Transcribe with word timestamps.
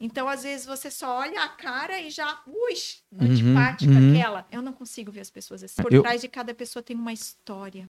Então, 0.00 0.26
às 0.28 0.42
vezes, 0.44 0.64
você 0.64 0.90
só 0.90 1.18
olha 1.18 1.42
a 1.42 1.48
cara 1.48 2.00
e 2.00 2.10
já, 2.10 2.38
ui, 2.46 2.74
Uhum, 3.12 3.30
antipática 3.30 3.92
uhum. 3.92 4.12
aquela. 4.14 4.46
Eu 4.50 4.62
não 4.62 4.72
consigo 4.72 5.12
ver 5.12 5.20
as 5.20 5.30
pessoas 5.30 5.62
assim. 5.62 5.82
Por 5.82 5.92
Eu- 5.92 6.00
trás 6.02 6.20
de 6.22 6.28
cada 6.28 6.54
pessoa 6.54 6.82
tem 6.82 6.96
uma 6.96 7.12
história. 7.12 7.84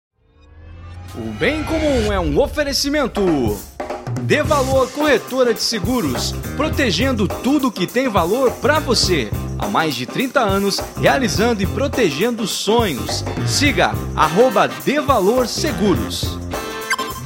O 1.15 1.33
Bem 1.33 1.63
Comum 1.65 2.11
é 2.13 2.19
um 2.19 2.39
oferecimento. 2.41 3.21
Dê 4.23 4.43
Valor 4.43 4.91
Corretora 4.93 5.53
de 5.55 5.61
Seguros, 5.63 6.33
protegendo 6.57 7.27
tudo 7.29 7.71
que 7.73 7.87
tem 7.87 8.09
valor 8.09 8.51
para 8.61 8.79
você. 8.79 9.31
Há 9.59 9.69
mais 9.69 9.95
de 9.95 10.07
30 10.07 10.41
anos, 10.41 10.79
realizando 11.01 11.63
e 11.63 11.67
protegendo 11.67 12.47
sonhos. 12.47 13.23
Siga 13.47 13.93
arroba 14.17 14.69
Dê 14.69 15.01
Valor 15.01 15.47
Seguros. 15.47 16.39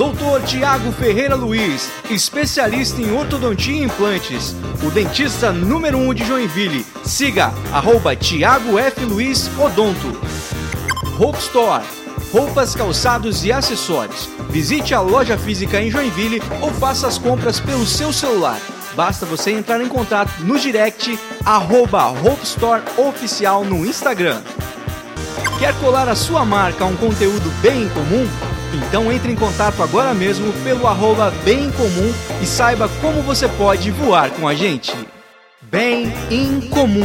Doutor 0.03 0.43
Tiago 0.43 0.91
Ferreira 0.91 1.37
Luiz, 1.37 1.89
especialista 2.11 3.01
em 3.01 3.13
ortodontia 3.13 3.77
e 3.77 3.85
implantes. 3.85 4.53
O 4.83 4.91
dentista 4.91 5.53
número 5.53 5.97
1 5.97 6.09
um 6.09 6.13
de 6.13 6.25
Joinville. 6.25 6.85
Siga 7.05 7.53
arroba 7.73 8.17
Tiago 8.17 8.77
F. 8.81 9.05
Luiz 9.05 9.49
Odonto. 9.57 10.09
Hope 11.21 11.39
Store. 11.39 11.85
Roupas, 12.33 12.75
calçados 12.75 13.45
e 13.45 13.53
acessórios. 13.53 14.29
Visite 14.51 14.93
a 14.93 15.01
loja 15.01 15.39
física 15.39 15.81
em 15.81 15.89
Joinville 15.89 16.43
ou 16.61 16.73
faça 16.73 17.07
as 17.07 17.17
compras 17.17 17.61
pelo 17.61 17.87
seu 17.87 18.13
celular. 18.13 18.59
Basta 18.97 19.25
você 19.25 19.53
entrar 19.53 19.81
em 19.81 19.89
contato 19.89 20.33
no 20.41 20.59
direct 20.59 21.17
arroba 21.45 22.09
Hope 22.09 22.43
Store 22.43 22.83
Oficial 22.99 23.65
no 23.65 23.87
Instagram. 23.87 24.43
Quer 25.61 25.79
colar 25.79 26.09
a 26.09 26.17
sua 26.17 26.45
marca 26.45 26.83
a 26.83 26.89
um 26.89 26.97
conteúdo 26.97 27.49
bem 27.63 27.89
comum? 27.91 28.52
Então 28.75 29.13
entre 29.13 29.31
em 29.31 29.37
contato 29.37 29.83
agora 29.83 30.15
mesmo 30.15 30.51
pelo 30.65 30.87
arroba 30.87 31.31
bem 31.45 31.71
comum 31.73 32.11
e 32.43 32.47
saiba 32.47 32.89
como 33.03 33.21
você 33.21 33.47
pode 33.47 33.91
voar 33.91 34.31
com 34.31 34.49
a 34.49 34.55
gente. 34.55 34.93
Bem 35.61 36.07
em 36.31 36.71
comum. 36.71 37.03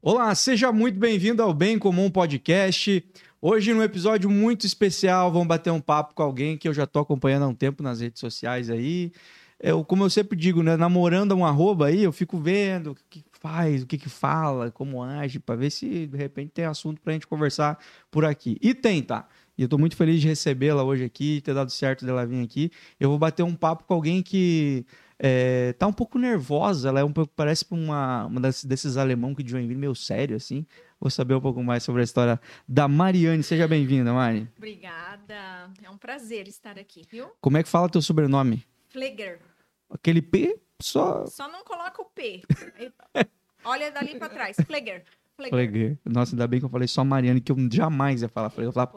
Olá, 0.00 0.34
seja 0.34 0.72
muito 0.72 0.98
bem-vindo 0.98 1.42
ao 1.42 1.52
Bem 1.52 1.78
Comum 1.78 2.10
Podcast. 2.10 3.04
Hoje, 3.42 3.74
num 3.74 3.82
episódio 3.82 4.30
muito 4.30 4.64
especial, 4.64 5.30
vamos 5.30 5.48
bater 5.48 5.70
um 5.70 5.82
papo 5.82 6.14
com 6.14 6.22
alguém 6.22 6.56
que 6.56 6.66
eu 6.66 6.72
já 6.72 6.86
tô 6.86 7.00
acompanhando 7.00 7.42
há 7.42 7.48
um 7.48 7.54
tempo 7.54 7.82
nas 7.82 8.00
redes 8.00 8.20
sociais 8.20 8.70
aí. 8.70 9.12
Eu, 9.60 9.84
como 9.84 10.04
eu 10.04 10.10
sempre 10.10 10.38
digo, 10.38 10.62
né, 10.62 10.76
namorando 10.78 11.34
um 11.34 11.44
arroba 11.44 11.88
aí, 11.88 12.02
eu 12.02 12.12
fico 12.12 12.38
vendo 12.38 12.92
o 12.92 12.96
que 13.10 13.22
faz, 13.40 13.82
o 13.82 13.86
que 13.86 13.96
que 13.98 14.08
fala, 14.08 14.70
como 14.70 15.02
age, 15.02 15.38
para 15.38 15.56
ver 15.56 15.70
se 15.70 16.06
de 16.06 16.16
repente 16.16 16.50
tem 16.50 16.64
assunto 16.64 17.00
pra 17.00 17.12
gente 17.12 17.26
conversar 17.26 17.78
por 18.10 18.24
aqui. 18.24 18.56
E 18.60 18.74
tem, 18.74 19.02
tá? 19.02 19.26
E 19.56 19.62
eu 19.62 19.68
tô 19.68 19.76
muito 19.78 19.96
feliz 19.96 20.20
de 20.20 20.28
recebê-la 20.28 20.82
hoje 20.84 21.04
aqui, 21.04 21.40
ter 21.40 21.52
dado 21.54 21.70
certo 21.70 22.04
dela 22.06 22.24
vir 22.26 22.42
aqui. 22.44 22.70
Eu 22.98 23.08
vou 23.10 23.18
bater 23.18 23.42
um 23.42 23.54
papo 23.54 23.84
com 23.84 23.94
alguém 23.94 24.22
que 24.22 24.86
é, 25.18 25.72
tá 25.72 25.86
um 25.86 25.92
pouco 25.92 26.16
nervosa, 26.18 26.88
ela 26.88 27.00
é 27.00 27.04
um 27.04 27.12
pouco, 27.12 27.32
parece 27.34 27.64
uma, 27.70 28.26
uma 28.26 28.40
das- 28.40 28.62
desses 28.64 28.96
alemão 28.96 29.34
que 29.34 29.42
de 29.42 29.50
Joinville, 29.50 29.78
meio 29.80 29.94
sério, 29.96 30.36
assim. 30.36 30.64
Vou 31.00 31.10
saber 31.10 31.34
um 31.34 31.40
pouco 31.40 31.62
mais 31.62 31.82
sobre 31.82 32.02
a 32.02 32.04
história 32.04 32.40
da 32.68 32.86
Mariane. 32.86 33.42
Seja 33.42 33.66
bem-vinda, 33.66 34.12
Mari. 34.12 34.48
Obrigada. 34.56 35.34
É 35.82 35.90
um 35.90 35.96
prazer 35.96 36.46
estar 36.48 36.78
aqui, 36.78 37.02
viu? 37.10 37.28
Como 37.40 37.56
é 37.56 37.62
que 37.62 37.68
fala 37.68 37.88
teu 37.88 38.02
sobrenome? 38.02 38.64
Fleger. 38.88 39.40
Aquele 39.90 40.22
P 40.22 40.56
só... 40.80 41.26
Só 41.26 41.48
não 41.48 41.64
coloca 41.64 42.02
o 42.02 42.04
P. 42.04 42.42
Olha 43.64 43.90
dali 43.90 44.18
pra 44.18 44.28
trás. 44.28 44.56
Fleger. 44.66 45.04
Fleger. 45.36 45.98
Nossa, 46.04 46.34
ainda 46.34 46.46
bem 46.46 46.60
que 46.60 46.66
eu 46.66 46.70
falei 46.70 46.88
só 46.88 47.04
Mariane, 47.04 47.40
que 47.40 47.52
eu 47.52 47.56
jamais 47.72 48.22
ia 48.22 48.28
falar. 48.28 48.52
Eu 48.56 48.64
ia 48.64 48.72
falar. 48.72 48.92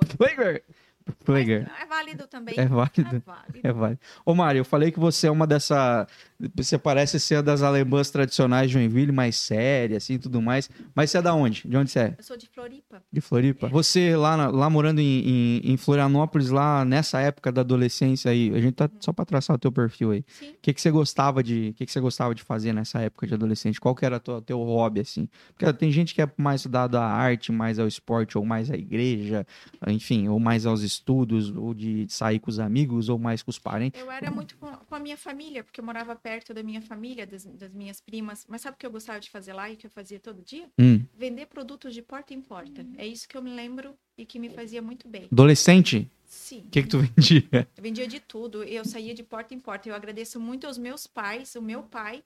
Fleger. 1.23 1.69
É 1.79 1.85
válido 1.85 2.27
também. 2.27 2.55
É 2.57 2.65
válido. 2.65 3.15
É 3.15 3.19
válido. 3.19 3.59
É 3.63 3.71
válido. 3.71 3.99
Ô, 4.25 4.35
Mari, 4.35 4.59
eu 4.59 4.65
falei 4.65 4.91
que 4.91 4.99
você 4.99 5.27
é 5.27 5.31
uma 5.31 5.47
dessa. 5.47 6.07
Você 6.56 6.78
parece 6.78 7.20
ser 7.20 7.42
das 7.42 7.61
alemãs 7.61 8.09
tradicionais 8.09 8.70
de 8.70 8.73
Joinville, 8.73 9.11
mais 9.11 9.36
séria, 9.36 9.98
assim 9.98 10.17
tudo 10.17 10.42
mais. 10.42 10.70
Mas 10.95 11.11
você 11.11 11.17
é 11.17 11.21
da 11.21 11.33
onde? 11.33 11.67
De 11.67 11.77
onde 11.77 11.92
você 11.92 11.99
é? 11.99 12.15
Eu 12.17 12.23
sou 12.23 12.38
de 12.38 12.48
Floripa. 12.48 13.04
De 13.11 13.21
Floripa. 13.21 13.67
Você 13.67 14.15
lá, 14.15 14.48
lá 14.48 14.70
morando 14.70 14.99
em, 14.99 15.60
em, 15.64 15.71
em 15.71 15.77
Florianópolis, 15.77 16.49
lá 16.49 16.83
nessa 16.83 17.20
época 17.20 17.52
da 17.52 17.61
adolescência 17.61 18.32
aí, 18.32 18.52
a 18.54 18.60
gente 18.60 18.73
tá 18.73 18.89
só 18.99 19.14
pra 19.14 19.26
traçar 19.26 19.55
o 19.55 19.60
teu 19.60 19.71
perfil 19.71 20.11
aí. 20.11 20.26
Sim. 20.27 20.52
O 20.52 20.58
que, 20.61 20.73
que 20.73 20.82
você 20.82 20.89
gostava 20.89 21.43
de, 21.43 21.70
o 21.70 21.73
que, 21.73 21.86
que 21.86 21.92
você 21.92 21.99
gostava 21.99 22.33
de 22.33 22.44
fazer 22.44 22.73
nessa 22.73 22.99
época 22.99 23.27
de 23.27 23.33
adolescente? 23.33 23.80
Qual 23.80 23.94
que 23.94 24.05
era 24.05 24.17
o 24.17 24.42
teu 24.42 24.60
hobby 24.64 25.02
assim? 25.02 25.27
Porque 25.55 25.71
tem 25.73 25.92
gente 25.92 26.15
que 26.15 26.21
é 26.21 26.30
mais 26.38 26.65
dado 26.65 26.98
à 26.98 27.05
arte, 27.05 27.52
mais 27.52 27.77
ao 27.80 27.88
esporte, 27.88 28.38
ou 28.38 28.45
mais 28.45 28.71
à 28.71 28.76
igreja, 28.76 29.45
enfim, 29.88 30.27
ou 30.27 30.39
mais 30.39 30.65
aos 30.65 30.82
estudos, 30.82 31.55
ou 31.55 31.73
de 31.73 32.05
sair 32.10 32.39
com 32.39 32.49
os 32.49 32.60
amigos, 32.60 33.10
ou 33.10 33.20
mais 33.20 33.44
com 33.44 33.52
os 33.52 33.60
parentes. 33.60 34.02
Eu 34.02 34.11
era 34.11 34.32
muito 34.32 34.55
com 34.58 34.95
a 34.95 34.99
minha 34.99 35.17
família, 35.17 35.64
porque 35.64 35.80
eu 35.80 35.86
morava 35.86 36.15
perto 36.15 36.30
da 36.53 36.64
minha 36.64 36.81
família, 36.81 37.25
das, 37.25 37.45
das 37.45 37.73
minhas 37.73 37.99
primas. 37.99 38.45
Mas 38.47 38.61
sabe 38.61 38.75
o 38.75 38.77
que 38.77 38.86
eu 38.86 38.92
gostava 38.92 39.19
de 39.19 39.30
fazer 39.30 39.53
lá 39.53 39.69
e 39.69 39.75
que 39.75 39.86
eu 39.86 39.92
fazia 39.92 40.19
todo 40.19 40.42
dia? 40.42 40.69
Hum. 40.80 41.03
Vender 41.17 41.47
produtos 41.47 41.93
de 41.93 42.02
porta 42.02 42.33
em 42.33 42.42
porta. 42.42 42.86
É 42.97 43.05
isso 43.05 43.27
que 43.27 43.37
eu 43.37 43.42
me 43.42 43.53
lembro 43.53 43.95
e 44.17 44.25
que 44.25 44.39
me 44.39 44.49
fazia 44.49 44.81
muito 44.81 45.08
bem. 45.08 45.27
Adolescente, 45.31 46.09
Sim. 46.25 46.64
o 46.67 46.70
que 46.70 46.83
que 46.83 46.89
tu 46.89 46.99
vendia? 46.99 47.67
Eu 47.75 47.83
vendia 47.83 48.08
de 48.08 48.20
tudo, 48.20 48.64
eu 48.64 48.86
saía 48.86 49.14
de 49.14 49.23
porta 49.23 49.53
em 49.53 49.59
porta. 49.59 49.89
Eu 49.89 49.95
agradeço 49.95 50.39
muito 50.39 50.67
aos 50.67 50.77
meus 50.77 51.08
pais, 51.08 51.55
o 51.55 51.61
meu 51.61 51.83
pai, 51.83 52.23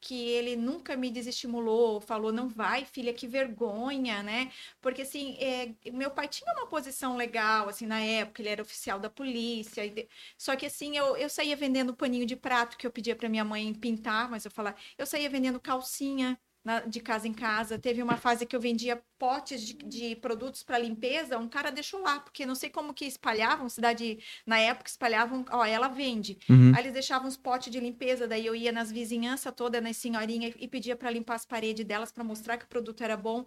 que 0.00 0.28
ele 0.30 0.56
nunca 0.56 0.96
me 0.96 1.10
desestimulou, 1.10 2.00
falou, 2.00 2.32
não 2.32 2.48
vai, 2.48 2.84
filha, 2.84 3.12
que 3.12 3.26
vergonha, 3.26 4.22
né? 4.22 4.50
Porque, 4.80 5.02
assim, 5.02 5.36
é, 5.38 5.74
meu 5.92 6.10
pai 6.10 6.28
tinha 6.28 6.52
uma 6.54 6.66
posição 6.68 7.16
legal, 7.16 7.68
assim, 7.68 7.86
na 7.86 8.00
época, 8.00 8.40
ele 8.42 8.48
era 8.50 8.62
oficial 8.62 8.98
da 9.00 9.10
polícia. 9.10 9.88
de- 9.90 10.08
Só 10.36 10.56
que, 10.56 10.66
assim, 10.66 10.96
eu, 10.96 11.16
eu 11.16 11.28
saía 11.28 11.56
vendendo 11.56 11.94
paninho 11.96 12.26
de 12.26 12.36
prato 12.36 12.76
que 12.76 12.86
eu 12.86 12.92
pedia 12.92 13.16
para 13.16 13.28
minha 13.28 13.44
mãe 13.44 13.72
pintar, 13.74 14.28
mas 14.30 14.44
eu 14.44 14.50
falava, 14.50 14.76
eu 14.96 15.06
saía 15.06 15.28
vendendo 15.30 15.60
calcinha. 15.60 16.38
Na- 16.68 16.80
de 16.80 17.00
casa 17.00 17.26
em 17.26 17.32
casa, 17.32 17.78
teve 17.78 18.02
uma 18.02 18.18
fase 18.18 18.44
que 18.44 18.54
eu 18.54 18.60
vendia 18.60 19.00
potes 19.18 19.62
de, 19.62 19.72
de 19.72 20.14
produtos 20.16 20.62
para 20.62 20.78
limpeza, 20.78 21.38
um 21.38 21.48
cara 21.48 21.70
deixou 21.72 22.00
lá, 22.02 22.20
porque 22.20 22.44
não 22.44 22.54
sei 22.54 22.68
como 22.68 22.92
que 22.92 23.06
espalhavam, 23.06 23.68
cidade 23.70 24.18
na 24.46 24.58
época 24.58 24.90
espalhavam, 24.90 25.44
ó, 25.50 25.64
ela 25.64 25.88
vende. 25.88 26.38
Uhum. 26.48 26.72
Aí 26.76 26.82
eles 26.82 26.92
deixavam 26.92 27.26
uns 27.26 27.36
potes 27.36 27.72
de 27.72 27.80
limpeza, 27.80 28.28
daí 28.28 28.44
eu 28.44 28.54
ia 28.54 28.70
nas 28.70 28.92
vizinhanças 28.92 29.52
toda, 29.56 29.80
nas 29.80 29.96
senhorinhas, 29.96 30.54
e 30.58 30.68
pedia 30.68 30.94
para 30.94 31.10
limpar 31.10 31.36
as 31.36 31.46
paredes 31.46 31.86
delas 31.86 32.12
para 32.12 32.22
mostrar 32.22 32.58
que 32.58 32.66
o 32.66 32.68
produto 32.68 33.02
era 33.02 33.16
bom. 33.16 33.46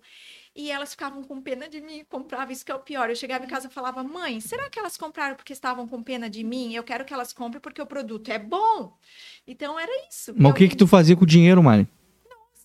E 0.55 0.69
elas 0.71 0.91
ficavam 0.91 1.23
com 1.23 1.39
pena 1.39 1.69
de 1.69 1.79
mim, 1.79 2.03
compravam, 2.09 2.51
isso 2.51 2.65
que 2.65 2.71
é 2.71 2.75
o 2.75 2.79
pior. 2.79 3.09
Eu 3.09 3.15
chegava 3.15 3.45
em 3.45 3.47
casa 3.47 3.67
e 3.67 3.71
falava, 3.71 4.03
mãe, 4.03 4.41
será 4.41 4.67
que 4.69 4.77
elas 4.79 4.97
compraram 4.97 5.35
porque 5.35 5.53
estavam 5.53 5.88
com 5.88 6.01
pena 6.03 6.27
de 6.29 6.43
mim? 6.43 6.73
Eu 6.73 6.83
quero 6.83 7.05
que 7.05 7.13
elas 7.13 7.31
comprem 7.31 7.61
porque 7.61 7.81
o 7.81 7.85
produto 7.85 8.29
é 8.29 8.39
bom. 8.39 8.97
Então 9.47 9.79
era 9.79 9.91
isso. 10.09 10.33
Mas 10.35 10.51
o 10.51 10.55
que 10.55 10.67
que 10.67 10.75
tu 10.75 10.88
fazia 10.88 11.15
com 11.15 11.23
o 11.23 11.27
dinheiro, 11.27 11.61
Mari? 11.63 11.88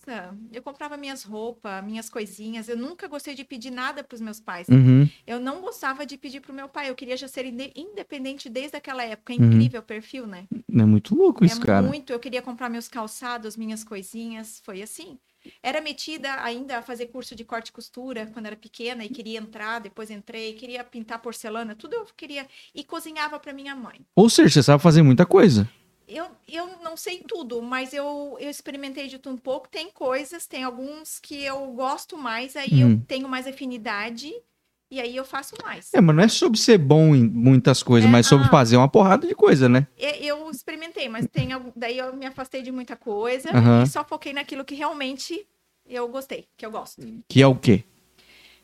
Nossa, 0.07 0.35
Eu 0.53 0.61
comprava 0.63 0.95
minhas 0.97 1.23
roupas, 1.23 1.83
minhas 1.83 2.09
coisinhas. 2.09 2.69
Eu 2.69 2.77
nunca 2.77 3.07
gostei 3.07 3.35
de 3.35 3.43
pedir 3.43 3.71
nada 3.71 4.03
para 4.03 4.15
os 4.15 4.21
meus 4.21 4.39
pais. 4.39 4.67
Uhum. 4.69 5.07
Eu 5.25 5.39
não 5.39 5.61
gostava 5.61 6.05
de 6.05 6.17
pedir 6.17 6.39
pro 6.39 6.53
meu 6.53 6.69
pai. 6.69 6.89
Eu 6.89 6.95
queria 6.95 7.17
já 7.17 7.27
ser 7.27 7.45
inde- 7.45 7.73
independente 7.75 8.49
desde 8.49 8.77
aquela 8.77 9.03
época. 9.03 9.33
É 9.33 9.37
Uhum. 9.37 9.45
incrível 9.47 9.81
o 9.81 9.83
perfil, 9.83 10.25
né? 10.25 10.45
É 10.71 10.85
muito 10.85 11.13
louco 11.15 11.43
isso, 11.43 11.61
é 11.61 11.65
cara. 11.65 11.85
muito. 11.85 12.11
Eu 12.13 12.19
queria 12.19 12.41
comprar 12.41 12.69
meus 12.69 12.87
calçados, 12.87 13.57
minhas 13.57 13.83
coisinhas. 13.83 14.61
Foi 14.63 14.81
assim. 14.81 15.19
Era 15.61 15.79
metida 15.81 16.41
ainda 16.41 16.77
a 16.77 16.81
fazer 16.81 17.07
curso 17.07 17.35
de 17.35 17.43
corte 17.45 17.69
e 17.69 17.71
costura 17.71 18.27
quando 18.33 18.45
era 18.47 18.55
pequena 18.55 19.03
e 19.05 19.09
queria 19.09 19.39
entrar. 19.39 19.79
Depois 19.79 20.09
entrei, 20.09 20.53
queria 20.53 20.83
pintar 20.83 21.19
porcelana, 21.19 21.75
tudo 21.75 21.93
eu 21.95 22.05
queria. 22.15 22.47
E 22.73 22.83
cozinhava 22.83 23.39
para 23.39 23.53
minha 23.53 23.75
mãe. 23.75 24.01
Ou 24.15 24.29
seja, 24.29 24.49
você 24.49 24.63
sabe 24.63 24.81
fazer 24.81 25.01
muita 25.03 25.25
coisa. 25.25 25.69
Eu, 26.07 26.27
eu 26.47 26.67
não 26.81 26.95
sei 26.95 27.21
tudo, 27.27 27.61
mas 27.61 27.93
eu, 27.93 28.37
eu 28.39 28.49
experimentei 28.49 29.07
de 29.07 29.19
tudo 29.19 29.35
um 29.35 29.37
pouco. 29.37 29.67
Tem 29.67 29.91
coisas, 29.91 30.47
tem 30.47 30.63
alguns 30.63 31.19
que 31.19 31.43
eu 31.43 31.67
gosto 31.73 32.17
mais, 32.17 32.55
aí 32.55 32.81
Uhum. 32.81 32.91
eu 32.93 33.01
tenho 33.05 33.27
mais 33.27 33.45
afinidade 33.45 34.33
e 34.89 35.01
aí 35.01 35.15
eu 35.15 35.25
faço 35.25 35.55
mais. 35.61 35.93
É, 35.93 35.99
mas 35.99 36.15
não 36.15 36.23
é 36.23 36.27
sobre 36.29 36.57
ser 36.57 36.77
bom 36.77 37.13
em 37.13 37.27
muitas 37.27 37.83
coisas, 37.83 38.07
É, 38.07 38.11
mas 38.11 38.25
sobre 38.25 38.47
ah. 38.47 38.49
fazer 38.49 38.77
uma 38.77 38.87
porrada 38.87 39.27
de 39.27 39.35
coisa, 39.35 39.67
né? 39.67 39.85
Eu 39.97 40.49
experimentei, 40.49 41.09
mas 41.09 41.27
tem 41.27 41.49
daí 41.75 41.97
eu 41.97 42.15
me 42.15 42.25
afastei 42.25 42.61
de 42.61 42.71
muita 42.71 42.95
coisa 42.95 43.49
Aham. 43.51 43.83
e 43.83 43.87
só 43.87 44.03
foquei 44.05 44.31
naquilo 44.31 44.63
que 44.63 44.75
realmente 44.75 45.45
eu 45.85 46.07
gostei, 46.07 46.47
que 46.55 46.65
eu 46.65 46.71
gosto. 46.71 47.01
Que 47.27 47.41
é 47.41 47.47
o 47.47 47.55
quê? 47.55 47.83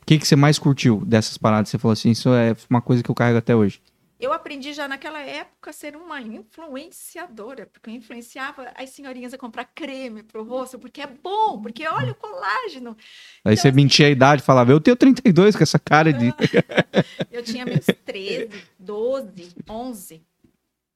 O 0.01 0.05
que, 0.05 0.17
que 0.19 0.27
você 0.27 0.35
mais 0.35 0.59
curtiu 0.59 1.03
dessas 1.05 1.37
paradas? 1.37 1.69
Você 1.69 1.77
falou 1.77 1.93
assim, 1.93 2.11
isso 2.11 2.29
é 2.33 2.55
uma 2.69 2.81
coisa 2.81 3.01
que 3.01 3.09
eu 3.09 3.15
carrego 3.15 3.37
até 3.37 3.55
hoje. 3.55 3.81
Eu 4.23 4.31
aprendi 4.31 4.71
já 4.71 4.87
naquela 4.87 5.19
época 5.19 5.69
a 5.69 5.73
ser 5.73 5.97
uma 5.97 6.21
influenciadora, 6.21 7.65
porque 7.65 7.89
eu 7.89 7.93
influenciava 7.93 8.71
as 8.73 8.89
senhorinhas 8.91 9.33
a 9.33 9.37
comprar 9.37 9.65
creme 9.65 10.23
pro 10.23 10.45
rosto, 10.45 10.79
porque 10.79 11.01
é 11.01 11.07
bom, 11.07 11.61
porque 11.61 11.85
olha 11.85 12.13
o 12.13 12.15
colágeno. 12.15 12.95
Aí 13.43 13.51
Então, 13.51 13.57
você 13.57 13.71
mentia 13.73 14.07
a 14.07 14.09
idade 14.09 14.41
falava, 14.41 14.71
eu 14.71 14.79
tenho 14.79 14.95
32 14.95 15.57
com 15.57 15.63
essa 15.63 15.77
cara 15.77 16.13
de. 16.13 16.33
Eu 17.29 17.43
tinha 17.43 17.65
meus 17.65 17.85
13, 18.05 18.49
12, 18.79 19.55
11, 19.69 20.21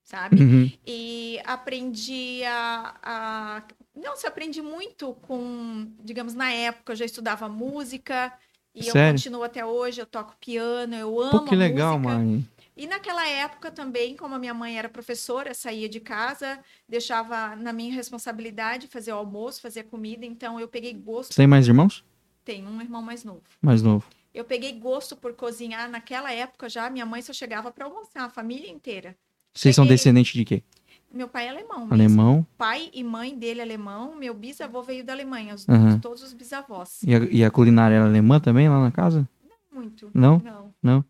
sabe? 0.05 0.41
Uhum. 0.41 0.71
E 0.85 1.41
aprendi 1.43 2.43
a, 2.45 2.95
a... 3.03 3.63
Nossa, 3.93 4.27
eu 4.27 4.29
aprendi 4.29 4.61
muito 4.61 5.15
com, 5.23 5.91
digamos, 6.01 6.33
na 6.33 6.51
época 6.51 6.93
eu 6.93 6.95
já 6.95 7.03
estudava 7.03 7.49
música 7.49 8.31
e 8.73 8.87
eu 8.87 8.93
Sério? 8.93 9.13
continuo 9.19 9.43
até 9.43 9.65
hoje, 9.65 9.99
eu 9.99 10.05
toco 10.05 10.35
piano, 10.39 10.95
eu 10.95 11.19
amo 11.19 11.39
Pô, 11.39 11.45
que 11.45 11.55
legal, 11.55 11.99
música. 11.99 12.19
mãe. 12.19 12.47
E 12.77 12.85
naquela 12.85 13.27
época 13.27 13.71
também, 13.71 14.15
como 14.15 14.35
a 14.35 14.39
minha 14.39 14.53
mãe 14.53 14.77
era 14.77 14.87
professora, 14.87 15.53
saía 15.53 15.89
de 15.89 15.99
casa, 15.99 16.59
deixava 16.87 17.55
na 17.55 17.73
minha 17.73 17.93
responsabilidade 17.93 18.87
fazer 18.87 19.11
o 19.11 19.15
almoço, 19.15 19.59
fazer 19.61 19.79
a 19.79 19.83
comida, 19.83 20.25
então 20.25 20.59
eu 20.59 20.67
peguei 20.67 20.93
gosto. 20.93 21.33
Você 21.33 21.37
tem 21.37 21.47
mais 21.47 21.67
irmãos? 21.67 22.05
Tenho 22.45 22.69
um 22.69 22.79
irmão 22.79 23.01
mais 23.01 23.23
novo. 23.23 23.41
Mais 23.61 23.81
novo. 23.81 24.05
Eu 24.33 24.45
peguei 24.45 24.73
gosto 24.79 25.15
por 25.15 25.33
cozinhar 25.33 25.89
naquela 25.89 26.31
época 26.31 26.69
já, 26.69 26.89
minha 26.89 27.05
mãe 27.05 27.21
só 27.21 27.33
chegava 27.33 27.71
para 27.71 27.85
almoçar, 27.85 28.25
a 28.25 28.29
família 28.29 28.69
inteira. 28.69 29.17
Vocês 29.55 29.75
são 29.75 29.83
Cheguei- 29.85 29.95
descendentes 29.97 30.33
de 30.33 30.45
quê? 30.45 30.63
Meu 31.11 31.27
pai 31.27 31.47
é 31.47 31.49
alemão. 31.49 31.79
mesmo. 31.79 31.93
Alemão. 31.93 32.47
Pai 32.57 32.91
e 32.93 33.03
mãe 33.03 33.35
dele 33.35 33.61
é 33.61 33.63
alemão, 33.63 34.13
meu 34.15 34.33
bisavô 34.35 34.83
veio 34.83 35.03
da 35.03 35.13
Alemanha, 35.13 35.55
os, 35.55 35.67
Aham. 35.67 35.99
todos 35.99 36.21
os 36.21 36.33
bisavós. 36.33 37.01
E 37.01 37.15
a, 37.15 37.19
e 37.31 37.43
a 37.43 37.49
culinária 37.49 37.95
era 37.95 38.05
alemã 38.05 38.39
também 38.39 38.69
lá 38.69 38.79
na 38.79 38.91
casa? 38.91 39.27
Muito. 39.71 40.11
Não? 40.13 40.39
Não. 40.39 40.73
Não? 40.83 41.05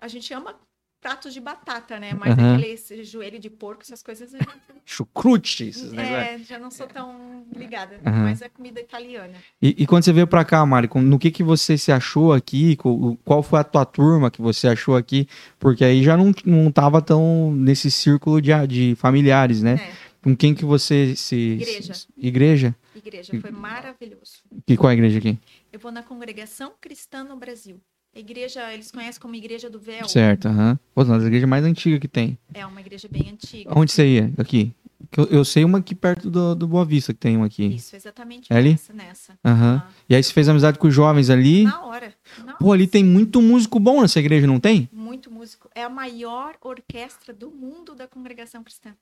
A 0.00 0.08
gente 0.08 0.32
ama 0.32 0.54
pratos 1.00 1.32
de 1.32 1.40
batata, 1.40 1.98
né? 1.98 2.12
Mas 2.12 2.38
Aham. 2.38 2.56
aquele 2.56 3.04
joelho 3.04 3.38
de 3.38 3.48
porco, 3.48 3.82
essas 3.82 4.02
coisas, 4.02 4.30
gente 4.30 4.44
Chucrute, 4.84 5.64
esses 5.68 5.92
negócios. 5.92 6.18
é, 6.18 6.38
já 6.40 6.58
não 6.58 6.70
sou 6.70 6.86
tão 6.86 7.46
ligada. 7.56 8.00
Aham. 8.04 8.24
Mas 8.24 8.42
é 8.42 8.48
comida 8.48 8.80
italiana. 8.80 9.34
E, 9.62 9.82
e 9.82 9.86
quando 9.86 10.04
você 10.04 10.12
veio 10.12 10.26
pra 10.26 10.44
cá, 10.44 10.64
Mari, 10.66 10.88
no 10.96 11.18
que 11.18 11.30
que 11.30 11.42
você 11.42 11.78
se 11.78 11.90
achou 11.92 12.32
aqui? 12.32 12.76
Qual 13.24 13.42
foi 13.42 13.60
a 13.60 13.64
tua 13.64 13.84
turma 13.84 14.30
que 14.30 14.42
você 14.42 14.68
achou 14.68 14.96
aqui? 14.96 15.26
Porque 15.58 15.84
aí 15.84 16.02
já 16.02 16.16
não, 16.16 16.32
não 16.44 16.70
tava 16.72 17.00
tão 17.00 17.52
nesse 17.54 17.90
círculo 17.90 18.40
de, 18.42 18.50
de 18.66 18.94
familiares, 18.96 19.62
né? 19.62 19.74
É, 19.74 19.92
Com 20.22 20.36
quem 20.36 20.54
que 20.54 20.64
você 20.64 21.14
se... 21.16 21.36
Igreja. 21.36 21.94
se- 21.94 22.08
igreja? 22.16 22.74
igreja, 22.94 23.40
foi 23.40 23.50
maravilhoso. 23.50 24.42
E 24.66 24.76
qual 24.76 24.90
é 24.90 24.92
a 24.92 24.94
igreja 24.94 25.18
aqui? 25.18 25.38
Eu 25.72 25.78
vou 25.78 25.90
na 25.92 26.02
congregação 26.02 26.74
cristã 26.80 27.22
no 27.24 27.36
Brasil. 27.36 27.80
Igreja, 28.14 28.72
eles 28.74 28.90
conhecem 28.90 29.20
como 29.20 29.34
Igreja 29.36 29.70
do 29.70 29.78
Véu. 29.78 30.08
Certo, 30.08 30.48
aham. 30.48 30.78
Pô, 30.94 31.02
uma 31.04 31.16
das 31.16 31.26
igrejas 31.26 31.48
mais 31.48 31.64
antigas 31.64 32.00
que 32.00 32.08
tem. 32.08 32.36
É 32.52 32.66
uma 32.66 32.80
igreja 32.80 33.08
bem 33.08 33.30
antiga. 33.30 33.70
Onde 33.76 33.92
você 33.92 34.04
ia? 34.06 34.32
Aqui? 34.36 34.74
Eu, 35.16 35.24
eu 35.26 35.44
sei 35.44 35.64
uma 35.64 35.78
aqui 35.78 35.94
perto 35.94 36.28
do, 36.30 36.54
do 36.54 36.66
Boa 36.66 36.84
Vista 36.84 37.12
que 37.14 37.20
tem 37.20 37.36
uma 37.36 37.46
aqui. 37.46 37.66
Isso, 37.66 37.94
exatamente 37.96 38.52
É 38.52 38.56
ali? 38.56 38.70
nessa. 38.72 38.92
nessa. 38.92 39.38
Aham. 39.44 39.82
Ah, 39.86 39.90
E 40.08 40.14
aí 40.14 40.22
você 40.22 40.32
fez 40.32 40.48
amizade 40.48 40.78
com 40.78 40.88
os 40.88 40.94
jovens 40.94 41.30
ali. 41.30 41.64
Na 41.64 41.84
hora. 41.84 42.14
Na 42.44 42.54
Pô, 42.54 42.72
ali 42.72 42.86
tem 42.86 43.04
muito 43.04 43.40
músico 43.40 43.78
bom 43.78 44.02
nessa 44.02 44.18
igreja, 44.18 44.46
não 44.46 44.58
tem? 44.60 44.88
muito 44.92 45.30
músico. 45.30 45.70
É 45.74 45.84
a 45.84 45.88
maior 45.88 46.56
orquestra 46.60 47.32
do 47.32 47.50
mundo 47.50 47.94
da 47.94 48.06
congregação 48.08 48.62
cristã. 48.64 48.94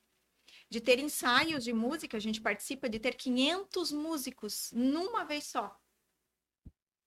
De 0.70 0.80
ter 0.80 0.98
ensaios 0.98 1.64
de 1.64 1.72
música, 1.72 2.16
a 2.16 2.20
gente 2.20 2.40
participa 2.42 2.88
de 2.90 2.98
ter 2.98 3.14
500 3.14 3.90
músicos 3.90 4.70
numa 4.74 5.24
vez 5.24 5.44
só. 5.44 5.74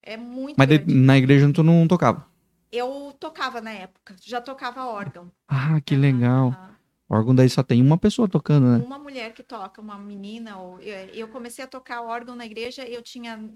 É 0.04 0.18
muito 0.18 0.58
Mas 0.58 0.68
de- 0.68 0.78
grande. 0.78 0.94
na 0.94 1.18
igreja 1.18 1.52
tu 1.54 1.64
não 1.64 1.88
tocava. 1.88 2.28
Eu 2.72 3.16
tocava 3.20 3.60
na 3.60 3.72
época, 3.72 4.16
já 4.22 4.40
tocava 4.40 4.86
órgão. 4.86 5.32
Ah, 5.48 5.80
que 5.82 5.96
legal. 5.96 6.50
Aham. 6.50 6.72
órgão 7.10 7.36
daí 7.36 7.50
só 7.50 7.62
tem 7.62 7.82
uma 7.82 7.98
pessoa 7.98 8.28
tocando, 8.30 8.66
né? 8.68 8.86
Uma 8.86 8.98
mulher 8.98 9.34
que 9.34 9.44
toca, 9.44 9.82
uma 9.82 9.98
menina. 9.98 10.58
Ou... 10.58 10.80
Eu, 10.80 11.28
comecei 11.28 11.64
a 11.66 11.68
tocar 11.68 12.02
órgão 12.02 12.36
na 12.36 12.46
igreja, 12.46 12.86
eu 12.88 13.02
tinha. 13.02 13.50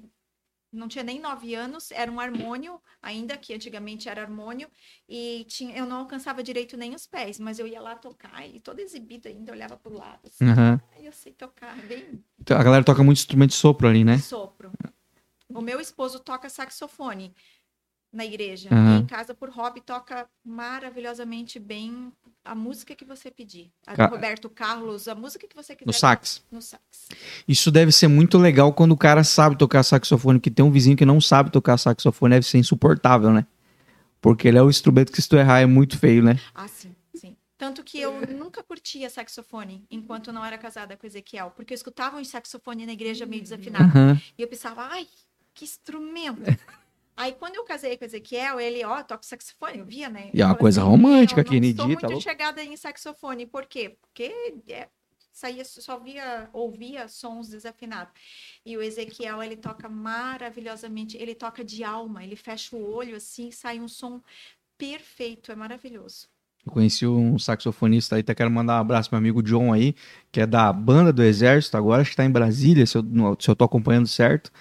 Não 0.73 0.89
tinha 0.89 1.05
nem 1.05 1.21
nove 1.21 1.55
anos, 1.55 1.89
era 1.91 2.11
um 2.11 2.19
harmônio, 2.19 2.81
ainda 3.01 3.37
que 3.37 3.53
antigamente 3.53 4.09
era 4.09 4.23
harmônio, 4.23 4.67
e 5.07 5.45
tinha, 5.47 5.73
eu 5.77 5.85
não 5.85 5.99
alcançava 5.99 6.43
direito 6.43 6.75
nem 6.75 6.93
os 6.93 7.07
pés, 7.07 7.39
mas 7.39 7.59
eu 7.59 7.65
ia 7.67 7.79
lá 7.79 7.95
tocar, 7.95 8.45
e 8.45 8.59
toda 8.59 8.81
exibida 8.81 9.29
ainda, 9.29 9.53
olhava 9.53 9.77
pro 9.77 9.93
lado. 9.93 10.19
Assim. 10.25 10.43
Aí 10.93 11.05
eu 11.05 11.13
sei 11.13 11.31
tocar, 11.31 11.77
bem 11.87 12.21
A 12.49 12.61
galera 12.61 12.83
toca 12.83 13.01
muito 13.03 13.19
instrumento 13.19 13.51
de 13.51 13.55
sopro 13.55 13.87
ali, 13.87 14.03
né? 14.03 14.17
sopro. 14.17 14.73
O 15.59 15.61
meu 15.61 15.79
esposo 15.79 16.19
toca 16.19 16.49
saxofone 16.49 17.33
na 18.11 18.25
igreja, 18.25 18.69
e 18.71 18.99
em 19.01 19.05
casa, 19.05 19.33
por 19.33 19.49
hobby, 19.49 19.81
toca 19.81 20.25
maravilhosamente 20.43 21.59
bem 21.59 22.11
a 22.43 22.55
música 22.55 22.95
que 22.95 23.03
você 23.03 23.29
pedir. 23.29 23.71
A 23.85 23.91
do 23.93 23.97
Ca- 23.97 24.07
Roberto 24.07 24.49
Carlos, 24.49 25.07
a 25.07 25.15
música 25.15 25.47
que 25.47 25.55
você 25.55 25.75
quiser. 25.75 25.87
No 25.87 25.93
sax. 25.93 26.43
No 26.51 26.61
sax. 26.61 26.81
Isso 27.47 27.69
deve 27.71 27.91
ser 27.91 28.07
muito 28.07 28.37
legal 28.37 28.71
quando 28.73 28.93
o 28.93 28.97
cara 28.97 29.23
sabe 29.23 29.57
tocar 29.57 29.83
saxofone, 29.83 30.39
porque 30.39 30.49
tem 30.51 30.63
um 30.63 30.71
vizinho 30.71 30.95
que 30.95 31.05
não 31.05 31.19
sabe 31.19 31.51
tocar 31.51 31.77
saxofone, 31.77 32.35
deve 32.35 32.45
ser 32.45 32.57
insuportável, 32.57 33.31
né? 33.33 33.45
Porque 34.21 34.47
ele 34.47 34.57
é 34.57 34.61
o 34.63 34.69
instrumento 34.69 35.11
que 35.11 35.21
se 35.21 35.27
tu 35.29 35.35
errar 35.35 35.59
é 35.59 35.65
muito 35.65 35.97
feio, 35.99 36.23
né? 36.23 36.39
Ah, 36.53 36.67
sim, 36.67 36.95
sim. 37.13 37.35
Tanto 37.57 37.83
que 37.83 37.99
eu 37.99 38.25
nunca 38.27 38.63
curtia 38.63 39.09
saxofone 39.09 39.85
enquanto 39.91 40.31
não 40.31 40.43
era 40.43 40.57
casada 40.57 40.95
com 40.97 41.05
Ezequiel, 41.05 41.51
porque 41.55 41.73
eu 41.73 41.75
escutava 41.75 42.17
um 42.17 42.23
saxofone 42.23 42.85
na 42.85 42.93
igreja 42.93 43.25
meio 43.25 43.41
desafinado. 43.43 43.85
Aham. 43.85 44.21
E 44.37 44.41
eu 44.41 44.47
pensava, 44.47 44.87
ai, 44.89 45.07
que 45.55 45.63
instrumento. 45.63 46.41
Aí 47.17 47.31
quando 47.31 47.55
eu 47.55 47.63
casei 47.63 47.97
com 47.97 48.03
Ezequiel, 48.03 48.59
ele, 48.59 48.83
ó, 48.83 49.01
toca 49.01 49.23
saxofone, 49.23 49.79
eu 49.79 49.85
via, 49.85 50.09
né? 50.09 50.29
E 50.33 50.41
é 50.41 50.45
uma 50.45 50.53
Eu 50.53 50.57
coisa 50.57 50.81
assim, 50.81 50.89
romântica, 50.89 51.39
eu 51.39 51.45
não 51.45 51.51
Kennedy, 51.51 51.77
sou 51.77 51.97
tá 51.97 52.07
muito 52.09 52.21
chegada 52.21 52.61
em 52.61 52.75
saxofone, 52.75 53.45
por 53.45 53.65
quê? 53.65 53.97
Porque 54.01 54.33
é, 54.67 54.89
saía, 55.31 55.63
só 55.63 55.97
via, 55.97 56.49
ouvia 56.51 57.07
sons 57.07 57.47
desafinados. 57.47 58.13
E 58.65 58.75
o 58.75 58.81
Ezequiel, 58.81 59.41
ele 59.41 59.55
toca 59.55 59.87
maravilhosamente, 59.87 61.15
ele 61.15 61.33
toca 61.33 61.63
de 61.63 61.85
alma, 61.85 62.21
ele 62.21 62.35
fecha 62.35 62.75
o 62.75 62.93
olho 62.93 63.15
assim, 63.15 63.49
sai 63.49 63.79
um 63.79 63.87
som 63.87 64.21
perfeito, 64.77 65.53
é 65.53 65.55
maravilhoso. 65.55 66.27
Eu 66.65 66.71
conheci 66.71 67.05
um 67.05 67.37
saxofonista 67.37 68.15
aí, 68.15 68.21
até 68.21 68.33
quero 68.33 68.49
mandar 68.49 68.77
um 68.77 68.81
abraço 68.81 69.09
pro 69.09 69.17
meu 69.17 69.19
amigo 69.29 69.43
John 69.43 69.71
aí, 69.71 69.93
que 70.31 70.41
é 70.41 70.47
da 70.47 70.73
banda 70.73 71.13
do 71.13 71.21
Exército, 71.21 71.77
agora 71.77 72.01
acho 72.01 72.09
que 72.11 72.17
tá 72.17 72.25
em 72.25 72.31
Brasília, 72.31 72.85
se 72.85 72.97
eu, 72.97 73.03
se 73.39 73.49
eu 73.49 73.55
tô 73.55 73.63
acompanhando 73.65 74.07
certo. 74.07 74.51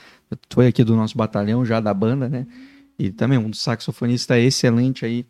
Foi 0.53 0.67
aqui 0.67 0.85
do 0.85 0.95
nosso 0.97 1.17
batalhão 1.17 1.65
já 1.65 1.81
da 1.81 1.95
banda, 1.95 2.29
né? 2.29 2.47
E 2.99 3.11
também 3.11 3.39
um 3.39 3.53
saxofonista 3.53 4.39
excelente 4.39 5.05
aí. 5.07 5.25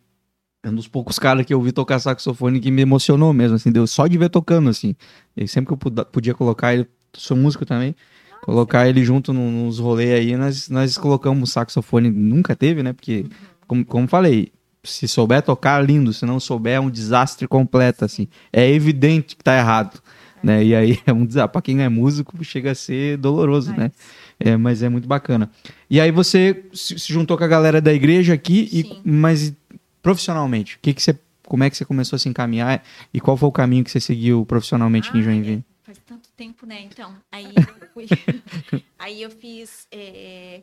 É 0.65 0.71
um 0.71 0.75
dos 0.75 0.89
poucos 0.89 1.19
caras 1.19 1.45
que 1.45 1.53
eu 1.53 1.61
vi 1.61 1.73
tocar 1.73 1.99
saxofone 1.99 2.59
que 2.59 2.71
me 2.71 2.83
emocionou 2.83 3.33
mesmo, 3.33 3.57
assim, 3.57 3.71
deu 3.71 3.87
só 3.87 4.07
de 4.07 4.17
ver 4.17 4.31
tocando, 4.31 4.71
assim. 4.71 4.97
E 5.37 5.47
sempre 5.47 5.77
que 5.77 5.87
eu 5.87 6.05
podia 6.07 6.35
colocar 6.35 6.75
ele, 6.75 6.89
sou 7.13 7.37
músico 7.37 7.67
também, 7.67 7.95
colocar 8.43 8.89
ele 8.89 9.05
junto 9.05 9.33
no- 9.33 9.51
nos 9.67 9.79
rolês 9.79 10.11
aí, 10.21 10.37
nós, 10.37 10.69
nós 10.71 10.97
colocamos 10.97 11.53
saxofone, 11.53 12.11
nunca 12.11 12.57
teve, 12.57 12.83
né? 12.83 12.95
Porque, 12.95 13.27
como, 13.67 13.85
como 13.85 14.09
falei, 14.09 14.51
se 14.85 15.09
souber 15.09 15.43
tocar, 15.43 15.81
lindo, 15.85 16.13
se 16.13 16.25
não 16.25 16.39
souber, 16.39 16.75
é 16.75 16.81
um 16.81 16.91
desastre 16.91 17.49
completo, 17.49 18.05
assim. 18.05 18.29
É 18.53 18.71
evidente 18.71 19.35
que 19.35 19.43
tá 19.43 19.57
errado, 19.57 20.01
né? 20.43 20.63
E 20.63 20.75
aí 20.75 21.01
é 21.07 21.13
um 21.13 21.25
desastre. 21.25 21.53
Pra 21.53 21.63
quem 21.63 21.83
é 21.83 21.89
músico, 21.89 22.43
chega 22.45 22.73
a 22.73 22.75
ser 22.75 23.17
doloroso, 23.17 23.73
né? 23.73 23.91
É, 24.39 24.57
mas 24.57 24.83
é 24.83 24.89
muito 24.89 25.09
bacana. 25.09 25.51
E 25.89 26.01
aí 26.01 26.11
você 26.11 26.65
se, 26.73 26.97
juntou 26.99 27.39
com 27.39 27.45
a 27.45 27.49
galera 27.49 27.81
da 27.81 27.93
igreja 27.93 28.35
aqui, 28.35 28.69
e, 28.73 29.01
mas 29.05 29.53
profissionalmente, 30.03 30.79
que 30.83 30.93
que 30.93 31.03
você, 31.03 31.19
como 31.47 31.65
é 31.65 31.71
que 31.71 31.77
você 31.77 31.85
começou 31.85 32.17
a 32.17 32.19
se 32.19 32.29
encaminhar 32.29 32.85
e 33.13 33.21
qual 33.21 33.37
foi 33.37 33.49
o 33.49 33.53
caminho 33.53 33.85
que 33.85 33.91
você 33.91 34.01
seguiu 34.01 34.45
profissionalmente 34.45 35.09
aqui 35.09 35.19
em 35.19 35.21
Ah, 35.23 35.25
Joinville? 35.25 35.65
Faz 35.83 35.99
tanto 36.07 36.29
tempo, 36.37 36.67
né? 36.67 36.83
Então, 36.83 37.15
aí 37.33 37.47
eu 37.57 37.89
fui. 37.93 38.07
aí 38.99 39.23
eu 39.23 39.31
fiz 39.31 39.87
é, 39.93 40.63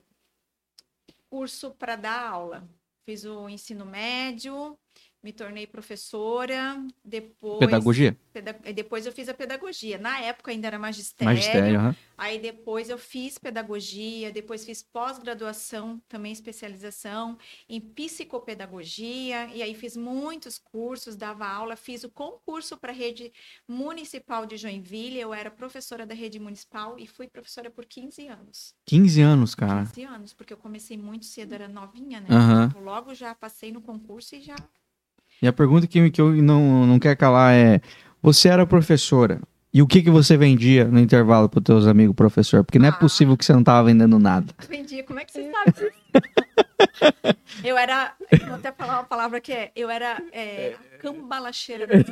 curso 1.30 1.72
para 1.72 1.96
dar 1.96 2.28
aula. 2.30 2.64
Fiz 3.06 3.26
o 3.26 3.50
ensino 3.50 3.86
médio, 3.86 4.78
me 5.24 5.32
tornei 5.32 5.68
professora, 5.68 6.84
depois. 7.04 7.60
Pedagogia? 7.60 8.18
peda- 8.34 8.54
depois 8.74 9.06
eu 9.06 9.12
fiz 9.12 9.28
a 9.30 9.34
pedagogia. 9.34 9.98
Na 9.98 10.20
época 10.22 10.52
ainda 10.52 10.68
era 10.68 10.80
magistério. 10.80 11.34
Magistério, 11.34 11.80
aham. 11.80 11.96
Aí 12.18 12.40
depois 12.40 12.90
eu 12.90 12.98
fiz 12.98 13.38
pedagogia, 13.38 14.32
depois 14.32 14.64
fiz 14.64 14.82
pós-graduação, 14.84 16.00
também 16.08 16.32
especialização 16.32 17.38
em 17.68 17.82
psicopedagogia, 17.82 19.48
e 19.54 19.62
aí 19.62 19.74
fiz 19.74 19.96
muitos 19.98 20.58
cursos, 20.58 21.16
dava 21.16 21.48
aula, 21.48 21.76
fiz 21.76 22.04
o 22.04 22.10
concurso 22.10 22.78
para 22.78 22.92
a 22.92 22.96
rede 22.96 23.32
municipal 23.68 24.46
de 24.46 24.58
Joinville, 24.58 25.20
eu 25.20 25.34
era 25.34 25.50
professora 25.50 26.06
da 26.06 26.14
rede 26.14 26.40
municipal 26.40 26.98
e 27.00 27.08
fui 27.08 27.28
professora 27.28 27.70
por 27.70 27.86
15 27.86 28.28
anos. 28.28 28.76
15 28.86 29.22
anos, 29.22 29.56
cara. 29.56 29.86
15 29.86 30.04
anos, 30.04 30.34
porque 30.34 30.54
eu 30.54 30.58
comecei 30.58 30.98
muito 30.98 31.26
cedo, 31.26 31.54
era 31.54 31.68
novinha, 31.68 32.20
né? 32.22 32.28
Aham. 32.30 32.66
Então, 32.70 32.84
logo 32.84 33.14
já 33.14 33.34
passei 33.34 33.72
no 33.72 33.82
concurso 33.82 34.36
e 34.36 34.42
já 34.42 34.56
E 35.42 35.48
a 35.48 35.54
pergunta 35.54 35.88
que, 35.88 36.10
que 36.12 36.22
eu 36.22 36.32
não, 36.42 36.86
não 36.86 37.00
quero 37.00 37.18
calar 37.18 37.54
é: 37.54 37.82
você 38.22 38.48
era 38.50 38.66
professora, 38.68 39.40
e 39.74 39.82
o 39.82 39.88
que, 39.88 40.02
que 40.02 40.10
você 40.10 40.38
vendia 40.38 40.86
no 40.86 41.00
intervalo 41.00 41.48
para 41.50 41.62
teus 41.62 41.88
amigos 41.88 42.16
professor? 42.16 42.64
Porque 42.64 42.78
não 42.80 42.88
é 42.88 42.90
Ah. 42.90 42.94
possível 42.94 43.36
que 43.38 43.44
você 43.46 43.54
não 43.54 43.64
tava 43.64 43.88
vendendo 43.88 44.20
nada. 44.20 44.54
Vendia, 44.70 45.04
como 45.04 45.20
é 45.20 45.26
que 45.26 45.32
você 45.32 45.50
sabe 45.52 45.72
disso? 45.72 45.92
eu 47.64 47.78
era, 47.78 48.12
eu 48.32 48.46
vou 48.48 48.56
até 48.56 48.72
falar 48.72 48.96
uma 49.00 49.04
palavra 49.06 49.40
que 49.40 49.52
é, 49.54 49.72
eu 49.76 49.90
era 49.90 50.22
é, 50.34 50.74
cambalacheira. 51.00 51.88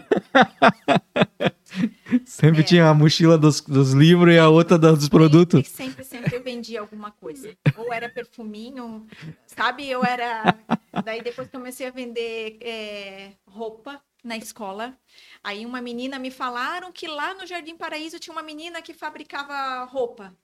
Sempre 2.26 2.62
É. 2.62 2.64
tinha 2.64 2.88
a 2.90 2.94
mochila 2.94 3.38
dos, 3.38 3.62
dos 3.62 3.94
livros 3.94 4.34
e 4.34 4.40
a 4.40 4.50
outra 4.50 4.78
dos 4.78 5.08
produtos. 5.10 5.68
Sempre, 5.68 6.04
sempre, 6.04 6.04
sempre 6.04 6.29
eu 6.29 6.29
vendia 6.50 6.80
alguma 6.80 7.12
coisa. 7.12 7.56
Ou 7.78 7.94
era 7.94 8.10
perfuminho, 8.10 9.06
sabe? 9.46 9.88
Eu 9.88 10.04
era... 10.04 10.58
Daí 11.04 11.22
depois 11.22 11.48
comecei 11.50 11.88
a 11.88 11.92
vender 11.92 12.58
é, 12.62 13.32
roupa 13.46 14.02
na 14.24 14.36
escola. 14.36 14.98
Aí 15.44 15.66
uma 15.66 15.82
menina 15.82 16.18
me 16.20 16.32
falaram 16.32 16.92
que 16.92 17.08
lá 17.08 17.34
no 17.34 17.46
Jardim 17.46 17.78
Paraíso 17.78 18.20
tinha 18.20 18.34
uma 18.34 18.44
menina 18.44 18.82
que 18.82 18.94
fabricava 18.94 19.84
roupa. 19.86 20.36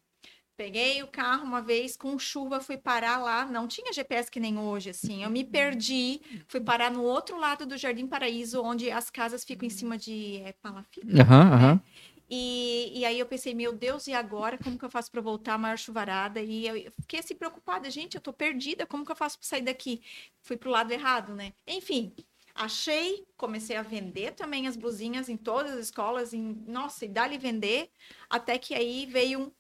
Peguei 0.58 1.04
o 1.04 1.08
carro 1.08 1.44
uma 1.44 1.62
vez 1.62 1.98
com 1.98 2.18
chuva, 2.18 2.62
fui 2.62 2.78
parar 2.78 3.18
lá. 3.18 3.46
Não 3.46 3.68
tinha 3.68 3.92
GPS 3.92 4.32
que 4.32 4.40
nem 4.40 4.58
hoje, 4.58 4.92
assim. 4.92 5.22
Eu 5.22 5.30
me 5.30 5.44
perdi, 5.44 6.22
fui 6.48 6.62
parar 6.62 6.90
no 6.90 7.04
outro 7.04 7.38
lado 7.38 7.66
do 7.66 7.76
Jardim 7.78 8.08
Paraíso, 8.08 8.62
onde 8.62 8.90
as 8.90 9.10
casas 9.10 9.44
ficam 9.44 9.68
em 9.68 9.70
cima 9.70 9.98
de 9.98 10.38
é, 10.46 10.54
palafita. 10.54 11.22
Aham, 11.22 11.54
aham. 11.54 11.82
E, 12.30 12.92
e 13.00 13.06
aí 13.06 13.20
eu 13.20 13.26
pensei, 13.26 13.54
meu 13.54 13.72
Deus, 13.72 14.08
e 14.08 14.14
agora? 14.14 14.58
Como 14.58 14.78
que 14.78 14.86
eu 14.86 14.90
faço 14.90 15.12
para 15.12 15.22
voltar 15.22 15.54
a 15.54 15.58
maior 15.58 15.78
chuvarada? 15.78 16.42
E 16.42 16.68
eu 16.68 16.92
fiquei 17.02 17.20
assim 17.20 17.36
preocupada, 17.36 17.90
gente, 17.90 18.16
eu 18.16 18.22
tô 18.22 18.34
perdida, 18.34 18.86
como 18.86 19.06
que 19.06 19.12
eu 19.12 19.16
faço 19.16 19.38
para 19.38 19.48
sair 19.48 19.62
daqui? 19.62 20.02
Fui 20.42 20.58
pro 20.58 20.72
lado 20.72 20.92
errado, 20.92 21.36
né? 21.36 21.54
Enfim, 21.68 22.14
achei, 22.56 23.26
comecei 23.38 23.76
a 23.76 23.84
vender 23.84 24.34
também 24.34 24.68
as 24.68 24.76
blusinhas 24.76 25.30
em 25.30 25.38
todas 25.38 25.74
as 25.74 25.86
escolas, 25.86 26.34
em, 26.34 26.64
nossa, 26.68 27.06
e 27.06 27.10
dali 27.10 27.38
vender, 27.38 27.92
até 28.30 28.58
que 28.58 28.74
aí 28.74 29.06
veio 29.06 29.42
um, 29.42 29.52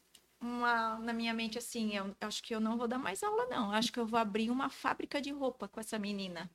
uma 0.41 0.97
na 0.99 1.13
minha 1.13 1.33
mente 1.33 1.57
assim, 1.57 1.95
eu 1.95 2.15
acho 2.21 2.41
que 2.41 2.55
eu 2.55 2.59
não 2.59 2.77
vou 2.77 2.87
dar 2.87 2.97
mais 2.99 3.21
aula 3.21 3.45
não, 3.47 3.71
acho 3.71 3.91
que 3.91 3.99
eu 3.99 4.05
vou 4.07 4.19
abrir 4.19 4.49
uma 4.49 4.69
fábrica 4.69 5.21
de 5.21 5.31
roupa 5.31 5.67
com 5.67 5.79
essa 5.79 5.99
menina. 5.99 6.49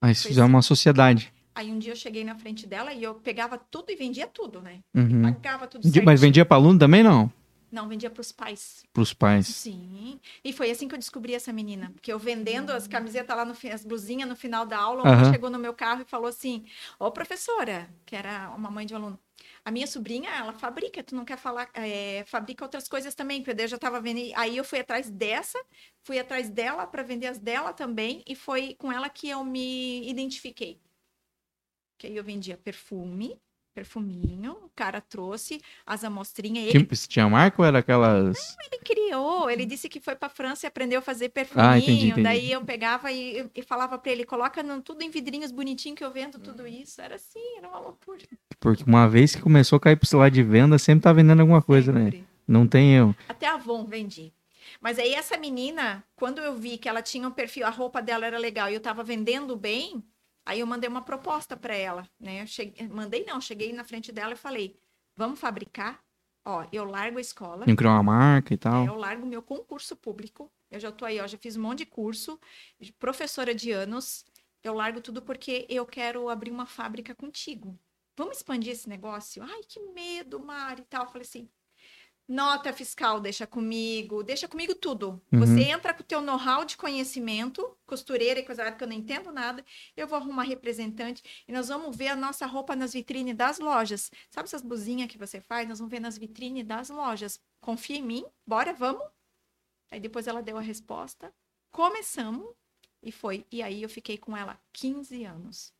Aí 0.00 0.14
vocês 0.14 0.26
fizeram 0.26 0.48
uma 0.48 0.60
sociedade. 0.60 1.32
Aí 1.54 1.70
um 1.70 1.78
dia 1.78 1.92
eu 1.92 1.96
cheguei 1.96 2.24
na 2.24 2.34
frente 2.34 2.66
dela 2.66 2.92
e 2.92 3.02
eu 3.02 3.14
pegava 3.14 3.56
tudo 3.56 3.90
e 3.90 3.96
vendia 3.96 4.26
tudo, 4.26 4.60
né? 4.60 4.80
Uhum. 4.94 5.22
Pagava 5.22 5.66
tudo 5.66 5.82
certinho. 5.84 6.04
Mas 6.04 6.20
vendia 6.20 6.44
para 6.44 6.56
aluno 6.56 6.78
também, 6.78 7.02
não? 7.02 7.32
Não, 7.74 7.88
vendia 7.88 8.08
para 8.08 8.20
os 8.20 8.30
pais. 8.30 8.84
Para 8.92 9.02
os 9.02 9.12
pais. 9.12 9.48
Sim. 9.48 10.20
E 10.44 10.52
foi 10.52 10.70
assim 10.70 10.86
que 10.86 10.94
eu 10.94 10.98
descobri 10.98 11.34
essa 11.34 11.52
menina. 11.52 11.90
Porque 11.92 12.12
eu 12.12 12.18
vendendo 12.20 12.70
as 12.70 12.86
camisetas 12.86 13.36
lá, 13.36 13.44
no, 13.44 13.54
as 13.72 13.84
blusinhas 13.84 14.28
no 14.28 14.36
final 14.36 14.64
da 14.64 14.78
aula, 14.78 15.02
Aham. 15.02 15.22
uma 15.22 15.32
chegou 15.32 15.50
no 15.50 15.58
meu 15.58 15.74
carro 15.74 16.02
e 16.02 16.04
falou 16.04 16.28
assim: 16.28 16.64
Ô, 17.00 17.10
professora, 17.10 17.90
que 18.06 18.14
era 18.14 18.50
uma 18.56 18.70
mãe 18.70 18.86
de 18.86 18.94
um 18.94 18.98
aluno. 18.98 19.18
A 19.64 19.72
minha 19.72 19.88
sobrinha, 19.88 20.30
ela 20.30 20.52
fabrica, 20.52 21.02
tu 21.02 21.16
não 21.16 21.24
quer 21.24 21.36
falar, 21.36 21.68
é, 21.74 22.22
fabrica 22.26 22.64
outras 22.64 22.86
coisas 22.86 23.14
também, 23.14 23.42
porque 23.42 23.60
eu 23.60 23.66
já 23.66 23.78
tava 23.78 24.00
vendo. 24.00 24.20
Aí 24.36 24.56
eu 24.56 24.62
fui 24.62 24.78
atrás 24.78 25.10
dessa, 25.10 25.58
fui 26.02 26.18
atrás 26.18 26.48
dela 26.48 26.86
para 26.86 27.02
vender 27.02 27.26
as 27.26 27.38
dela 27.38 27.72
também, 27.72 28.22
e 28.24 28.36
foi 28.36 28.76
com 28.78 28.92
ela 28.92 29.08
que 29.08 29.28
eu 29.28 29.42
me 29.42 30.08
identifiquei. 30.08 30.78
Que 31.98 32.06
aí 32.08 32.16
eu 32.16 32.24
vendia 32.24 32.56
perfume, 32.56 33.38
perfuminho, 33.74 34.52
o 34.64 34.70
cara 34.74 35.00
trouxe 35.00 35.60
as 35.84 36.04
amostrinhas, 36.04 36.64
ele 36.68 36.84
Tinha, 36.84 37.06
tinha 37.08 37.28
marca 37.28 37.60
ou 37.60 37.66
era 37.66 37.80
aquelas. 37.80 38.56
ele 38.66 38.78
criou, 38.82 39.50
ele 39.50 39.66
disse 39.66 39.88
que 39.88 40.00
foi 40.00 40.14
para 40.14 40.28
França 40.28 40.66
e 40.66 40.68
aprendeu 40.68 41.00
a 41.00 41.02
fazer 41.02 41.28
perfuminho. 41.30 41.68
Ah, 41.70 41.78
entendi, 41.78 42.06
entendi. 42.08 42.22
Daí 42.22 42.52
eu 42.52 42.64
pegava 42.64 43.10
e, 43.12 43.48
e 43.54 43.62
falava 43.62 43.98
para 43.98 44.12
ele, 44.12 44.24
coloca 44.24 44.62
no- 44.62 44.80
tudo 44.80 45.02
em 45.02 45.10
vidrinhos 45.10 45.50
bonitinho 45.50 45.94
que 45.94 46.04
eu 46.04 46.10
vendo 46.12 46.38
tudo 46.38 46.66
isso. 46.66 47.00
Era 47.00 47.16
assim, 47.16 47.58
era 47.58 47.68
uma 47.68 47.78
loucura. 47.80 48.22
Porque 48.60 48.84
uma 48.86 49.08
vez 49.08 49.34
que 49.34 49.42
começou 49.42 49.76
a 49.76 49.80
cair 49.80 49.96
pro 49.96 50.18
lado 50.18 50.32
de 50.32 50.42
venda, 50.42 50.78
sempre 50.78 51.02
tá 51.02 51.12
vendendo 51.12 51.40
alguma 51.40 51.60
coisa, 51.62 51.92
né? 51.92 52.04
Sempre. 52.04 52.24
Não 52.46 52.66
tem 52.66 52.94
erro. 52.94 53.16
Até 53.28 53.46
a 53.46 53.54
Avon 53.54 53.84
vendi. 53.84 54.32
Mas 54.80 54.98
aí 54.98 55.14
essa 55.14 55.36
menina, 55.36 56.04
quando 56.16 56.40
eu 56.40 56.54
vi 56.56 56.78
que 56.78 56.88
ela 56.88 57.02
tinha 57.02 57.26
um 57.26 57.30
perfil, 57.30 57.66
a 57.66 57.70
roupa 57.70 58.00
dela 58.02 58.26
era 58.26 58.38
legal 58.38 58.70
e 58.70 58.74
eu 58.74 58.80
tava 58.80 59.02
vendendo 59.02 59.56
bem, 59.56 60.02
aí 60.44 60.60
eu 60.60 60.66
mandei 60.66 60.88
uma 60.88 61.02
proposta 61.02 61.56
para 61.56 61.74
ela, 61.74 62.08
né? 62.18 62.42
Eu 62.42 62.46
cheguei, 62.46 62.88
mandei 62.88 63.24
não, 63.24 63.40
cheguei 63.40 63.72
na 63.72 63.84
frente 63.84 64.12
dela 64.12 64.32
e 64.34 64.36
falei: 64.36 64.78
"Vamos 65.16 65.38
fabricar? 65.40 66.02
Ó, 66.46 66.66
eu 66.70 66.84
largo 66.84 67.16
a 67.18 67.20
escola, 67.20 67.64
que 67.64 67.74
criar 67.74 67.92
uma 67.92 68.02
marca 68.02 68.52
e 68.52 68.56
É, 68.56 68.58
tal. 68.58 68.86
Eu 68.86 68.96
largo 68.96 69.24
meu 69.26 69.42
concurso 69.42 69.96
público. 69.96 70.52
Eu 70.70 70.78
já 70.78 70.92
tô 70.92 71.04
aí, 71.06 71.18
ó, 71.20 71.26
já 71.26 71.38
fiz 71.38 71.56
um 71.56 71.62
monte 71.62 71.78
de 71.78 71.86
curso, 71.86 72.38
professora 72.98 73.54
de 73.54 73.70
anos. 73.70 74.24
Eu 74.62 74.74
largo 74.74 75.00
tudo 75.00 75.22
porque 75.22 75.66
eu 75.68 75.86
quero 75.86 76.28
abrir 76.28 76.50
uma 76.50 76.66
fábrica 76.66 77.14
contigo. 77.14 77.78
Vamos 78.16 78.38
expandir 78.38 78.72
esse 78.72 78.88
negócio? 78.88 79.42
Ai, 79.42 79.62
que 79.66 79.80
medo, 79.80 80.38
Mari 80.38 80.82
e 80.82 80.84
tal. 80.84 81.04
Eu 81.04 81.10
falei 81.10 81.22
assim: 81.26 81.48
nota 82.26 82.72
fiscal, 82.72 83.20
deixa 83.20 83.46
comigo, 83.46 84.22
deixa 84.22 84.48
comigo 84.48 84.74
tudo. 84.74 85.20
Uhum. 85.32 85.40
Você 85.40 85.62
entra 85.62 85.92
com 85.92 86.02
o 86.02 86.06
teu 86.06 86.20
know-how 86.20 86.64
de 86.64 86.76
conhecimento, 86.76 87.76
costureira 87.86 88.40
e 88.40 88.44
coisa 88.44 88.72
que 88.72 88.82
eu 88.82 88.88
não 88.88 88.94
entendo 88.94 89.30
nada. 89.30 89.64
Eu 89.96 90.06
vou 90.06 90.18
arrumar 90.18 90.44
representante 90.44 91.22
e 91.46 91.52
nós 91.52 91.68
vamos 91.68 91.94
ver 91.96 92.08
a 92.08 92.16
nossa 92.16 92.46
roupa 92.46 92.74
nas 92.74 92.92
vitrines 92.92 93.36
das 93.36 93.58
lojas. 93.58 94.10
Sabe 94.30 94.48
essas 94.48 94.62
blusinhas 94.62 95.08
que 95.08 95.18
você 95.18 95.40
faz? 95.40 95.68
Nós 95.68 95.78
vamos 95.78 95.90
ver 95.90 96.00
nas 96.00 96.16
vitrines 96.16 96.64
das 96.64 96.88
lojas. 96.88 97.40
Confia 97.60 97.96
em 97.96 98.02
mim, 98.02 98.24
bora, 98.46 98.72
vamos. 98.72 99.02
Aí 99.90 100.00
depois 100.00 100.26
ela 100.26 100.42
deu 100.42 100.56
a 100.56 100.62
resposta. 100.62 101.32
Começamos 101.70 102.48
e 103.02 103.12
foi. 103.12 103.46
E 103.52 103.62
aí 103.62 103.82
eu 103.82 103.88
fiquei 103.88 104.16
com 104.16 104.36
ela 104.36 104.58
15 104.72 105.24
anos. 105.24 105.72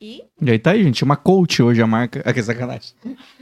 E 0.00 0.24
E 0.40 0.50
aí 0.50 0.58
tá 0.58 0.70
aí, 0.70 0.82
gente. 0.82 0.98
Chama 0.98 1.14
coach 1.14 1.62
hoje 1.62 1.82
a 1.82 1.86
marca. 1.86 2.22
Ah, 2.24 2.32
que 2.32 2.42
sacanagem. 2.42 2.94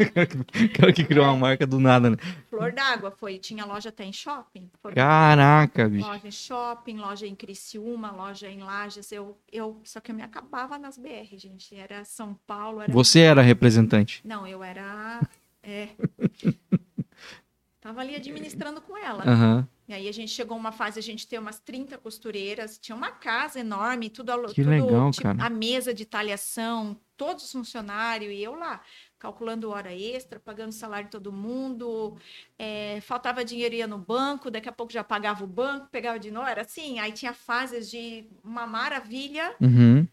Aquela 0.65 0.93
que 0.93 1.05
criou 1.05 1.25
uma 1.25 1.37
marca 1.37 1.65
do 1.65 1.79
nada, 1.79 2.11
né? 2.11 2.17
Flor 2.51 2.73
d'Água 2.73 3.13
foi, 3.13 3.39
tinha 3.39 3.65
loja 3.65 3.91
até 3.91 4.05
em 4.05 4.13
shopping. 4.13 4.69
Caraca, 4.93 5.89
bicho. 5.89 6.05
Loja 6.05 6.27
em 6.27 6.33
shopping, 6.33 6.97
loja 6.97 7.27
em 7.29 7.37
Criciúma, 7.37 8.11
loja 8.11 8.49
em 8.51 8.61
Lages. 8.61 9.13
Eu, 9.13 9.39
eu, 9.53 9.81
só 9.85 10.01
que 10.01 10.11
eu 10.11 10.17
me 10.17 10.23
acabava 10.23 10.77
nas 10.79 10.99
BR, 10.99 11.37
gente. 11.37 11.77
Era 11.77 12.05
São 12.05 12.37
Paulo, 12.45 12.81
era 12.81 12.93
Você 12.93 13.21
era 13.21 13.41
representante. 13.41 14.21
Não, 14.25 14.45
eu 14.45 14.65
era. 14.65 15.21
É. 15.63 15.91
Tava 17.81 18.01
ali 18.01 18.17
administrando 18.17 18.81
com 18.81 18.97
ela. 18.97 19.23
Aham. 19.23 19.69
E 19.89 19.95
aí 19.95 20.07
a 20.07 20.13
gente 20.13 20.31
chegou 20.31 20.55
uma 20.55 20.71
fase, 20.71 20.99
a 20.99 21.03
gente 21.03 21.27
ter 21.27 21.39
umas 21.39 21.59
30 21.59 21.97
costureiras, 21.97 22.79
tinha 22.79 22.95
uma 22.95 23.11
casa 23.11 23.59
enorme, 23.59 24.11
tudo, 24.11 24.33
Que 24.49 24.57
tudo 24.63 24.69
legal, 24.69 25.11
tipo, 25.11 25.23
cara. 25.23 25.43
a 25.43 25.49
mesa 25.49 25.95
de 25.95 26.05
talhação, 26.05 26.95
todos 27.17 27.45
os 27.47 27.53
funcionários, 27.53 28.31
e 28.31 28.43
eu 28.43 28.55
lá, 28.55 28.83
calculando 29.19 29.71
hora 29.71 29.95
extra, 29.95 30.39
pagando 30.39 30.73
salário 30.73 31.07
de 31.07 31.11
todo 31.13 31.33
mundo, 31.33 32.19
é, 32.59 33.01
faltava 33.01 33.43
dinheiro, 33.43 33.75
ia 33.77 33.87
no 33.87 33.97
banco, 33.97 34.51
daqui 34.51 34.69
a 34.69 34.73
pouco 34.73 34.93
já 34.93 35.03
pagava 35.03 35.43
o 35.43 35.47
banco, 35.47 35.89
pegava 35.91 36.19
de 36.19 36.31
novo, 36.31 36.47
era 36.47 36.61
assim, 36.61 36.99
aí 36.99 37.11
tinha 37.13 37.33
fases 37.33 37.91
de 37.91 38.27
uma 38.45 38.67
maravilha, 38.67 39.55
Uhum. 39.59 40.07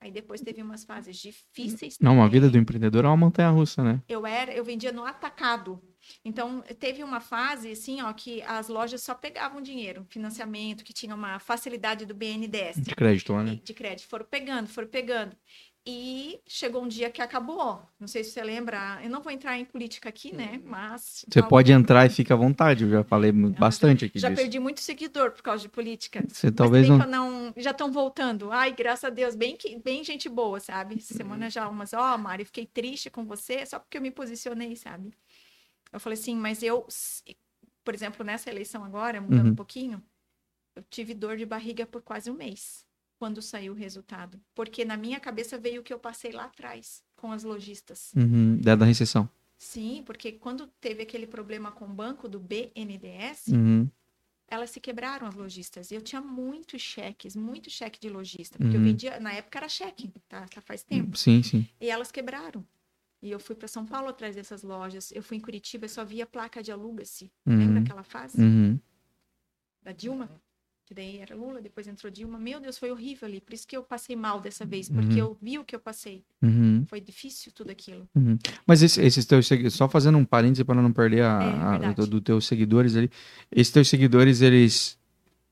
aí 0.00 0.12
depois 0.12 0.40
teve 0.40 0.62
umas 0.62 0.84
fases 0.84 1.16
difíceis. 1.16 1.98
Não, 2.00 2.12
a 2.12 2.14
também. 2.18 2.30
vida 2.30 2.48
do 2.50 2.56
empreendedor 2.56 3.04
é 3.04 3.08
uma 3.08 3.16
montanha 3.16 3.50
russa, 3.50 3.82
né? 3.82 4.00
eu 4.08 4.24
era, 4.24 4.52
eu 4.54 4.64
vendia 4.64 4.92
no 4.92 5.04
atacado. 5.04 5.82
Então, 6.24 6.62
teve 6.78 7.02
uma 7.02 7.20
fase, 7.20 7.72
assim, 7.72 8.00
ó, 8.02 8.12
que 8.12 8.42
as 8.42 8.68
lojas 8.68 9.02
só 9.02 9.14
pegavam 9.14 9.60
dinheiro, 9.60 10.06
financiamento, 10.08 10.84
que 10.84 10.92
tinha 10.92 11.14
uma 11.14 11.38
facilidade 11.38 12.04
do 12.06 12.14
BNDES 12.14 12.76
De 12.76 12.94
crédito 12.94 13.34
né? 13.38 13.58
de 13.62 13.74
crédito. 13.74 14.08
Foram 14.08 14.26
pegando, 14.26 14.68
foram 14.68 14.88
pegando. 14.88 15.36
E 15.90 16.38
chegou 16.46 16.82
um 16.82 16.88
dia 16.88 17.08
que 17.08 17.22
acabou. 17.22 17.80
Não 17.98 18.06
sei 18.06 18.22
se 18.22 18.32
você 18.32 18.42
lembra, 18.42 19.00
eu 19.02 19.08
não 19.08 19.22
vou 19.22 19.32
entrar 19.32 19.58
em 19.58 19.64
política 19.64 20.10
aqui, 20.10 20.34
né? 20.34 20.60
Mas. 20.62 21.24
Você 21.26 21.42
pode 21.42 21.72
entrar 21.72 22.04
e 22.04 22.10
fica 22.10 22.34
à 22.34 22.36
vontade. 22.36 22.84
Eu 22.84 22.90
já 22.90 23.04
falei 23.04 23.32
bastante 23.32 24.04
aqui 24.04 24.18
Já 24.18 24.28
disso. 24.28 24.42
perdi 24.42 24.58
muito 24.58 24.80
seguidor 24.82 25.30
por 25.30 25.40
causa 25.40 25.62
de 25.62 25.68
política. 25.70 26.22
Você 26.28 26.48
Mas 26.48 26.56
talvez 26.56 26.86
não. 26.86 26.98
não. 26.98 27.54
Já 27.56 27.70
estão 27.70 27.90
voltando. 27.90 28.52
Ai, 28.52 28.72
graças 28.72 29.04
a 29.04 29.08
Deus, 29.08 29.34
bem, 29.34 29.56
que, 29.56 29.78
bem 29.78 30.04
gente 30.04 30.28
boa, 30.28 30.60
sabe? 30.60 30.96
Essa 30.96 31.14
semana 31.14 31.48
já 31.48 31.66
umas, 31.66 31.94
ó, 31.94 32.18
Mari, 32.18 32.44
fiquei 32.44 32.66
triste 32.66 33.08
com 33.08 33.24
você 33.24 33.64
só 33.64 33.78
porque 33.78 33.96
eu 33.96 34.02
me 34.02 34.10
posicionei, 34.10 34.76
sabe? 34.76 35.14
Eu 35.92 36.00
falei 36.00 36.18
assim, 36.18 36.36
mas 36.36 36.62
eu, 36.62 36.86
por 37.84 37.94
exemplo, 37.94 38.24
nessa 38.24 38.50
eleição 38.50 38.84
agora, 38.84 39.20
mudando 39.20 39.46
Uhum. 39.46 39.52
um 39.52 39.56
pouquinho, 39.56 40.02
eu 40.76 40.82
tive 40.90 41.14
dor 41.14 41.36
de 41.36 41.46
barriga 41.46 41.86
por 41.86 42.02
quase 42.02 42.30
um 42.30 42.34
mês 42.34 42.86
quando 43.18 43.42
saiu 43.42 43.72
o 43.72 43.76
resultado. 43.76 44.40
Porque 44.54 44.84
na 44.84 44.96
minha 44.96 45.18
cabeça 45.18 45.58
veio 45.58 45.80
o 45.80 45.84
que 45.84 45.92
eu 45.92 45.98
passei 45.98 46.30
lá 46.32 46.44
atrás 46.44 47.02
com 47.16 47.32
as 47.32 47.42
lojistas. 47.42 48.12
Uhum, 48.14 48.60
da 48.60 48.76
da 48.76 48.84
recessão. 48.84 49.28
Sim, 49.56 50.04
porque 50.06 50.30
quando 50.32 50.68
teve 50.80 51.02
aquele 51.02 51.26
problema 51.26 51.72
com 51.72 51.84
o 51.84 51.88
banco 51.92 52.28
do 52.28 52.38
BNDES, 52.38 53.48
Uhum. 53.48 53.90
elas 54.46 54.70
se 54.70 54.78
quebraram 54.80 55.26
as 55.26 55.34
lojistas. 55.34 55.90
E 55.90 55.96
eu 55.96 56.00
tinha 56.00 56.20
muitos 56.22 56.80
cheques, 56.80 57.34
muito 57.34 57.68
cheque 57.68 57.98
de 57.98 58.08
lojista, 58.08 58.56
porque 58.56 58.76
eu 58.76 58.80
Uhum. 58.80 58.86
vendia, 58.86 59.18
na 59.18 59.32
época 59.32 59.58
era 59.58 59.68
cheque, 59.68 60.12
tá? 60.28 60.46
tá 60.46 60.60
faz 60.60 60.84
tempo. 60.84 61.16
Sim, 61.16 61.42
sim. 61.42 61.66
E 61.80 61.90
elas 61.90 62.12
quebraram. 62.12 62.64
E 63.20 63.30
eu 63.30 63.40
fui 63.40 63.54
para 63.56 63.66
São 63.68 63.84
Paulo 63.84 64.08
atrás 64.08 64.36
dessas 64.36 64.62
lojas. 64.62 65.10
Eu 65.12 65.22
fui 65.22 65.36
em 65.36 65.40
Curitiba 65.40 65.86
e 65.86 65.88
só 65.88 66.04
via 66.04 66.24
placa 66.26 66.62
de 66.62 66.70
aluga-se. 66.70 67.30
Lembra 67.44 67.78
Uhum. 67.78 67.82
aquela 67.84 68.02
fase 68.04 68.40
Uhum. 68.40 68.78
da 69.82 69.92
Dilma? 69.92 70.28
Que 70.86 70.94
daí 70.94 71.18
era 71.18 71.34
Lula, 71.36 71.60
depois 71.60 71.86
entrou 71.86 72.10
Dilma. 72.10 72.38
Meu 72.38 72.58
Deus, 72.60 72.78
foi 72.78 72.90
horrível 72.90 73.28
ali. 73.28 73.40
Por 73.42 73.52
isso 73.52 73.66
que 73.66 73.76
eu 73.76 73.82
passei 73.82 74.16
mal 74.16 74.40
dessa 74.40 74.64
vez, 74.64 74.88
porque 74.88 75.20
Uhum. 75.20 75.28
eu 75.28 75.38
vi 75.42 75.58
o 75.58 75.64
que 75.64 75.76
eu 75.76 75.80
passei. 75.80 76.24
Uhum. 76.40 76.86
Foi 76.88 76.98
difícil 76.98 77.52
tudo 77.52 77.70
aquilo. 77.70 78.08
Mas 78.66 78.80
esse- 78.82 78.98
esses 79.02 79.26
teus 79.26 79.46
seguidores, 79.46 79.74
só 79.74 79.86
fazendo 79.86 80.16
um 80.16 80.24
parêntese 80.24 80.64
para 80.64 80.80
não 80.80 80.90
perder 80.92 81.24
a, 81.24 81.42
É, 81.42 81.60
a- 81.60 81.70
verdade. 81.72 81.94
do, 81.96 82.06
do 82.06 82.20
teus 82.22 82.46
seguidores 82.46 82.96
ali. 82.96 83.10
Esses 83.52 83.70
teus 83.72 83.88
seguidores, 83.88 84.40
eles 84.40 84.96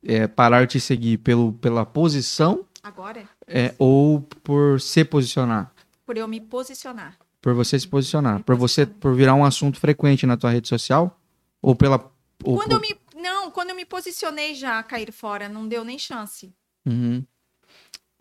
é, 0.03 0.27
pararam 0.29 0.65
de 0.67 0.73
te 0.73 0.81
seguir 0.81 1.19
pelo, 1.19 1.53
pela 1.55 1.85
posição 1.85 2.65
Agora, 2.83 3.29
é, 3.47 3.75
ou 3.79 4.21
por 4.23 4.81
se 4.81 5.05
posicionar? 5.05 5.71
por 6.07 6.17
eu 6.17 6.27
me 6.29 6.41
posicionar. 6.41 7.19
Por 7.47 7.55
você 7.55 7.79
se 7.79 7.87
posicionar. 7.87 8.43
Por 8.43 8.57
você 8.57 8.85
por 8.85 9.15
virar 9.15 9.37
um 9.37 9.45
assunto 9.45 9.79
frequente 9.79 10.27
na 10.27 10.37
tua 10.37 10.51
rede 10.51 10.67
social? 10.67 11.17
Ou 11.63 11.77
pela. 11.77 12.13
Ou 12.43 12.57
Quando 12.57 12.71
por- 12.71 12.75
eu 12.75 12.81
me. 12.81 12.97
Não, 13.23 13.53
quando 13.53 13.71
eu 13.71 13.77
me 13.77 13.85
posicionei 13.85 14.53
já 14.57 14.81
a 14.81 14.83
cair 14.83 15.13
fora, 15.13 15.49
não 15.49 15.69
deu 15.69 15.85
nem 15.85 15.97
chance. 15.97 16.53
Uhum. 16.85 17.25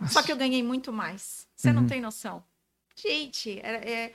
Só 0.10 0.22
que 0.22 0.32
eu 0.32 0.38
ganhei 0.38 0.62
muito 0.62 0.94
mais. 0.94 1.48
Você 1.56 1.74
não 1.74 1.82
Uhum. 1.82 1.88
tem 1.88 2.00
noção. 2.00 2.44
Gente, 2.96 3.60
é, 3.64 4.12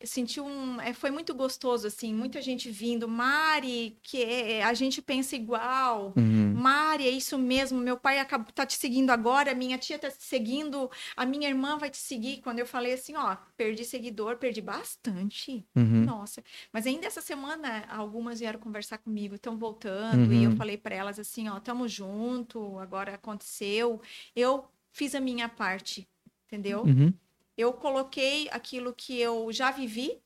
é- 0.00 0.06
senti 0.06 0.40
um. 0.40 0.80
É, 0.80 0.94
foi 0.94 1.10
muito 1.10 1.34
gostoso, 1.34 1.86
assim, 1.86 2.14
muita 2.14 2.40
gente 2.40 2.70
vindo. 2.70 3.06
Mari, 3.06 3.98
que 4.02 4.22
é, 4.22 4.64
a 4.64 4.72
gente 4.72 5.02
pensa 5.02 5.36
igual. 5.36 6.14
Uhum. 6.16 6.45
Mari, 6.56 7.06
é 7.06 7.10
isso 7.10 7.38
mesmo. 7.38 7.78
Meu 7.78 7.96
pai 7.98 8.18
acaba, 8.18 8.44
tá 8.52 8.64
te 8.66 8.74
seguindo 8.76 9.10
agora, 9.10 9.54
minha 9.54 9.78
tia 9.78 9.98
tá 9.98 10.10
te 10.10 10.22
seguindo, 10.22 10.90
a 11.16 11.24
minha 11.26 11.48
irmã 11.48 11.78
vai 11.78 11.90
te 11.90 11.96
seguir. 11.98 12.40
Quando 12.42 12.58
eu 12.58 12.66
falei 12.66 12.92
assim, 12.94 13.14
ó, 13.16 13.36
perdi 13.56 13.84
seguidor, 13.84 14.36
perdi 14.38 14.60
bastante. 14.60 15.66
Uhum. 15.76 16.04
Nossa. 16.04 16.42
Mas 16.72 16.86
ainda 16.86 17.06
essa 17.06 17.20
semana, 17.20 17.84
algumas 17.88 18.40
vieram 18.40 18.58
conversar 18.60 18.98
comigo, 18.98 19.34
estão 19.34 19.56
voltando, 19.58 20.32
e 20.32 20.44
eu 20.44 20.50
Uhum. 20.50 20.56
falei 20.56 20.76
para 20.76 20.94
elas 20.94 21.18
assim, 21.18 21.48
ó, 21.48 21.58
tamo 21.60 21.86
junto, 21.88 22.78
agora 22.78 23.14
aconteceu. 23.14 24.00
Eu 24.34 24.64
fiz 24.92 25.14
a 25.14 25.20
minha 25.20 25.48
parte, 25.48 26.08
entendeu? 26.46 26.82
Uhum. 26.84 27.12
eu 27.56 27.72
coloquei 27.72 28.48
aquilo 28.50 28.92
que 28.94 29.18
eu 29.18 29.50
já 29.50 29.70
vivi 29.70 30.20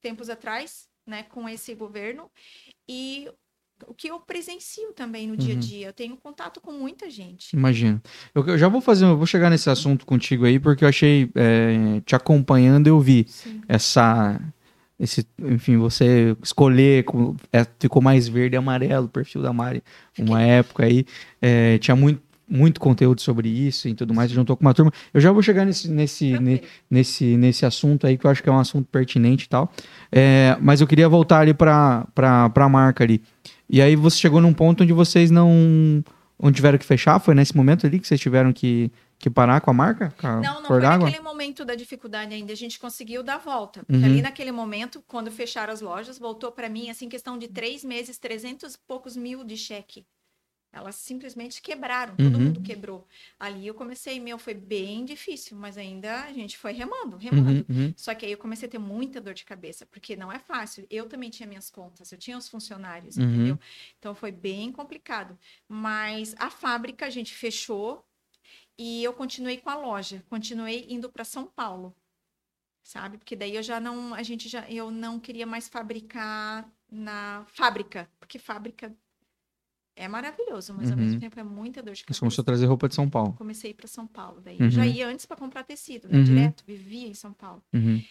tempos 0.00 0.30
atrás, 0.30 0.88
né, 1.06 1.22
com 1.24 1.48
esse 1.48 1.74
governo 1.74 2.30
e 2.88 3.30
o 3.86 3.94
que 3.94 4.08
eu 4.08 4.18
presencio 4.20 4.92
também 4.94 5.26
no 5.26 5.36
dia 5.36 5.52
a 5.52 5.54
Uhum. 5.54 5.60
dia. 5.60 5.86
Eu 5.88 5.92
tenho 5.92 6.16
contato 6.16 6.60
com 6.60 6.72
muita 6.72 7.08
gente. 7.10 7.54
Imagino. 7.56 8.00
Eu, 8.34 8.46
eu 8.46 8.58
já 8.58 8.68
vou 8.68 8.80
fazer, 8.80 9.04
eu 9.04 9.16
vou 9.16 9.26
chegar 9.26 9.50
nesse 9.50 9.68
assunto 9.70 10.04
contigo 10.06 10.44
aí, 10.44 10.58
porque 10.58 10.84
eu 10.84 10.88
achei, 10.88 11.30
é, 11.34 12.00
te 12.04 12.14
acompanhando, 12.14 12.86
eu 12.86 12.98
vi 13.00 13.24
Sim. 13.28 13.60
essa. 13.68 14.40
Esse, 15.00 15.26
enfim, 15.40 15.76
você 15.78 16.36
escolher, 16.40 17.04
é, 17.52 17.66
ficou 17.80 18.00
mais 18.00 18.28
verde 18.28 18.54
e 18.54 18.58
amarelo 18.58 19.06
o 19.06 19.08
perfil 19.08 19.42
da 19.42 19.52
Mari. 19.52 19.82
Uma 20.16 20.40
época 20.42 20.84
aí, 20.84 21.04
é, 21.40 21.76
tinha 21.78 21.96
muito, 21.96 22.22
muito 22.48 22.78
conteúdo 22.80 23.20
sobre 23.20 23.48
isso 23.48 23.88
e 23.88 23.94
tudo 23.94 24.14
mais, 24.14 24.30
juntou 24.30 24.56
com 24.56 24.62
uma 24.64 24.72
turma. 24.72 24.92
Eu 25.12 25.20
já 25.20 25.32
vou 25.32 25.42
chegar 25.42 25.64
nesse, 25.64 25.90
nesse, 25.90 26.38
ne- 26.38 26.62
nesse, 26.88 27.36
nesse 27.36 27.66
assunto 27.66 28.06
aí, 28.06 28.16
que 28.16 28.24
eu 28.26 28.30
acho 28.30 28.44
que 28.44 28.48
é 28.48 28.52
um 28.52 28.60
assunto 28.60 28.86
pertinente 28.92 29.46
e 29.46 29.48
tal. 29.48 29.72
É, 30.12 30.56
mas 30.60 30.80
eu 30.80 30.86
queria 30.86 31.08
voltar 31.08 31.40
ali 31.40 31.54
pra, 31.54 32.06
pra 32.14 32.68
marca 32.68 33.02
ali. 33.02 33.20
E 33.72 33.80
aí 33.80 33.96
você 33.96 34.18
chegou 34.18 34.38
num 34.38 34.52
ponto 34.52 34.82
onde 34.84 34.92
vocês 34.92 35.30
não. 35.30 36.04
Onde 36.38 36.56
tiveram 36.56 36.76
que 36.76 36.84
fechar? 36.84 37.18
Foi 37.18 37.34
nesse 37.34 37.56
momento 37.56 37.86
ali 37.86 37.98
que 37.98 38.06
vocês 38.06 38.20
tiveram 38.20 38.52
que, 38.52 38.92
que 39.18 39.30
parar 39.30 39.62
com 39.62 39.70
a 39.70 39.74
marca? 39.74 40.12
Com 40.20 40.26
a 40.26 40.40
Não, 40.40 40.60
não 40.60 40.64
foi 40.66 40.82
naquele 40.82 41.20
momento 41.20 41.64
da 41.64 41.74
dificuldade 41.74 42.34
ainda. 42.34 42.52
A 42.52 42.56
gente 42.56 42.78
conseguiu 42.78 43.22
dar 43.22 43.36
a 43.36 43.38
volta. 43.38 43.82
Uhum. 43.88 44.04
ali 44.04 44.20
naquele 44.20 44.52
momento, 44.52 45.02
quando 45.08 45.30
fecharam 45.30 45.72
as 45.72 45.80
lojas, 45.80 46.18
voltou 46.18 46.52
para 46.52 46.68
mim, 46.68 46.90
assim, 46.90 47.08
questão 47.08 47.38
de 47.38 47.48
três 47.48 47.82
meses, 47.82 48.18
300 48.18 48.74
e 48.74 48.78
poucos 48.86 49.16
mil 49.16 49.42
de 49.42 49.56
cheque. 49.56 50.04
Elas 50.72 50.94
simplesmente 50.96 51.60
quebraram, 51.60 52.16
todo 52.16 52.34
Uhum. 52.36 52.46
mundo 52.46 52.62
quebrou. 52.62 53.06
Ali 53.38 53.66
eu 53.66 53.74
comecei, 53.74 54.18
meu, 54.18 54.38
foi 54.38 54.54
bem 54.54 55.04
difícil, 55.04 55.56
mas 55.56 55.76
ainda 55.76 56.22
a 56.24 56.32
gente 56.32 56.56
foi 56.56 56.72
remando, 56.72 57.18
remando. 57.18 57.66
Uhum, 57.68 57.76
uhum. 57.88 57.94
Só 57.96 58.14
que 58.14 58.24
aí 58.24 58.32
eu 58.32 58.38
comecei 58.38 58.66
a 58.66 58.70
ter 58.70 58.78
muita 58.78 59.20
dor 59.20 59.34
de 59.34 59.44
cabeça, 59.44 59.84
porque 59.84 60.16
não 60.16 60.32
é 60.32 60.38
fácil. 60.38 60.86
Eu 60.88 61.06
também 61.08 61.28
tinha 61.28 61.46
minhas 61.46 61.68
contas, 61.70 62.10
eu 62.10 62.16
tinha 62.18 62.38
os 62.38 62.48
funcionários, 62.48 63.18
Uhum. 63.18 63.24
entendeu? 63.24 63.58
Então 63.98 64.14
foi 64.14 64.32
bem 64.32 64.72
complicado. 64.72 65.38
Mas 65.68 66.34
a 66.38 66.48
fábrica 66.50 67.04
a 67.06 67.10
gente 67.10 67.34
fechou 67.34 68.02
e 68.78 69.04
eu 69.04 69.12
continuei 69.12 69.58
com 69.58 69.70
a 69.70 69.76
loja, 69.76 70.24
continuei 70.30 70.86
indo 70.88 71.10
para 71.10 71.24
São 71.24 71.46
Paulo. 71.46 71.94
Sabe? 72.82 73.16
Porque 73.18 73.36
daí 73.36 73.54
eu 73.56 73.62
já 73.62 73.78
não, 73.78 74.12
a 74.14 74.22
gente 74.22 74.48
já 74.48 74.68
eu 74.68 74.90
não 74.90 75.20
queria 75.20 75.46
mais 75.46 75.68
fabricar 75.68 76.68
na 76.90 77.44
fábrica, 77.48 78.10
porque 78.18 78.38
fábrica 78.38 78.94
é 79.96 80.08
maravilhoso, 80.08 80.74
mas 80.74 80.90
ao 80.90 80.96
Uhum. 80.96 81.04
mesmo 81.04 81.20
tempo 81.20 81.38
é 81.38 81.42
muita 81.42 81.82
dor 81.82 81.92
de 81.94 82.00
Você 82.00 82.04
cabeça. 82.04 82.20
começou 82.20 82.42
a 82.42 82.44
trazer 82.46 82.66
roupa 82.66 82.88
de 82.88 82.94
São 82.94 83.08
Paulo. 83.08 83.34
Comecei 83.34 83.72
para 83.74 83.86
São 83.86 84.06
Paulo, 84.06 84.40
daí 84.40 84.58
Uhum. 84.58 84.64
eu 84.66 84.70
já 84.70 84.86
ia 84.86 85.06
antes 85.08 85.26
para 85.26 85.36
comprar 85.36 85.64
tecido, 85.64 86.08
né? 86.08 86.18
Uhum. 86.18 86.24
Direto, 86.24 86.64
vivia 86.66 87.08
em 87.08 87.14
São 87.14 87.32
Paulo. 87.32 87.62
Uhum. 87.72 88.02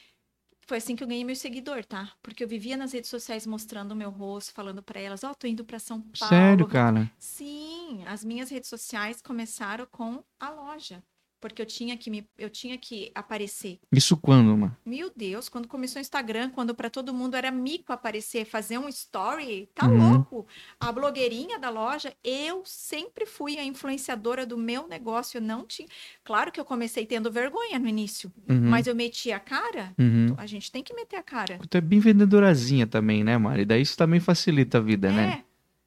Foi 0.68 0.78
assim 0.78 0.96
que 0.96 1.04
eu 1.04 1.08
ganhei 1.08 1.26
meu 1.26 1.36
seguidor, 1.36 1.84
tá? 1.84 2.12
Porque 2.22 2.44
eu 2.44 2.48
vivia 2.48 2.78
nas 2.78 2.94
redes 2.94 3.10
sociais 3.10 3.46
mostrando 3.46 3.92
o 3.92 3.96
meu 3.96 4.10
rosto, 4.10 4.54
falando 4.54 4.82
pra 4.82 5.00
elas, 5.02 5.24
ó, 5.24 5.34
tô 5.34 5.48
indo 5.48 5.66
pra 5.66 5.80
São 5.80 6.00
Paulo. 6.00 6.16
Sério, 6.34 6.68
cara? 6.68 7.12
Sim, 7.18 8.04
as 8.06 8.24
minhas 8.24 8.50
redes 8.50 8.70
sociais 8.70 9.22
começaram 9.22 9.86
com 9.92 10.24
a 10.40 10.50
loja, 10.50 11.04
porque 11.42 11.62
eu 11.62 11.66
tinha 11.66 11.98
que 11.98 12.10
me 12.10 12.26
eu 12.38 12.50
tinha 12.50 12.78
que 12.78 13.12
aparecer. 13.14 13.80
Isso 13.92 14.16
quando, 14.16 14.56
mano? 14.56 14.78
Meu 14.86 15.12
Deus, 15.14 15.50
quando 15.50 15.68
começou 15.68 16.00
o 16.00 16.02
Instagram, 16.02 16.52
quando 16.52 16.74
pra 16.76 16.90
todo 16.90 17.14
mundo 17.14 17.36
era 17.36 17.52
mico 17.52 17.92
aparecer, 17.92 18.46
fazer 18.46 18.78
um 18.78 18.88
story, 18.88 19.68
tá 19.76 19.88
Uhum. 19.88 20.12
louco. 20.14 20.48
A 20.80 20.92
blogueirinha 20.92 21.58
da 21.60 21.70
loja, 21.70 22.14
eu 22.24 22.62
sempre 22.66 23.26
fui 23.26 23.58
a 23.58 23.64
influenciadora 23.66 24.46
do 24.46 24.58
meu 24.58 24.88
negócio, 24.88 25.38
eu 25.38 25.42
não 25.42 25.66
tinha. 25.66 25.88
Claro 26.24 26.52
que 26.52 26.60
eu 26.60 26.66
comecei 26.66 27.06
tendo 27.06 27.32
vergonha 27.32 27.80
no 27.80 27.88
início, 27.88 28.32
Uhum. 28.48 28.70
mas 28.70 28.86
eu 28.88 28.96
meti 28.96 29.32
a 29.32 29.40
cara. 29.40 29.94
Uhum. 29.98 30.36
A 30.38 30.46
gente 30.46 30.72
tem 30.72 30.84
que 30.84 30.94
meter 30.94 31.16
a 31.18 31.24
cara. 31.24 31.60
Tu 31.70 31.78
é 31.78 31.82
bem 31.82 32.00
vendedorazinha 32.00 32.86
também, 32.86 33.24
né, 33.24 33.38
Mari? 33.38 33.66
Daí 33.66 33.82
isso 33.82 33.98
também 33.98 34.20
facilita 34.20 34.78
a 34.78 34.82
vida, 34.82 35.12
né? 35.12 35.44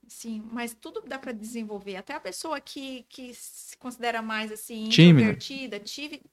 É, 0.07 0.11
sim, 0.11 0.43
mas 0.53 0.75
tudo 0.75 1.03
dá 1.07 1.19
para 1.19 1.33
desenvolver. 1.33 1.97
Até 1.97 2.15
a 2.15 2.21
pessoa 2.21 2.61
que, 2.61 3.05
que 3.09 3.33
se 3.35 3.77
considera 3.77 4.21
mais 4.23 4.53
assim, 4.53 4.89
Tímida. 4.89 5.21
introvertida, 5.31 5.81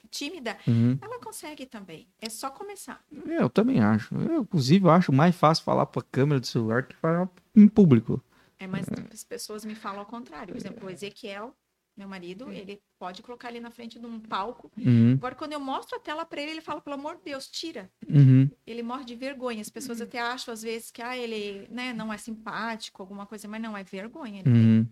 tímida, 0.10 0.58
Uhum. 0.68 0.98
ela 1.02 1.20
consegue 1.20 1.66
também. 1.66 2.08
É 2.22 2.30
só 2.30 2.50
começar. 2.50 3.04
Eu 3.26 3.50
também 3.50 3.80
acho. 3.80 4.14
Eu, 4.16 4.42
inclusive, 4.42 4.86
eu 4.86 4.92
acho 4.92 5.12
mais 5.12 5.36
fácil 5.36 5.64
falar 5.64 5.86
pra 5.86 6.02
câmera 6.02 6.40
do 6.40 6.48
celular 6.48 6.84
que 6.88 6.96
falar 6.96 7.30
em 7.56 7.68
público. 7.68 8.22
É, 8.60 8.68
mas 8.68 8.86
as 9.12 9.24
pessoas 9.24 9.66
me 9.66 9.74
falam 9.76 10.00
ao 10.00 10.06
contrário. 10.06 10.54
Por 10.54 10.60
exemplo, 10.60 10.88
o 10.88 10.90
Ezequiel, 10.90 11.56
meu 11.98 12.08
marido, 12.08 12.52
ele 12.52 12.82
pode 12.98 13.22
colocar 13.22 13.50
ali 13.50 13.60
na 13.60 13.70
frente 13.70 14.00
de 14.00 14.06
um 14.06 14.20
palco. 14.20 14.72
Uhum. 14.78 15.14
Agora, 15.14 15.36
quando 15.36 15.54
eu 15.54 15.60
mostro 15.60 15.98
a 15.98 16.00
tela 16.00 16.26
para 16.26 16.42
ele, 16.42 16.52
ele 16.52 16.62
fala, 16.62 16.82
pelo 16.82 16.96
amor 16.96 17.18
de 17.18 17.24
Deus, 17.26 17.48
tira. 17.48 17.92
Uhum. 18.10 18.50
Ele 18.66 18.82
morre 18.82 19.04
de 19.06 19.16
vergonha. 19.16 19.62
As 19.62 19.70
pessoas 19.70 20.00
até 20.02 20.20
acham, 20.20 20.54
às 20.54 20.62
vezes, 20.64 20.90
que 20.90 21.02
ah, 21.02 21.18
ele 21.18 21.68
né, 21.70 21.94
não 21.94 22.12
é 22.12 22.18
simpático, 22.18 23.02
alguma 23.02 23.26
coisa, 23.26 23.48
mas 23.48 23.62
não, 23.62 23.76
é 23.78 23.84
vergonha. 23.84 24.40
Ele. 24.40 24.50
Uhum. 24.50 24.88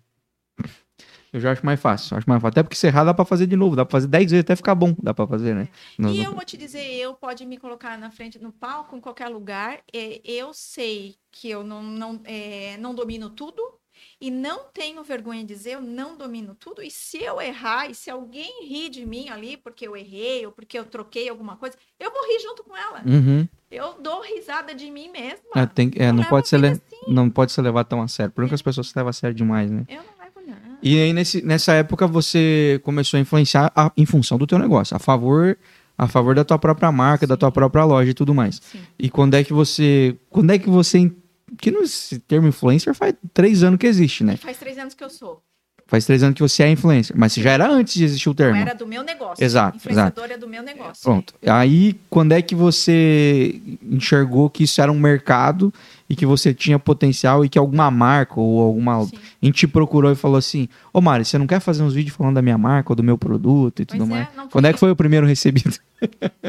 Eu 1.31 1.39
já 1.39 1.51
acho 1.51 1.63
mais 1.65 1.79
fácil. 1.79 2.17
Acho 2.17 2.27
mais 2.27 2.41
fácil. 2.41 2.51
Até 2.53 2.63
porque 2.63 2.75
se 2.75 2.87
errar 2.87 3.03
dá 3.03 3.13
pra 3.13 3.23
fazer 3.23 3.45
de 3.47 3.55
novo. 3.55 3.75
Dá 3.75 3.85
pra 3.85 3.91
fazer 3.93 4.07
10 4.07 4.31
vezes 4.31 4.43
até 4.43 4.55
ficar 4.55 4.73
bom. 4.75 4.95
Dá 5.01 5.13
pra 5.13 5.27
fazer, 5.27 5.53
né? 5.55 5.69
Não- 5.97 6.11
E 6.13 6.17
não- 6.17 6.23
eu 6.25 6.33
vou 6.33 6.43
te 6.43 6.57
dizer, 6.57 6.83
eu 6.95 7.13
pode 7.13 7.45
me 7.45 7.57
colocar 7.57 7.97
na 7.97 8.09
frente 8.11 8.39
no 8.39 8.51
palco, 8.51 8.97
em 8.97 8.99
qualquer 8.99 9.27
lugar. 9.29 9.79
é, 9.93 10.19
eu 10.25 10.53
sei 10.53 11.15
que 11.31 11.49
eu 11.49 11.63
não, 11.63 11.83
não, 11.83 12.19
é, 12.25 12.75
não 12.77 12.93
domino 12.95 13.29
tudo 13.29 13.78
e 14.19 14.29
não 14.31 14.65
tenho 14.73 15.03
vergonha 15.03 15.41
de 15.43 15.53
dizer, 15.53 15.71
eu 15.75 15.81
não 15.81 16.17
domino 16.17 16.55
tudo. 16.59 16.81
E 16.81 16.89
se 16.91 17.21
eu 17.23 17.39
errar, 17.41 17.89
e 17.89 17.95
se 17.95 18.09
alguém 18.09 18.65
rir 18.67 18.89
de 18.89 19.05
mim 19.05 19.29
ali 19.29 19.57
porque 19.57 19.87
eu 19.87 19.95
errei 19.95 20.45
ou 20.45 20.51
porque 20.51 20.77
eu 20.77 20.85
troquei 20.85 21.29
alguma 21.29 21.55
coisa, 21.55 21.75
eu 21.99 22.11
vou 22.11 22.21
rir 22.27 22.39
junto 22.41 22.63
com 22.63 22.75
ela. 22.75 23.01
Uhum. 23.05 23.47
Eu 23.71 23.95
dou 24.01 24.21
risada 24.21 24.73
de 24.73 24.89
mim 24.89 25.09
mesma. 25.09 25.39
É, 25.55 25.65
tem- 25.65 25.91
é, 25.95 26.11
não, 26.11 26.17
levo 26.19 26.29
pode 26.29 26.45
a 26.45 26.49
ser 26.49 26.57
le- 26.57 26.81
não 27.07 27.29
pode 27.29 27.51
ser 27.51 27.61
levado 27.61 27.87
tão 27.87 28.01
a 28.01 28.07
sério. 28.07 28.31
Por 28.31 28.47
que 28.47 28.53
as 28.55 28.61
pessoas 28.61 28.87
se 28.87 28.93
levam 28.95 29.09
a 29.09 29.13
sério 29.13 29.35
demais, 29.35 29.69
né? 29.69 29.85
Eu 29.87 29.97
não 29.97 30.25
levo 30.25 30.47
nada. 30.49 30.77
E 30.81 30.99
aí, 30.99 31.13
nesse, 31.13 31.41
nessa 31.45 31.73
época, 31.73 32.07
você 32.07 32.79
começou 32.83 33.17
a 33.17 33.21
influenciar 33.21 33.71
a- 33.75 33.91
em 33.95 34.05
função 34.05 34.37
do 34.37 34.47
teu 34.47 34.57
negócio, 34.57 34.95
a 34.95 34.99
favor, 34.99 35.57
a 35.97 36.07
favor 36.07 36.33
da 36.33 36.43
tua 36.45 36.57
própria 36.57 36.91
marca, 36.91 37.27
da 37.27 37.35
tua 37.37 37.49
Sim. 37.49 37.53
própria 37.53 37.83
loja 37.83 38.09
e 38.09 38.13
tudo 38.13 38.33
mais. 38.33 38.59
Sim. 38.63 38.79
E 38.97 39.09
quando 39.09 39.35
é 39.35 39.43
que 39.43 39.53
você. 39.53 40.17
Quando 40.29 40.51
é 40.51 40.57
que 40.57 40.69
você. 40.69 41.11
Que 41.57 41.71
no 41.71 41.81
esse 41.81 42.19
termo 42.19 42.47
influencer 42.47 42.93
faz 42.93 43.13
três 43.33 43.63
anos 43.63 43.79
que 43.79 43.87
existe, 43.87 44.23
né? 44.23 44.37
Faz 44.37 44.57
três 44.57 44.77
anos 44.77 44.93
que 44.93 45.03
eu 45.03 45.09
sou. 45.09 45.41
Faz 45.89 46.05
três 46.05 46.21
anos 46.21 46.35
que 46.35 46.41
você 46.43 46.61
é 46.61 46.69
influencer. 46.69 47.17
Mas 47.17 47.33
já 47.33 47.49
era 47.49 47.67
antes 47.67 47.95
de 47.95 48.03
existir 48.03 48.29
o 48.29 48.35
termo. 48.35 48.55
era 48.55 48.75
do 48.75 48.85
meu 48.85 49.01
negócio. 49.01 49.43
Exato, 49.43 49.77
Influenciadora 49.77 50.37
do 50.37 50.47
meu 50.47 50.61
negócio. 50.61 51.01
Pronto. 51.01 51.33
Aí, 51.47 51.99
quando 52.11 52.33
é 52.33 52.43
que 52.43 52.53
você 52.53 53.59
enxergou 53.81 54.51
que 54.51 54.65
isso 54.65 54.79
era 54.79 54.91
um 54.91 54.99
mercado 54.99 55.73
e 56.07 56.15
que 56.15 56.27
você 56.27 56.53
tinha 56.53 56.77
potencial 56.77 57.43
e 57.43 57.49
que 57.49 57.57
alguma 57.57 57.89
marca 57.89 58.39
ou 58.39 58.61
alguma. 58.61 59.03
Sim. 59.03 59.17
A 59.41 59.45
gente 59.47 59.55
te 59.55 59.67
procurou 59.67 60.11
e 60.11 60.15
falou 60.15 60.37
assim: 60.37 60.69
Ô 60.93 61.01
Mari, 61.01 61.25
você 61.25 61.39
não 61.39 61.47
quer 61.47 61.59
fazer 61.59 61.81
uns 61.81 61.95
vídeos 61.95 62.15
falando 62.15 62.35
da 62.35 62.41
minha 62.43 62.57
marca 62.57 62.91
ou 62.91 62.95
do 62.95 63.03
meu 63.03 63.17
produto 63.17 63.81
e 63.81 63.85
tudo 63.85 64.05
Pois 64.05 64.09
é, 64.11 64.13
mais? 64.35 64.51
Quando 64.51 64.65
é 64.65 64.69
eu. 64.69 64.73
que 64.75 64.79
foi 64.79 64.91
o 64.91 64.95
primeiro 64.95 65.25
recebido? 65.25 65.75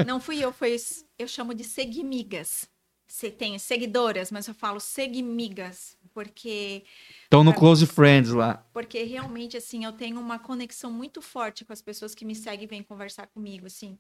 Não 0.07 0.21
fui 0.21 0.39
eu, 0.39 0.53
foi 0.53 0.77
eu 1.19 1.27
chamo 1.27 1.55
de 1.55 1.65
seguimigas. 1.65 2.69
Você 3.11 3.29
tem 3.29 3.59
seguidoras, 3.59 4.31
mas 4.31 4.47
eu 4.47 4.55
falo 4.55 4.79
seguimigas, 4.79 5.99
porque 6.15 6.85
Estão 7.25 7.43
no 7.43 7.53
Close 7.53 7.85
Friends 7.85 8.31
lá. 8.31 8.65
porque 8.73 9.03
realmente 9.03 9.57
assim, 9.57 9.85
eu 9.85 9.93
tenho 9.93 10.21
uma 10.21 10.39
conexão 10.39 10.93
muito 10.93 11.21
forte 11.21 11.65
com 11.65 11.73
as 11.73 11.83
pessoas 11.83 12.15
que 12.15 12.25
me 12.25 12.37
seguem 12.37 12.65
e 12.65 12.69
vêm 12.69 12.85
conversar 12.85 13.27
comigo, 13.27 13.67
assim. 13.67 13.99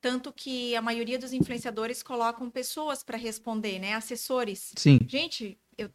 Tanto 0.00 0.32
que 0.32 0.74
a 0.74 0.80
maioria 0.80 1.18
dos 1.18 1.34
influenciadores 1.34 2.02
colocam 2.02 2.48
pessoas 2.50 3.02
para 3.02 3.18
responder, 3.18 3.78
né, 3.78 3.92
assessores. 3.92 4.72
Sim. 4.74 5.00
Gente, 5.06 5.58
eu 5.76 5.90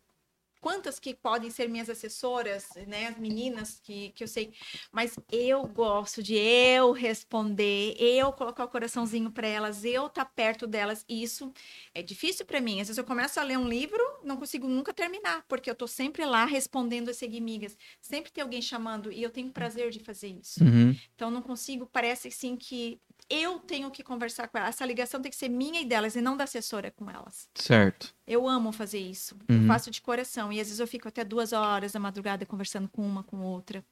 quantas 0.62 1.00
que 1.00 1.16
podem 1.16 1.50
ser 1.50 1.68
minhas 1.68 1.90
assessoras, 1.90 2.70
né, 2.88 3.08
as 3.08 3.18
meninas 3.18 3.82
que, 3.84 4.12
que 4.12 4.24
eu 4.24 4.28
sei, 4.28 4.54
mas 4.92 5.18
eu 5.32 5.66
gosto 5.66 6.22
de 6.22 6.36
eu 6.36 6.92
responder, 6.92 7.96
eu 8.00 8.32
colocar 8.32 8.64
o 8.64 8.68
coraçãozinho 8.68 9.32
para 9.32 9.48
elas, 9.48 9.84
eu 9.84 10.06
estar 10.06 10.26
perto 10.26 10.68
delas, 10.68 11.04
e 11.10 11.24
isso 11.24 11.52
é 11.96 12.04
difícil 12.04 12.46
para 12.46 12.62
mim. 12.62 12.80
Às 12.80 12.88
vezes 12.88 12.98
eu 13.00 13.04
começo 13.04 13.40
a 13.40 13.44
ler 13.44 13.58
um 13.58 13.68
livro, 13.68 14.02
não 14.24 14.38
consigo 14.38 14.68
nunca 14.68 14.94
terminar, 14.94 15.44
porque 15.48 15.70
eu 15.70 15.76
tô 15.76 15.88
sempre 15.88 16.24
lá 16.26 16.46
respondendo 16.46 17.10
as 17.10 17.18
seguimigas, 17.18 17.76
sempre 18.00 18.32
tem 18.32 18.44
alguém 18.44 18.62
chamando 18.62 19.12
e 19.12 19.24
eu 19.24 19.32
tenho 19.32 19.52
prazer 19.52 19.90
de 19.90 20.00
fazer 20.00 20.28
isso. 20.28 20.64
Uhum. 20.64 20.96
Então 21.16 21.32
não 21.32 21.42
consigo, 21.42 21.90
parece 21.92 22.28
assim 22.28 22.56
que 22.56 23.02
eu 23.34 23.60
tenho 23.60 23.90
que 23.90 24.04
conversar 24.04 24.48
com 24.48 24.58
elas. 24.58 24.70
Essa 24.76 24.86
ligação 24.86 25.22
tem 25.22 25.30
que 25.32 25.38
ser 25.38 25.50
minha 25.50 25.82
e 25.82 25.86
delas, 25.86 26.16
e 26.16 26.22
não 26.22 26.36
da 26.38 26.44
assessora 26.44 26.92
com 26.92 27.10
elas. 27.10 27.50
Certo. 27.56 28.14
Eu 28.28 28.48
amo 28.48 28.72
fazer 28.72 29.00
isso. 29.00 29.36
Uhum. 29.50 29.62
Eu 29.62 29.68
faço 29.68 29.90
de 29.90 30.02
coração. 30.02 30.52
E 30.52 30.60
às 30.60 30.68
vezes 30.68 30.80
eu 30.80 30.88
fico 30.88 31.08
até 31.08 31.24
duas 31.24 31.54
horas 31.54 31.92
da 31.94 32.00
madrugada 32.00 32.46
conversando 32.46 32.88
com 32.90 33.02
uma, 33.06 33.24
com 33.24 33.42
outra. 33.42 33.84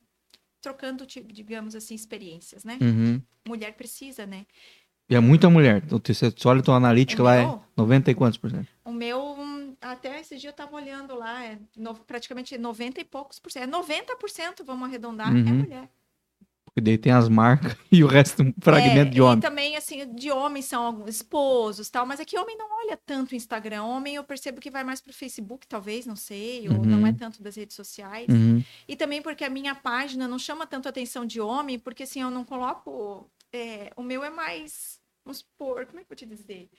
Trocando, 0.61 1.05
digamos 1.05 1.73
assim, 1.75 1.95
experiências, 1.95 2.63
né? 2.65 2.77
Uhum. 2.81 3.21
Mulher 3.47 3.73
precisa, 3.75 4.25
né? 4.25 4.45
E 5.09 5.15
é 5.15 5.19
muita 5.19 5.49
mulher. 5.49 5.81
Então, 5.85 5.99
Você 6.05 6.31
olha 6.45 6.59
a 6.59 6.63
tua 6.63 6.75
analítica 6.75 7.21
O 7.21 7.25
lá, 7.25 7.35
é 7.35 7.45
meu? 7.45 7.63
90 7.77 8.11
e 8.11 8.15
quantos 8.15 8.37
por 8.37 8.51
cento? 8.51 8.67
O 8.85 8.91
meu, 8.91 9.19
hum, 9.39 9.75
até 9.81 10.19
esse 10.19 10.37
dia 10.37 10.49
eu 10.49 10.53
tava 10.53 10.75
olhando 10.75 11.15
lá, 11.15 11.43
é 11.45 11.57
no- 11.77 11.95
praticamente 11.95 12.57
90 12.57 12.99
e 13.01 13.03
poucos 13.05 13.39
por 13.39 13.51
cento. 13.51 13.63
É 13.63 13.67
90%, 13.67 14.63
vamos 14.63 14.87
arredondar, 14.87 15.29
é 15.29 15.31
Uhum. 15.31 15.55
mulher. 15.59 15.89
Porque 16.69 16.81
daí 16.81 16.97
tem 16.97 17.11
as 17.11 17.27
marcas 17.27 17.75
e 17.91 18.03
o 18.03 18.07
resto 18.07 18.43
um 18.43 18.53
fragmento 18.61 19.09
É, 19.09 19.13
de 19.13 19.21
homem. 19.21 19.37
E 19.39 19.41
também, 19.41 19.75
assim, 19.75 20.13
de 20.13 20.31
homens 20.31 20.65
são 20.65 20.83
alguns 20.83 21.09
esposos 21.09 21.89
tal, 21.89 22.05
mas 22.05 22.19
é 22.19 22.25
que 22.25 22.37
homem 22.37 22.57
não 22.57 22.67
olha 22.85 22.95
tanto 22.97 23.31
o 23.31 23.35
Instagram. 23.35 23.83
Homem 23.83 24.15
eu 24.15 24.23
percebo 24.23 24.61
que 24.61 24.69
vai 24.71 24.83
mais 24.83 25.01
pro 25.01 25.11
Facebook, 25.13 25.67
talvez, 25.67 26.05
não 26.05 26.15
sei, 26.15 26.67
ou 26.69 26.75
Uhum. 26.75 26.85
não 26.85 27.07
é 27.07 27.11
tanto 27.13 27.41
das 27.43 27.55
redes 27.55 27.75
sociais. 27.75 28.27
Uhum. 28.29 28.63
E 28.87 28.95
também 28.95 29.21
porque 29.21 29.43
a 29.43 29.49
minha 29.49 29.73
página 29.75 30.27
não 30.27 30.37
chama 30.39 30.65
tanto 30.67 30.87
a 30.87 30.89
atenção 30.89 31.25
de 31.25 31.41
homem, 31.41 31.77
porque 31.79 32.03
assim, 32.03 32.21
eu 32.21 32.29
não 32.31 32.45
coloco. 32.45 33.29
é, 33.51 33.91
o 33.95 34.03
meu 34.03 34.23
é 34.23 34.29
mais. 34.29 34.99
Vamos 35.25 35.39
supor, 35.39 35.85
como 35.87 35.99
é 35.99 36.03
que 36.03 36.05
eu 36.05 36.09
vou 36.09 36.15
te 36.15 36.25
dizer? 36.25 36.69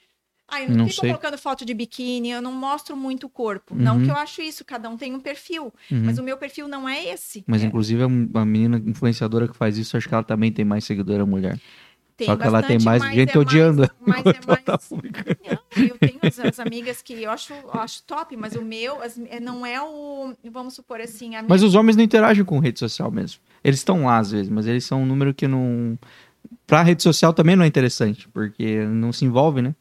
Ah, 0.51 0.63
eu 0.63 0.69
não, 0.71 0.77
Não 0.79 0.89
fico 0.89 1.01
sei. 1.03 1.11
colocando 1.11 1.39
foto 1.39 1.65
de 1.65 1.73
biquíni, 1.73 2.31
eu 2.31 2.43
não 2.43 2.53
mostro 2.53 2.97
muito 2.97 3.27
o 3.27 3.31
corpo. 3.31 3.75
Não 3.75 3.97
Uhum. 3.97 4.05
que 4.05 4.11
eu 4.11 4.17
acho 4.17 4.43
isso, 4.43 4.65
cada 4.65 4.89
um 4.89 4.97
tem 4.97 5.15
um 5.15 5.21
perfil. 5.21 5.73
Uhum. 5.91 6.03
Mas 6.05 6.19
o 6.19 6.23
meu 6.23 6.37
perfil 6.37 6.67
não 6.69 6.89
é 6.89 7.05
esse. 7.13 7.45
Mas 7.47 7.63
É, 7.63 7.67
inclusive 7.67 8.03
a 8.03 8.45
menina 8.45 8.83
influenciadora 8.85 9.47
que 9.47 9.57
faz 9.57 9.79
isso, 9.79 9.97
acho 9.97 10.09
que 10.09 10.15
ela 10.15 10.25
também 10.25 10.51
tem 10.51 10.65
mais 10.65 10.85
seguidora 10.85 11.25
mulher. 11.25 11.59
tem 12.17 12.27
Só 12.27 12.37
que 12.37 12.43
ela 12.47 12.63
tem 12.63 12.77
bastante, 12.77 12.85
mais 13.01 13.15
gente 13.15 13.35
é 13.37 13.39
odiando 13.39 13.91
mas 14.07 14.27
é 14.27 14.33
tá 14.65 14.73
mais... 14.73 14.87
publicando. 14.89 15.39
Não, 15.77 15.85
eu 15.87 15.99
tenho 15.99 16.19
as, 16.23 16.39
as 16.39 16.59
amigas 16.61 17.01
que 17.01 17.23
eu 17.23 17.31
acho, 17.31 17.53
eu 17.55 17.73
acho 17.81 18.03
top, 18.03 18.37
mas 18.37 18.55
o 18.55 18.63
meu 18.63 19.01
as- 19.03 19.19
é- 19.19 19.41
não 19.41 19.65
é 19.65 19.81
o. 19.81 20.35
Vamos 20.51 20.75
supor 20.75 21.01
assim, 21.01 21.31
minha. 21.31 21.43
Mas 21.49 21.63
os 21.63 21.75
homens 21.75 21.97
não 21.97 22.05
interagem 22.05 22.45
com 22.45 22.59
rede 22.59 22.79
social 22.79 23.11
mesmo. 23.11 23.41
Eles 23.65 23.79
estão 23.81 24.05
lá 24.05 24.19
às 24.19 24.31
vezes, 24.33 24.49
mas 24.51 24.67
eles 24.67 24.85
são 24.85 25.03
um 25.03 25.07
número 25.07 25.33
que 25.33 25.49
não. 25.49 25.99
Pra 26.67 26.83
rede 26.83 27.03
social 27.03 27.33
também 27.33 27.57
não 27.57 27.65
é 27.65 27.67
interessante, 27.67 28.29
porque 28.29 28.85
não 28.87 29.13
se 29.13 29.25
envolve, 29.25 29.61
né? 29.61 29.75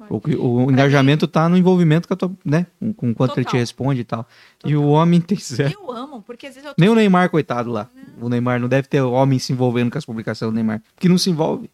Agora. 0.00 0.38
O, 0.38 0.64
o 0.64 0.70
engajamento 0.72 1.28
tá 1.28 1.48
no 1.48 1.56
envolvimento 1.56 2.08
com 2.08 2.14
a 2.14 2.16
tua, 2.16 2.32
né? 2.44 2.66
Com, 2.96 3.14
quanto 3.14 3.36
ele 3.36 3.44
te 3.44 3.50
Total. 3.50 3.60
responde 3.60 4.00
e 4.00 4.04
tal. 4.04 4.26
E 4.64 4.72
Total. 4.72 4.78
o 4.80 4.88
homem 4.88 5.20
tem 5.20 5.38
zero. 5.40 5.72
Eu 5.80 5.92
amo, 5.92 6.20
porque 6.22 6.46
às 6.46 6.54
vezes 6.54 6.68
eu 6.68 6.74
tô 6.74 6.80
Nem 6.80 6.90
o 6.90 6.94
Neymar, 6.96 7.30
coitado 7.30 7.70
lá. 7.70 7.88
O 8.20 8.28
Neymar 8.28 8.58
não 8.58 8.68
deve 8.68 8.88
ter 8.88 9.00
homem 9.00 9.38
se 9.38 9.52
envolvendo 9.52 9.90
com 9.92 9.98
as 9.98 10.04
publicações 10.04 10.50
do 10.50 10.54
Neymar. 10.54 10.82
Porque 10.94 11.08
não 11.08 11.16
se 11.16 11.30
envolve. 11.30 11.70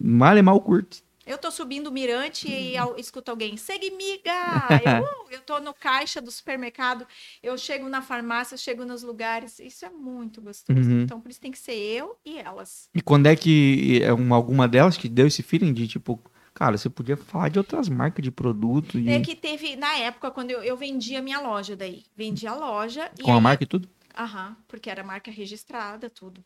Mal 0.00 0.36
é 0.36 0.42
mal 0.42 0.60
curte. 0.60 1.02
Eu 1.30 1.38
tô 1.38 1.48
subindo 1.50 1.86
o 1.86 1.92
mirante 1.92 2.48
e 2.48 2.76
ao- 2.76 2.98
escuto 2.98 3.30
alguém, 3.30 3.56
segue 3.56 3.90
miga! 3.92 4.32
Eu, 5.00 5.02
uh, 5.04 5.30
eu 5.30 5.40
tô 5.42 5.60
no 5.60 5.72
caixa 5.72 6.20
do 6.20 6.28
supermercado, 6.30 7.06
eu 7.40 7.56
chego 7.56 7.88
na 7.88 8.02
farmácia, 8.02 8.56
chego 8.56 8.84
nos 8.84 9.02
lugares. 9.04 9.60
Isso 9.60 9.84
é 9.86 9.90
muito 9.90 10.42
gostoso. 10.42 10.78
Uhum. 10.80 11.02
Então, 11.02 11.20
por 11.20 11.30
isso 11.30 11.40
tem 11.40 11.52
que 11.52 11.58
ser 11.58 11.74
eu 11.76 12.16
e 12.24 12.36
elas. 12.38 12.88
E 12.92 13.00
quando 13.00 13.26
é 13.26 13.36
que 13.36 14.00
é 14.02 14.12
uma, 14.12 14.34
alguma 14.34 14.66
delas 14.66 14.96
que 14.96 15.08
deu 15.08 15.28
esse 15.28 15.40
feeling 15.42 15.72
de 15.72 15.86
tipo, 15.86 16.20
cara, 16.52 16.76
você 16.76 16.90
podia 16.90 17.16
falar 17.16 17.48
de 17.48 17.58
outras 17.60 17.88
marcas 17.88 18.24
de 18.24 18.30
produto 18.32 18.98
e 18.98 19.08
É 19.08 19.20
que 19.20 19.36
teve, 19.36 19.76
na 19.76 19.94
época, 19.98 20.32
quando 20.32 20.50
eu, 20.50 20.64
eu 20.64 20.76
vendi 20.76 21.14
a 21.14 21.22
minha 21.22 21.40
loja 21.40 21.76
daí. 21.76 22.02
Vendi 22.16 22.44
a 22.48 22.54
loja. 22.56 23.08
e 23.18 23.22
com 23.22 23.32
a 23.32 23.36
aí- 23.36 23.40
marca 23.40 23.62
e 23.62 23.66
tudo? 23.66 23.88
Aham, 24.18 24.56
porque 24.66 24.90
era 24.90 25.04
marca 25.04 25.30
registrada, 25.30 26.10
tudo. 26.10 26.44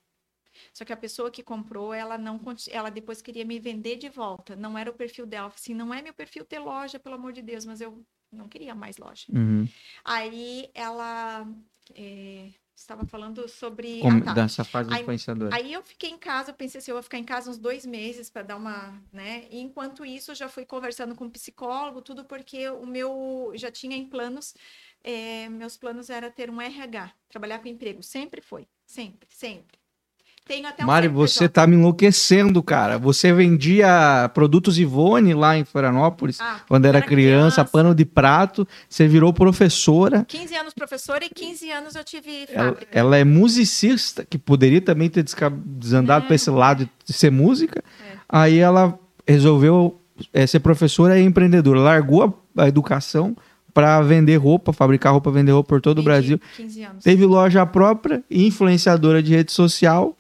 Só 0.73 0.85
que 0.85 0.93
a 0.93 0.97
pessoa 0.97 1.31
que 1.31 1.43
comprou, 1.43 1.93
ela 1.93 2.17
não 2.19 2.41
ela 2.71 2.91
depois 2.91 3.21
queria 3.23 3.45
me 3.45 3.59
vender 3.59 3.97
de 3.97 4.09
volta. 4.09 4.57
Não 4.57 4.77
era 4.77 4.91
o 4.91 4.95
perfil 4.95 5.27
dela. 5.27 5.49
Assim, 5.55 5.75
não 5.75 5.93
é 5.93 6.03
meu 6.03 6.15
perfil 6.15 6.45
ter 6.45 6.59
loja, 6.59 6.99
pelo 6.99 7.15
amor 7.15 7.33
de 7.33 7.43
Deus, 7.43 7.65
mas 7.65 7.81
eu 7.81 8.05
não 8.31 8.49
queria 8.49 8.75
mais 8.75 8.97
loja. 8.97 9.27
Uhum. 9.33 9.69
Aí 10.05 10.71
ela 10.75 11.47
é, 11.95 12.51
estava 12.75 13.07
falando 13.07 13.49
sobre. 13.49 14.01
Como- 14.01 14.19
ah, 14.23 14.25
tá. 14.25 14.33
Dessa 14.35 14.65
fase 14.65 14.93
Aí- 14.93 15.03
influenciadora. 15.03 15.55
Aí 15.55 15.73
eu 15.73 15.83
fiquei 15.83 16.11
em 16.11 16.19
casa, 16.19 16.51
eu 16.51 16.55
pensei 16.55 16.79
assim, 16.81 16.91
eu 16.91 16.97
vou 16.97 17.03
ficar 17.03 17.19
em 17.19 17.25
casa 17.25 17.51
uns 17.51 17.59
dois 17.59 17.87
meses 17.87 18.29
para 18.29 18.43
dar 18.43 18.57
uma, 18.57 19.01
né? 19.13 19.47
E 19.51 19.61
enquanto 19.61 20.05
isso, 20.05 20.31
eu 20.33 20.35
já 20.35 20.49
fui 20.49 20.65
conversando 20.65 21.15
com 21.15 21.25
um 21.27 21.31
psicólogo, 21.31 22.03
tudo 22.03 22.25
porque 22.25 22.69
o 22.69 22.87
meu 22.87 23.53
já 23.55 23.71
tinha 23.71 23.97
em 23.97 24.07
planos, 24.07 24.55
é, 25.03 25.49
meus 25.49 25.77
planos 25.77 26.11
era 26.11 26.31
ter 26.31 26.51
um 26.51 26.61
RH, 26.61 27.13
trabalhar 27.29 27.61
com 27.61 27.69
emprego, 27.69 28.03
sempre 28.03 28.41
foi, 28.41 28.67
sempre, 28.87 29.29
sempre. 29.31 29.79
Tenho 30.47 30.67
até 30.69 30.85
um 30.85 30.87
Mari, 30.87 31.09
você 31.09 31.49
tá 31.49 31.67
me 31.67 31.75
enlouquecendo, 31.75 32.63
cara. 32.63 32.99
Você 32.99 33.33
vendia 33.33 34.31
produtos 34.35 34.79
Ivone 34.79 35.33
lá 35.33 35.57
em 35.57 35.65
Florianópolis, 35.65 36.39
Ah, 36.39 36.61
quando 36.69 36.85
era, 36.85 36.99
era 36.99 37.07
criança, 37.07 37.57
criança. 37.57 37.65
pano 37.65 37.95
de 37.95 38.05
prato. 38.05 38.69
Você 38.87 39.09
virou 39.09 39.33
professora. 39.33 40.23
15 40.29 40.55
anos 40.55 40.75
professora 40.75 41.25
e 41.25 41.31
15 41.31 41.71
anos 41.71 41.95
eu 41.95 42.05
tive 42.05 42.47
Ela, 42.53 42.69
fábrica. 42.73 42.99
ela 42.99 43.17
é 43.17 43.25
musicista, 43.25 44.23
que 44.29 44.37
poderia 44.37 44.83
também 44.83 45.09
ter 45.09 45.25
desandado 45.65 46.25
É. 46.25 46.27
pra 46.27 46.37
esse 46.37 46.51
lado 46.51 46.89
de 47.07 47.13
ser 47.15 47.31
música. 47.31 47.83
É. 48.07 48.17
Aí 48.29 48.59
ela 48.59 48.99
resolveu 49.27 49.99
é, 50.33 50.47
ser 50.47 50.61
professora 50.61 51.19
e 51.19 51.25
empreendedora. 51.25 51.81
Largou 51.81 52.23
a, 52.57 52.63
a 52.65 52.69
educação 52.69 53.35
para 53.73 54.01
vender 54.03 54.37
roupa, 54.37 54.75
fabricar 54.75 55.11
roupa, 55.13 55.31
vender 55.31 55.53
roupa 55.53 55.69
por 55.71 55.81
todo 55.81 55.99
o 56.01 56.03
Vendi 56.03 56.05
Brasil. 56.05 56.41
15 56.57 56.83
anos. 56.83 57.03
Teve 57.03 57.25
loja 57.25 57.65
própria, 57.65 58.23
influenciadora 58.31 59.23
de 59.23 59.35
rede 59.35 59.51
social. 59.51 60.15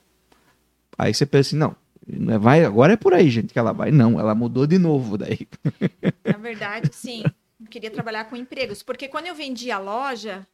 Aí 0.98 1.12
você 1.12 1.26
pensa 1.26 1.48
assim, 1.50 1.57
não, 1.57 1.76
não 2.07 2.35
é- 2.35 2.38
vai, 2.38 2.64
agora 2.64 2.92
é 2.92 2.96
por 2.96 3.14
aí, 3.14 3.28
gente, 3.30 3.52
que 3.52 3.59
ela 3.59 3.72
vai. 3.72 3.90
Não, 3.90 4.18
ela 4.18 4.35
mudou 4.35 4.66
de 4.66 4.78
novo 4.78 5.16
daí. 5.18 5.46
Na 6.24 6.38
verdade, 6.38 6.90
sim. 6.94 7.22
Eu 7.61 7.66
queria 7.68 7.90
trabalhar 7.90 8.24
com 8.24 8.37
empregos. 8.37 8.83
Porque 8.83 9.09
quando 9.09 9.26
eu 9.26 9.35
vendi 9.35 9.70
a 9.70 9.78
loja, 9.78 10.46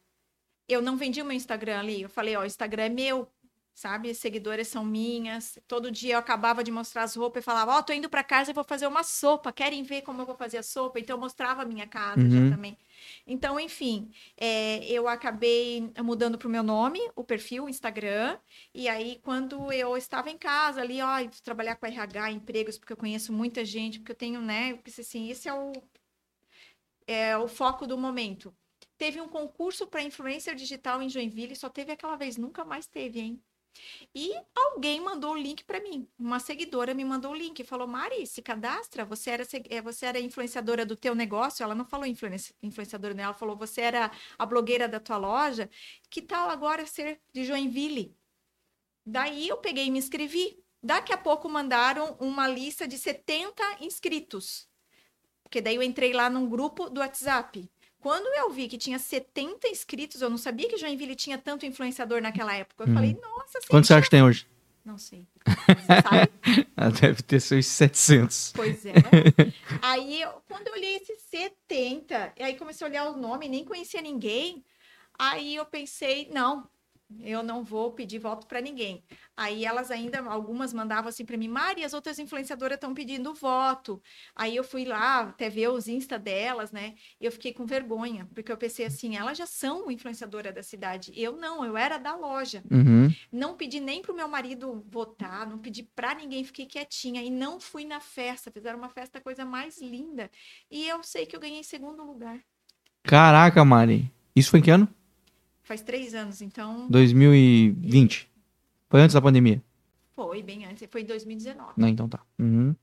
eu 0.67 0.81
não 0.81 0.97
vendi 0.97 1.21
o 1.21 1.25
meu 1.25 1.35
Instagram 1.35 1.79
ali. 1.79 2.01
Eu 2.03 2.09
falei, 2.09 2.35
ó, 2.35 2.41
o 2.41 2.45
Instagram 2.45 2.83
é 2.83 2.89
meu, 2.89 3.27
sabe? 3.73 4.09
As 4.09 4.17
seguidoras 4.17 4.67
são 4.67 4.83
minhas. 4.85 5.57
Todo 5.67 5.91
dia 5.91 6.15
eu 6.15 6.19
acabava 6.19 6.63
de 6.63 6.71
mostrar 6.71 7.03
as 7.03 7.15
roupas 7.15 7.41
e 7.43 7.45
falava, 7.45 7.73
ó, 7.77 7.81
tô 7.81 7.93
indo 7.93 8.09
para 8.09 8.23
casa 8.23 8.51
e 8.51 8.53
vou 8.53 8.63
fazer 8.63 8.87
uma 8.87 9.03
sopa. 9.03 9.51
Querem 9.51 9.83
ver 9.83 10.01
como 10.03 10.21
eu 10.21 10.25
vou 10.25 10.35
fazer 10.35 10.57
a 10.57 10.63
sopa? 10.63 10.99
Então 10.99 11.15
eu 11.15 11.19
mostrava 11.21 11.61
a 11.63 11.65
minha 11.65 11.87
casa 11.87 12.21
Uhum. 12.21 12.29
já 12.29 12.55
também. 12.55 12.77
Então, 13.25 13.59
enfim, 13.59 14.11
é, 14.37 14.83
eu 14.85 15.07
acabei 15.07 15.91
mudando 16.03 16.37
pro 16.37 16.49
meu 16.49 16.63
nome, 16.63 16.99
o 17.15 17.23
perfil, 17.23 17.65
o 17.65 17.69
Instagram. 17.69 18.37
E 18.73 18.87
aí, 18.87 19.19
quando 19.23 19.71
eu 19.71 19.95
estava 19.97 20.29
em 20.29 20.37
casa 20.37 20.81
ali, 20.81 21.01
ó, 21.01 21.15
trabalhar 21.43 21.75
com 21.75 21.85
RH, 21.85 22.31
empregos, 22.31 22.77
porque 22.77 22.93
eu 22.93 22.97
conheço 22.97 23.33
muita 23.33 23.63
gente, 23.65 23.99
porque 23.99 24.11
eu 24.11 24.15
tenho, 24.15 24.41
né? 24.41 24.73
Pensei 24.75 25.03
assim, 25.03 25.29
esse 25.29 25.47
é 25.49 25.53
o, 25.53 25.71
é 27.07 27.37
o 27.37 27.47
foco 27.47 27.85
do 27.87 27.97
momento. 27.97 28.55
Teve 28.97 29.19
um 29.21 29.27
concurso 29.27 29.87
para 29.87 30.01
influencer 30.03 30.55
digital 30.55 31.01
em 31.01 31.09
Joinville, 31.09 31.55
só 31.55 31.69
teve 31.69 31.91
aquela 31.91 32.15
vez, 32.15 32.37
nunca 32.37 32.63
mais 32.63 32.85
teve, 32.87 33.19
hein? 33.19 33.43
E 34.13 34.33
alguém 34.55 34.99
mandou 35.01 35.31
o 35.33 35.37
link 35.37 35.63
para 35.63 35.79
mim. 35.81 36.07
Uma 36.19 36.39
seguidora 36.39 36.93
me 36.93 37.05
mandou 37.05 37.31
o 37.31 37.35
link 37.35 37.59
e 37.59 37.63
falou: 37.63 37.87
Mari, 37.87 38.25
se 38.27 38.41
cadastra. 38.41 39.05
Você 39.05 39.29
era, 39.29 39.43
eh, 39.69 39.81
você 39.81 40.05
era 40.05 40.19
influenciadora 40.19 40.85
do 40.85 40.95
teu 40.95 41.15
negócio. 41.15 41.63
Ela 41.63 41.75
não 41.75 41.85
falou 41.85 42.05
influenci- 42.05 42.53
influenciadora, 42.61 43.13
né? 43.13 43.23
Ela 43.23 43.33
falou: 43.33 43.55
você 43.55 43.81
era 43.81 44.11
a 44.37 44.45
blogueira 44.45 44.87
da 44.87 44.99
tua 44.99 45.17
loja. 45.17 45.69
Que 46.09 46.21
tal 46.21 46.49
agora 46.49 46.85
ser 46.85 47.21
de 47.33 47.45
Joinville? 47.45 48.15
Daí 49.05 49.47
eu 49.47 49.57
peguei 49.57 49.85
e 49.85 49.91
me 49.91 49.99
inscrevi. 49.99 50.61
Daqui 50.83 51.13
a 51.13 51.17
pouco 51.17 51.47
mandaram 51.47 52.15
uma 52.19 52.47
lista 52.47 52.87
de 52.87 52.97
70 52.97 53.63
inscritos. 53.81 54.67
Porque 55.43 55.61
daí 55.61 55.75
eu 55.75 55.83
entrei 55.83 56.13
lá 56.13 56.29
num 56.29 56.49
grupo 56.49 56.89
do 56.89 57.01
WhatsApp. 57.01 57.69
Quando 58.01 58.27
eu 58.35 58.49
vi 58.51 58.67
que 58.67 58.77
tinha 58.77 58.97
70 58.99 59.67
inscritos, 59.69 60.21
eu 60.21 60.29
não 60.29 60.37
sabia 60.37 60.67
que 60.67 60.75
Joinville 60.77 61.15
tinha 61.15 61.37
tanto 61.37 61.65
influenciador 61.65 62.19
naquela 62.21 62.53
época. 62.55 62.83
Eu 62.83 62.87
Uhum. 62.87 62.93
falei, 62.95 63.17
nossa, 63.21 63.59
Quanto 63.69 63.85
você 63.87 63.93
acha 63.93 64.03
que 64.03 64.09
tem 64.09 64.23
hoje? 64.23 64.45
Não 64.83 64.97
sei. 64.97 65.27
Ah, 66.75 66.89
deve 66.89 67.21
ter 67.21 67.39
seus 67.39 67.65
700. 67.67 68.53
Pois 68.55 68.83
é. 68.85 68.93
Aí, 69.81 70.21
eu- 70.21 70.41
quando 70.47 70.67
eu 70.67 70.73
olhei 70.73 70.95
esses 70.97 71.21
70, 71.29 72.33
e 72.37 72.43
aí 72.43 72.55
comecei 72.55 72.85
a 72.85 72.89
olhar 72.89 73.09
o 73.11 73.17
nome, 73.17 73.47
nem 73.47 73.63
conhecia 73.63 74.01
ninguém. 74.01 74.65
Aí 75.19 75.55
eu 75.55 75.65
pensei, 75.65 76.27
não, 76.33 76.67
eu 77.19 77.43
não 77.43 77.63
vou 77.63 77.91
pedir 77.91 78.19
voto 78.19 78.47
para 78.47 78.61
ninguém. 78.61 79.03
Aí 79.35 79.65
elas 79.65 79.89
ainda, 79.91 80.19
algumas 80.21 80.73
mandavam 80.73 81.09
assim 81.09 81.25
para 81.25 81.37
mim, 81.37 81.47
Mari, 81.47 81.83
as 81.83 81.93
outras 81.93 82.19
influenciadoras 82.19 82.75
estão 82.75 82.93
pedindo 82.93 83.33
voto. 83.33 84.01
Aí 84.35 84.55
eu 84.55 84.63
fui 84.63 84.85
lá 84.85 85.21
até 85.21 85.49
ver 85.49 85.69
os 85.69 85.87
Insta 85.87 86.19
delas, 86.19 86.71
né? 86.71 86.95
E 87.19 87.25
eu 87.25 87.31
fiquei 87.31 87.53
com 87.53 87.65
vergonha, 87.65 88.27
porque 88.33 88.51
eu 88.51 88.57
pensei 88.57 88.85
assim, 88.85 89.15
elas 89.17 89.37
já 89.37 89.45
são 89.45 89.89
influenciadora 89.89 90.51
da 90.51 90.61
cidade. 90.61 91.11
Eu 91.15 91.35
não, 91.35 91.65
eu 91.65 91.75
era 91.75 91.97
da 91.97 92.15
loja. 92.15 92.63
Uhum. 92.69 93.13
Não 93.31 93.55
pedi 93.55 93.79
nem 93.79 94.01
pro 94.01 94.15
meu 94.15 94.27
marido 94.27 94.85
votar, 94.87 95.47
não 95.47 95.57
pedi 95.57 95.83
pra 95.83 96.13
ninguém, 96.13 96.43
fiquei 96.43 96.65
quietinha 96.65 97.21
e 97.23 97.29
não 97.29 97.59
fui 97.59 97.85
na 97.85 97.99
festa. 97.99 98.51
Fizeram 98.51 98.77
uma 98.77 98.89
festa, 98.89 99.19
coisa 99.19 99.43
mais 99.43 99.81
linda. 99.81 100.29
E 100.69 100.87
eu 100.87 101.01
sei 101.03 101.25
que 101.25 101.35
eu 101.35 101.39
ganhei 101.39 101.63
segundo 101.63 102.03
lugar. 102.03 102.39
Caraca, 103.03 103.65
Mari. 103.65 104.11
Isso 104.35 104.51
foi 104.51 104.59
em 104.59 104.63
que 104.63 104.71
ano? 104.71 104.87
Faz 105.71 105.81
três 105.81 106.13
anos, 106.13 106.41
então 106.41 106.89
2020. 106.89 108.29
Foi 108.89 108.99
antes 108.99 109.13
da 109.13 109.21
pandemia. 109.21 109.63
Foi 110.13 110.43
bem 110.43 110.65
antes, 110.65 110.85
foi 110.91 110.99
em 110.99 111.05
2019. 111.05 111.71
Não, 111.77 111.87
então 111.87 112.09
tá. 112.09 112.19
Uhum. 112.37 112.75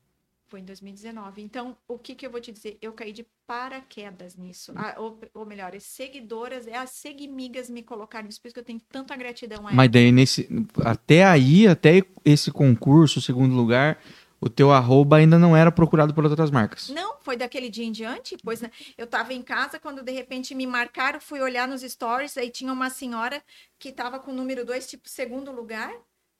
Foi 0.46 0.60
em 0.60 0.64
2019. 0.64 1.42
Então, 1.42 1.76
o 1.86 1.98
que, 1.98 2.14
que 2.14 2.24
eu 2.24 2.30
vou 2.30 2.40
te 2.40 2.50
dizer? 2.50 2.78
Eu 2.80 2.94
caí 2.94 3.12
de 3.12 3.26
paraquedas 3.46 4.36
nisso. 4.36 4.72
Ah, 4.74 4.94
ou, 4.96 5.20
ou 5.34 5.44
melhor, 5.44 5.76
as 5.76 5.82
seguidoras, 5.82 6.66
é 6.66 6.78
as 6.78 6.88
seguimigas 6.88 7.68
me 7.68 7.82
colocaram 7.82 8.24
nisso, 8.24 8.40
por 8.40 8.48
isso 8.48 8.54
que 8.54 8.60
eu 8.60 8.64
tenho 8.64 8.80
tanta 8.90 9.14
gratidão 9.14 9.68
a 9.68 9.72
Mas 9.74 9.90
daí, 9.90 10.10
nesse, 10.10 10.48
até 10.82 11.26
aí, 11.26 11.66
até 11.66 12.02
esse 12.24 12.50
concurso, 12.50 13.20
segundo 13.20 13.54
lugar, 13.54 14.02
o 14.40 14.48
teu 14.48 14.70
arroba 14.70 15.16
ainda 15.16 15.38
não 15.38 15.56
era 15.56 15.70
procurado 15.70 16.14
por 16.14 16.24
outras 16.24 16.50
marcas. 16.50 16.88
Não, 16.88 17.16
foi 17.20 17.36
daquele 17.36 17.68
dia 17.68 17.84
em 17.84 17.92
diante, 17.92 18.36
pois 18.42 18.60
né, 18.60 18.70
eu 18.96 19.06
tava 19.06 19.32
em 19.32 19.42
casa 19.42 19.78
quando 19.78 20.02
de 20.02 20.12
repente 20.12 20.54
me 20.54 20.66
marcaram, 20.66 21.20
fui 21.20 21.40
olhar 21.40 21.66
nos 21.66 21.82
stories, 21.82 22.36
aí 22.36 22.50
tinha 22.50 22.72
uma 22.72 22.90
senhora 22.90 23.42
que 23.78 23.92
tava 23.92 24.18
com 24.18 24.30
o 24.30 24.34
número 24.34 24.64
2, 24.64 24.88
tipo, 24.88 25.08
segundo 25.08 25.50
lugar. 25.50 25.92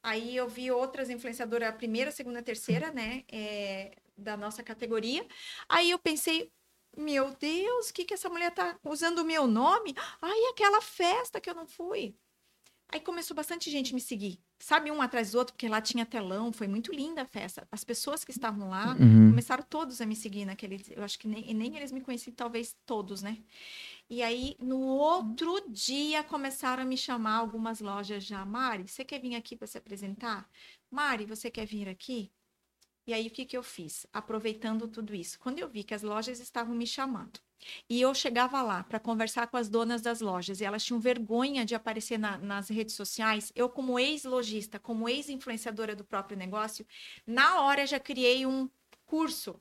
Aí 0.03 0.37
eu 0.37 0.49
vi 0.49 0.71
outras 0.71 1.11
influenciadoras, 1.11 1.69
a 1.69 1.73
primeira, 1.73 2.11
segunda, 2.11 2.43
terceira, 2.43 2.93
né, 2.93 3.25
é, 3.31 3.97
da 4.17 4.37
nossa 4.37 4.63
categoria. 4.63 5.27
Aí 5.69 5.91
eu 5.91 5.99
pensei, 5.99 6.53
meu 6.97 7.35
Deus, 7.39 7.91
o 7.91 7.95
que 7.95 8.05
que 8.05 8.15
essa 8.15 8.29
mulher 8.29 8.53
tá 8.53 8.79
usando 8.85 9.21
o 9.21 9.25
meu 9.25 9.47
nome? 9.47 9.95
Ai, 10.23 10.39
aquela 10.51 10.81
festa 10.81 11.41
que 11.41 11.51
eu 11.51 11.55
não 11.55 11.67
fui. 11.67 12.15
Aí 12.91 13.01
começou 13.01 13.37
bastante 13.37 13.71
gente 13.71 13.95
me 13.95 14.01
seguir, 14.01 14.41
sabe, 14.59 14.91
um 14.91 15.03
atrás 15.03 15.33
do 15.33 15.39
outro, 15.39 15.55
porque 15.55 15.69
lá 15.69 15.81
tinha 15.81 16.07
telão, 16.07 16.51
foi 16.53 16.67
muito 16.67 16.91
linda 16.93 17.23
a 17.23 17.27
festa. 17.27 17.67
As 17.71 17.85
pessoas 17.85 18.25
que 18.25 18.31
estavam 18.31 18.71
lá, 18.71 18.95
Uhum. 18.95 19.29
começaram 19.29 19.63
todos 19.63 20.01
a 20.01 20.07
me 20.07 20.17
seguir 20.17 20.47
naquele. 20.47 20.83
Eu 20.91 21.05
acho 21.05 21.19
que 21.19 21.29
nem, 21.29 21.53
nem 21.55 21.77
eles 21.77 21.93
me 21.93 22.01
conheciam, 22.01 22.35
talvez 22.35 22.75
todos, 22.87 23.23
né? 23.23 23.45
E 24.11 24.23
aí, 24.23 24.57
no 24.61 24.81
outro 24.81 25.71
dia, 25.71 26.25
começaram 26.25 26.83
a 26.83 26.87
me 26.87 26.97
chamar 26.97 27.37
algumas 27.37 27.81
lojas 27.81 28.25
já. 28.25 28.45
Mari, 28.45 28.89
você 28.89 29.05
quer 29.05 29.21
vir 29.21 29.35
aqui 29.37 29.57
para 29.57 29.67
se 29.67 29.79
apresentar? 29.79 30.49
Mari, 30.91 31.27
você 31.27 31.51
quer 31.51 31.67
vir 31.67 31.89
aqui? 31.89 32.33
E 33.09 33.15
aí, 33.15 33.27
o 33.27 33.31
que, 33.31 33.47
que 33.47 33.57
eu 33.57 33.63
fiz? 33.63 34.07
Aproveitando 34.13 34.87
tudo 34.87 35.15
isso. 35.15 35.39
Quando 35.39 35.59
eu 35.59 35.67
vi 35.67 35.83
que 35.83 35.95
as 35.95 36.03
lojas 36.03 36.41
estavam 36.41 36.75
me 36.75 36.87
chamando, 36.87 37.41
e 37.89 37.99
eu 38.03 38.15
chegava 38.15 38.61
lá 38.61 38.85
para 38.85 39.01
conversar 39.01 39.47
com 39.47 39.57
as 39.57 39.67
donas 39.67 40.03
das 40.03 40.21
lojas, 40.21 40.61
e 40.61 40.65
elas 40.67 40.85
tinham 40.85 41.01
vergonha 41.01 41.65
de 41.65 41.75
aparecer 41.75 42.19
na- 42.19 42.37
nas 42.37 42.69
redes 42.69 42.95
sociais, 42.95 43.51
eu, 43.57 43.67
como 43.71 43.99
ex-lojista, 43.99 44.79
como 44.79 45.09
ex-influenciadora 45.09 45.97
do 45.97 46.05
próprio 46.05 46.37
negócio, 46.37 46.87
na 47.27 47.63
hora 47.63 47.87
já 47.87 47.99
criei 47.99 48.45
um 48.45 48.69
curso 49.07 49.59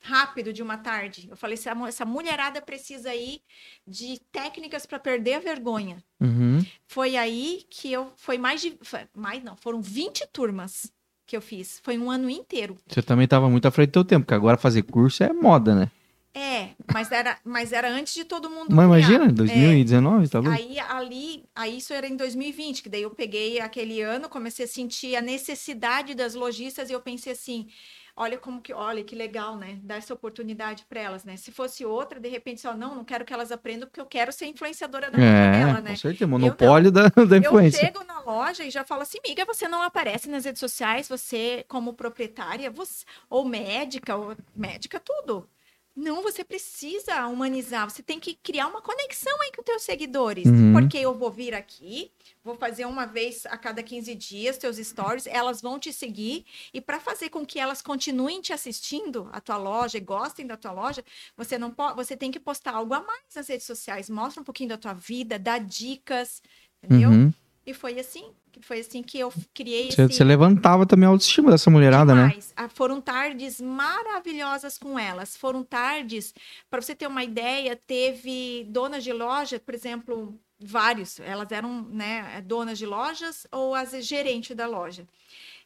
rápido 0.00 0.50
de 0.50 0.62
uma 0.62 0.78
tarde. 0.78 1.28
Eu 1.28 1.36
falei, 1.36 1.52
essa, 1.54 1.72
essa 1.86 2.04
mulherada 2.06 2.62
precisa 2.62 3.10
aí 3.10 3.42
de 3.86 4.20
técnicas 4.32 4.86
para 4.86 4.98
perder 4.98 5.34
a 5.34 5.40
vergonha. 5.40 6.02
Uhum. 6.18 6.64
Foi 6.86 7.14
aí 7.14 7.66
que 7.68 7.92
eu 7.92 8.10
foi 8.16 8.38
mais 8.38 8.62
de 8.62 8.78
foi- 8.80 9.06
mais 9.14 9.44
não, 9.44 9.54
foram 9.54 9.82
20 9.82 10.26
turmas 10.28 10.90
que 11.26 11.36
eu 11.36 11.42
fiz. 11.42 11.80
Foi 11.82 11.98
um 11.98 12.10
ano 12.10 12.30
inteiro. 12.30 12.76
Você 12.86 13.02
também 13.02 13.24
estava 13.24 13.50
muito 13.50 13.66
à 13.66 13.70
frente 13.70 13.88
do 13.88 13.92
teu 13.92 14.04
tempo, 14.04 14.24
porque 14.24 14.34
agora 14.34 14.56
fazer 14.56 14.82
curso 14.82 15.22
é 15.24 15.32
moda, 15.32 15.74
né? 15.74 15.90
É, 16.38 16.72
mas 16.92 17.10
era 17.10 17.38
mas 17.42 17.72
era 17.72 17.88
antes 17.88 18.12
de 18.12 18.22
todo 18.22 18.50
mundo 18.50 18.66
Mas 18.68 18.84
criar. 18.84 19.08
imagina, 19.08 19.32
2019, 19.32 20.28
tá 20.28 20.38
louco? 20.38 20.54
Aí 20.54 20.78
ali, 20.78 21.44
aí 21.54 21.78
isso 21.78 21.94
era 21.94 22.06
em 22.06 22.14
2020, 22.14 22.82
que 22.82 22.90
daí 22.90 23.00
eu 23.00 23.10
peguei 23.10 23.58
aquele 23.58 24.02
ano, 24.02 24.28
comecei 24.28 24.66
a 24.66 24.68
sentir 24.68 25.16
a 25.16 25.22
necessidade 25.22 26.14
das 26.14 26.34
lojistas 26.34 26.90
e 26.90 26.92
eu 26.92 27.00
pensei 27.00 27.32
assim, 27.32 27.68
olha 28.16 28.38
como 28.38 28.60
que, 28.62 28.72
olha 28.72 29.04
que 29.04 29.14
legal, 29.14 29.56
né? 29.56 29.78
Dar 29.82 29.96
essa 29.96 30.14
oportunidade 30.14 30.84
para 30.88 31.00
elas, 31.00 31.24
né? 31.24 31.36
Se 31.36 31.52
fosse 31.52 31.84
outra, 31.84 32.18
de 32.18 32.28
repente 32.28 32.60
só 32.62 32.74
não, 32.74 32.94
não 32.94 33.04
quero 33.04 33.24
que 33.24 33.32
elas 33.32 33.52
aprendam 33.52 33.86
porque 33.86 34.00
eu 34.00 34.06
quero 34.06 34.32
ser 34.32 34.46
influenciadora 34.46 35.10
da 35.10 35.18
É, 35.18 35.52
dela, 35.52 35.80
né? 35.80 35.90
com 35.90 35.96
certeza, 35.96 36.26
monopólio 36.26 36.90
da, 36.90 37.08
da 37.08 37.36
Eu 37.36 37.40
influência. 37.42 37.80
chego 37.84 38.02
na 38.04 38.20
loja 38.20 38.64
e 38.64 38.70
já 38.70 38.84
falo 38.84 39.02
assim, 39.02 39.18
miga, 39.26 39.44
você 39.44 39.68
não 39.68 39.82
aparece 39.82 40.28
nas 40.28 40.44
redes 40.44 40.60
sociais, 40.60 41.08
você 41.08 41.64
como 41.68 41.92
proprietária, 41.92 42.70
você, 42.70 43.04
ou 43.28 43.44
médica, 43.44 44.16
ou 44.16 44.34
médica, 44.54 44.98
tudo. 44.98 45.48
Não, 45.96 46.22
você 46.22 46.44
precisa 46.44 47.26
humanizar, 47.26 47.88
você 47.88 48.02
tem 48.02 48.20
que 48.20 48.34
criar 48.34 48.66
uma 48.66 48.82
conexão 48.82 49.40
aí 49.40 49.50
com 49.50 49.62
os 49.62 49.64
teus 49.64 49.82
seguidores. 49.82 50.44
Uhum. 50.46 50.74
Porque 50.74 50.98
eu 50.98 51.14
vou 51.14 51.30
vir 51.30 51.54
aqui, 51.54 52.12
vou 52.44 52.54
fazer 52.54 52.84
uma 52.84 53.06
vez 53.06 53.46
a 53.46 53.56
cada 53.56 53.82
15 53.82 54.14
dias 54.14 54.58
teus 54.58 54.76
stories, 54.76 55.26
elas 55.26 55.62
vão 55.62 55.78
te 55.78 55.94
seguir, 55.94 56.44
e 56.74 56.82
para 56.82 57.00
fazer 57.00 57.30
com 57.30 57.46
que 57.46 57.58
elas 57.58 57.80
continuem 57.80 58.42
te 58.42 58.52
assistindo, 58.52 59.30
a 59.32 59.40
tua 59.40 59.56
loja, 59.56 59.96
e 59.96 60.00
gostem 60.00 60.46
da 60.46 60.58
tua 60.58 60.72
loja, 60.72 61.02
você 61.34 61.56
não 61.56 61.70
pode, 61.70 61.96
você 61.96 62.14
tem 62.14 62.30
que 62.30 62.38
postar 62.38 62.74
algo 62.74 62.92
a 62.92 63.00
mais 63.00 63.34
nas 63.34 63.48
redes 63.48 63.66
sociais, 63.66 64.10
mostra 64.10 64.42
um 64.42 64.44
pouquinho 64.44 64.68
da 64.68 64.76
tua 64.76 64.92
vida, 64.92 65.38
dá 65.38 65.56
dicas, 65.56 66.42
entendeu? 66.82 67.08
Uhum. 67.08 67.32
E 67.66 67.74
foi 67.74 67.98
assim, 67.98 68.30
que 68.52 68.60
foi 68.62 68.78
assim 68.78 69.02
que 69.02 69.18
eu 69.18 69.32
criei 69.52 69.90
Você, 69.90 70.02
esse 70.02 70.14
você 70.14 70.24
levantava 70.24 70.86
também 70.86 71.06
a 71.06 71.10
autoestima 71.10 71.50
dessa 71.50 71.68
mulherada, 71.68 72.14
né? 72.14 72.28
demais. 72.28 72.52
Ah, 72.56 72.68
Foram 72.68 73.00
tardes 73.00 73.60
maravilhosas 73.60 74.78
com 74.78 74.96
elas. 74.96 75.36
Foram 75.36 75.64
tardes, 75.64 76.32
para 76.70 76.80
você 76.80 76.94
ter 76.94 77.08
uma 77.08 77.24
ideia, 77.24 77.74
teve 77.74 78.64
donas 78.70 79.02
de 79.02 79.12
loja, 79.12 79.58
por 79.58 79.74
exemplo, 79.74 80.38
vários. 80.60 81.18
Elas 81.18 81.50
eram, 81.50 81.82
né, 81.82 82.40
donas 82.42 82.78
de 82.78 82.86
lojas 82.86 83.48
ou 83.50 83.74
as 83.74 83.90
gerente 84.06 84.54
da 84.54 84.68
loja. 84.68 85.04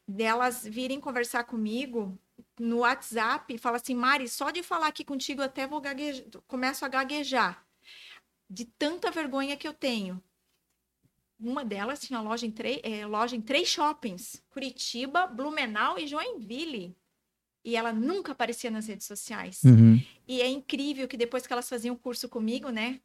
Delas 0.08 0.66
virem 0.66 0.98
conversar 0.98 1.44
comigo 1.44 2.18
no 2.58 2.78
WhatsApp 2.78 3.54
e 3.54 3.58
falar 3.58 3.76
assim, 3.76 3.94
Mari, 3.94 4.26
só 4.26 4.50
de 4.50 4.62
falar 4.62 4.86
aqui 4.88 5.04
contigo 5.04 5.42
eu 5.42 5.46
até 5.46 5.66
vou 5.66 5.80
gaguejar, 5.82 6.24
começo 6.48 6.82
a 6.84 6.88
gaguejar. 6.88 7.62
De 8.48 8.64
tanta 8.64 9.10
vergonha 9.10 9.56
que 9.56 9.68
eu 9.68 9.72
tenho. 9.74 10.20
Uma 11.40 11.64
delas 11.64 12.00
tinha 12.00 12.20
loja 12.20 12.46
em, 12.46 12.50
três, 12.50 12.80
eh, 12.82 13.06
loja 13.06 13.34
em 13.34 13.40
três 13.40 13.68
shoppings: 13.68 14.42
Curitiba, 14.50 15.26
Blumenau 15.26 15.98
e 15.98 16.06
Joinville. 16.06 16.94
E 17.64 17.76
ela 17.76 17.92
nunca 17.92 18.32
aparecia 18.32 18.70
nas 18.70 18.86
redes 18.86 19.06
sociais. 19.06 19.62
Uhum. 19.64 20.00
E 20.26 20.40
é 20.40 20.48
incrível 20.48 21.06
que 21.06 21.16
depois 21.16 21.46
que 21.46 21.52
elas 21.52 21.68
faziam 21.68 21.94
o 21.94 21.98
curso 21.98 22.28
comigo, 22.28 22.70
né? 22.70 23.00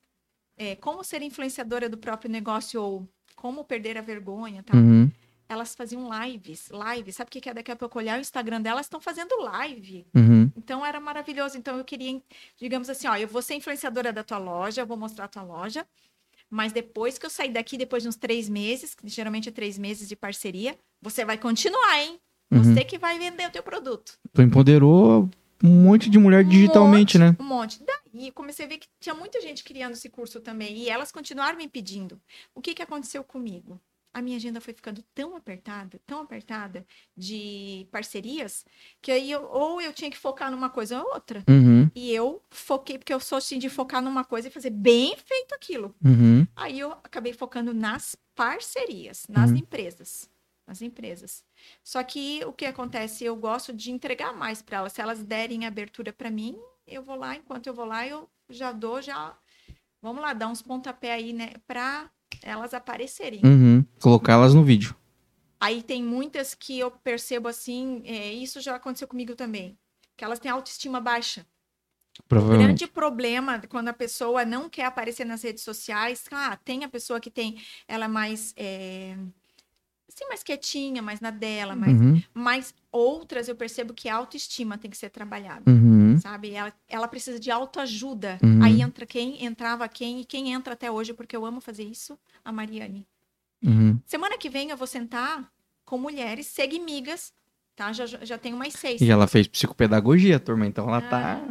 é, 0.57 0.75
como 0.75 1.03
ser 1.03 1.21
influenciadora 1.21 1.89
do 1.89 1.97
próprio 1.97 2.31
negócio 2.31 2.81
ou 2.81 3.09
como 3.35 3.63
perder 3.63 3.97
a 3.97 4.01
vergonha, 4.01 4.63
tá? 4.63 4.75
Uhum. 4.75 5.11
Elas 5.47 5.75
faziam 5.75 6.09
lives, 6.23 6.71
lives. 6.71 7.15
Sabe 7.15 7.27
o 7.27 7.31
que 7.31 7.41
que 7.41 7.49
é 7.49 7.53
daqui 7.53 7.71
a 7.71 7.75
pouco 7.75 7.99
olhar 7.99 8.17
o 8.17 8.21
Instagram 8.21 8.61
delas? 8.61 8.87
Estão 8.87 8.99
fazendo 8.99 9.39
live. 9.41 10.07
Uhum. 10.15 10.51
Então 10.55 10.83
era 10.83 10.99
maravilhoso. 10.99 11.57
Então 11.57 11.77
eu 11.77 11.85
queria, 11.85 12.19
digamos 12.57 12.89
assim, 12.89 13.07
ó, 13.07 13.15
eu 13.15 13.27
vou 13.27 13.41
ser 13.41 13.53
influenciadora 13.55 14.11
da 14.11 14.23
tua 14.23 14.39
loja, 14.39 14.81
eu 14.81 14.87
vou 14.87 14.97
mostrar 14.97 15.25
a 15.25 15.27
tua 15.27 15.43
loja, 15.43 15.85
mas 16.55 16.71
depois 16.71 17.17
que 17.17 17.25
eu 17.25 17.29
sair 17.29 17.51
daqui, 17.51 17.77
depois 17.77 18.01
de 18.01 18.07
uns 18.07 18.15
três 18.15 18.47
meses, 18.47 18.95
que 18.95 19.05
geralmente 19.09 19.49
é 19.49 19.51
três 19.51 19.77
meses 19.77 20.07
de 20.07 20.15
parceria, 20.15 20.79
você 21.01 21.25
vai 21.25 21.37
continuar, 21.37 22.01
hein? 22.01 22.17
Uhum. 22.49 22.63
Você 22.63 22.85
que 22.85 22.97
vai 22.97 23.19
vender 23.19 23.45
o 23.45 23.51
teu 23.51 23.61
produto. 23.61 24.17
Tu 24.31 24.41
empoderou 24.41 25.29
um 25.61 25.83
monte 25.83 26.09
de 26.09 26.17
mulher 26.17 26.45
digitalmente, 26.45 27.17
um 27.17 27.19
né? 27.19 27.27
monte, 27.27 27.41
Um 27.41 27.43
monte. 27.43 27.83
Daí 28.13 28.31
comecei 28.31 28.65
a 28.65 28.69
ver 28.69 28.77
que 28.77 28.87
tinha 29.01 29.13
muita 29.13 29.41
gente 29.41 29.65
criando 29.65 29.93
esse 29.93 30.09
curso 30.09 30.39
também. 30.39 30.77
E 30.77 30.89
elas 30.89 31.11
continuaram 31.11 31.57
me 31.57 31.67
pedindo. 31.67 32.21
O 32.53 32.61
que, 32.61 32.73
que 32.73 32.81
aconteceu 32.81 33.21
comigo? 33.21 33.77
A 34.15 34.21
minha 34.21 34.37
agenda 34.37 34.61
foi 34.61 34.73
ficando 34.73 35.03
tão 35.13 35.35
apertada, 35.35 35.99
tão 36.07 36.21
apertada 36.21 36.87
de 37.17 37.85
parcerias, 37.91 38.65
que 39.01 39.11
aí 39.11 39.29
eu, 39.29 39.43
ou 39.43 39.81
eu 39.81 39.91
tinha 39.91 40.09
que 40.09 40.17
focar 40.17 40.49
numa 40.49 40.69
coisa 40.69 41.01
ou 41.03 41.13
outra. 41.13 41.43
Uhum. 41.49 41.91
E 41.93 42.13
eu 42.13 42.41
foquei, 42.49 42.97
porque 42.97 43.13
eu 43.13 43.19
sou 43.19 43.37
assim 43.37 43.59
de 43.59 43.67
focar 43.69 44.01
numa 44.01 44.23
coisa 44.23 44.47
e 44.47 44.51
fazer 44.51 44.69
bem 44.69 45.17
feito 45.17 45.53
aquilo. 45.53 45.93
Uhum. 46.01 46.47
Aí 46.55 46.79
eu 46.79 46.93
acabei 46.93 47.33
focando 47.33 47.73
nas 47.73 48.15
parcerias, 48.33 49.25
nas 49.27 49.51
Uhum. 49.51 49.57
empresas. 49.57 50.29
Nas 50.65 50.81
empresas. 50.81 51.43
Só 51.83 52.01
que 52.01 52.41
o 52.45 52.53
que 52.53 52.65
acontece? 52.65 53.25
Eu 53.25 53.35
gosto 53.35 53.73
de 53.73 53.91
entregar 53.91 54.33
mais 54.33 54.61
para 54.61 54.77
elas. 54.77 54.93
Se 54.93 55.01
elas 55.01 55.21
derem 55.25 55.65
abertura 55.65 56.13
para 56.13 56.31
mim, 56.31 56.57
eu 56.87 57.03
vou 57.03 57.17
lá, 57.17 57.35
enquanto 57.35 57.67
eu 57.67 57.73
vou 57.73 57.85
lá, 57.85 58.07
eu 58.07 58.29
já 58.49 58.71
dou, 58.71 59.01
já. 59.01 59.37
Vamos 60.01 60.21
lá, 60.21 60.31
dar 60.31 60.47
uns 60.47 60.61
pontapé 60.61 61.11
aí, 61.11 61.33
né? 61.33 61.51
Para 61.67 62.09
elas 62.43 62.73
aparecerem. 62.73 63.41
Uhum. 63.43 63.85
Colocar 64.01 64.33
elas 64.33 64.53
no 64.53 64.63
vídeo. 64.63 64.95
Aí 65.59 65.81
tem 65.81 66.03
muitas 66.03 66.53
que 66.53 66.77
eu 66.79 66.91
percebo 66.91 67.47
assim, 67.47 68.01
é, 68.05 68.31
isso 68.33 68.59
já 68.61 68.75
aconteceu 68.75 69.07
comigo 69.07 69.35
também, 69.35 69.77
que 70.15 70.23
elas 70.23 70.39
têm 70.39 70.51
autoestima 70.51 70.99
baixa. 70.99 71.45
O 72.31 72.35
grande 72.57 72.87
problema 72.87 73.61
quando 73.67 73.89
a 73.89 73.93
pessoa 73.93 74.45
não 74.45 74.69
quer 74.69 74.85
aparecer 74.85 75.25
nas 75.25 75.43
redes 75.43 75.63
sociais, 75.63 76.23
ah, 76.31 76.55
tem 76.63 76.83
a 76.83 76.89
pessoa 76.89 77.19
que 77.19 77.29
tem, 77.29 77.57
ela 77.87 78.05
é 78.05 78.07
mais, 78.07 78.53
é, 78.55 79.17
assim, 80.07 80.25
mais 80.29 80.41
quietinha, 80.41 81.01
mais 81.01 81.19
na 81.19 81.29
dela, 81.29 81.75
mais, 81.75 81.99
Uhum. 81.99 82.23
mas 82.33 82.73
outras 82.91 83.49
eu 83.49 83.55
percebo 83.55 83.93
que 83.93 84.07
a 84.07 84.15
autoestima 84.15 84.77
tem 84.77 84.89
que 84.89 84.97
ser 84.97 85.09
trabalhada, 85.09 85.69
Uhum. 85.69 85.94
Sabe? 86.19 86.51
Ela, 86.51 86.73
ela 86.87 87.07
precisa 87.07 87.39
de 87.39 87.51
autoajuda. 87.51 88.39
Uhum. 88.43 88.63
Aí 88.63 88.81
entra 88.81 89.05
quem, 89.05 89.43
entrava 89.43 89.87
quem, 89.87 90.21
e 90.21 90.25
quem 90.25 90.53
entra 90.53 90.73
até 90.73 90.89
hoje, 90.89 91.13
porque 91.13 91.35
eu 91.35 91.45
amo 91.45 91.61
fazer 91.61 91.83
isso, 91.83 92.17
a 92.43 92.51
Mariane. 92.51 93.05
Uhum. 93.63 93.99
Semana 94.05 94.37
que 94.37 94.49
vem 94.49 94.69
eu 94.69 94.77
vou 94.77 94.87
sentar 94.87 95.51
com 95.83 95.97
mulheres 95.97 96.47
seguimigas, 96.47 97.33
tá? 97.75 97.91
Já, 97.93 98.05
já 98.05 98.37
tenho 98.37 98.57
mais 98.57 98.73
seis. 98.73 99.01
E 99.01 99.09
ela 99.09 99.27
fez 99.27 99.47
psicopedagogia, 99.47 100.39
turma, 100.39 100.65
então 100.65 100.87
ela 100.87 101.01
tá. 101.01 101.41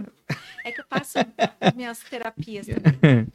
É 0.65 0.73
que 0.73 0.81
eu 0.81 0.85
faço 0.89 1.19
minhas 1.77 2.01
terapias 2.01 2.67
também. 2.67 3.29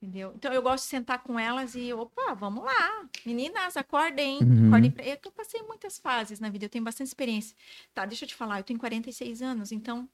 Entendeu? 0.00 0.32
Então 0.36 0.52
eu 0.52 0.62
gosto 0.62 0.84
de 0.84 0.90
sentar 0.90 1.22
com 1.22 1.38
elas 1.38 1.74
e, 1.74 1.92
opa, 1.92 2.34
vamos 2.34 2.62
lá. 2.62 3.08
Meninas, 3.24 3.76
acordem. 3.76 4.38
Uhum. 4.42 4.68
acordem 4.68 4.90
pra... 4.90 5.04
É 5.04 5.18
eu 5.22 5.32
passei 5.32 5.62
muitas 5.62 5.98
fases 5.98 6.38
na 6.38 6.48
vida, 6.48 6.66
eu 6.66 6.68
tenho 6.68 6.84
bastante 6.84 7.08
experiência. 7.08 7.56
Tá, 7.94 8.04
deixa 8.04 8.24
eu 8.24 8.28
te 8.28 8.34
falar, 8.34 8.60
eu 8.60 8.64
tenho 8.64 8.78
46 8.78 9.42
anos, 9.42 9.72
então. 9.72 10.08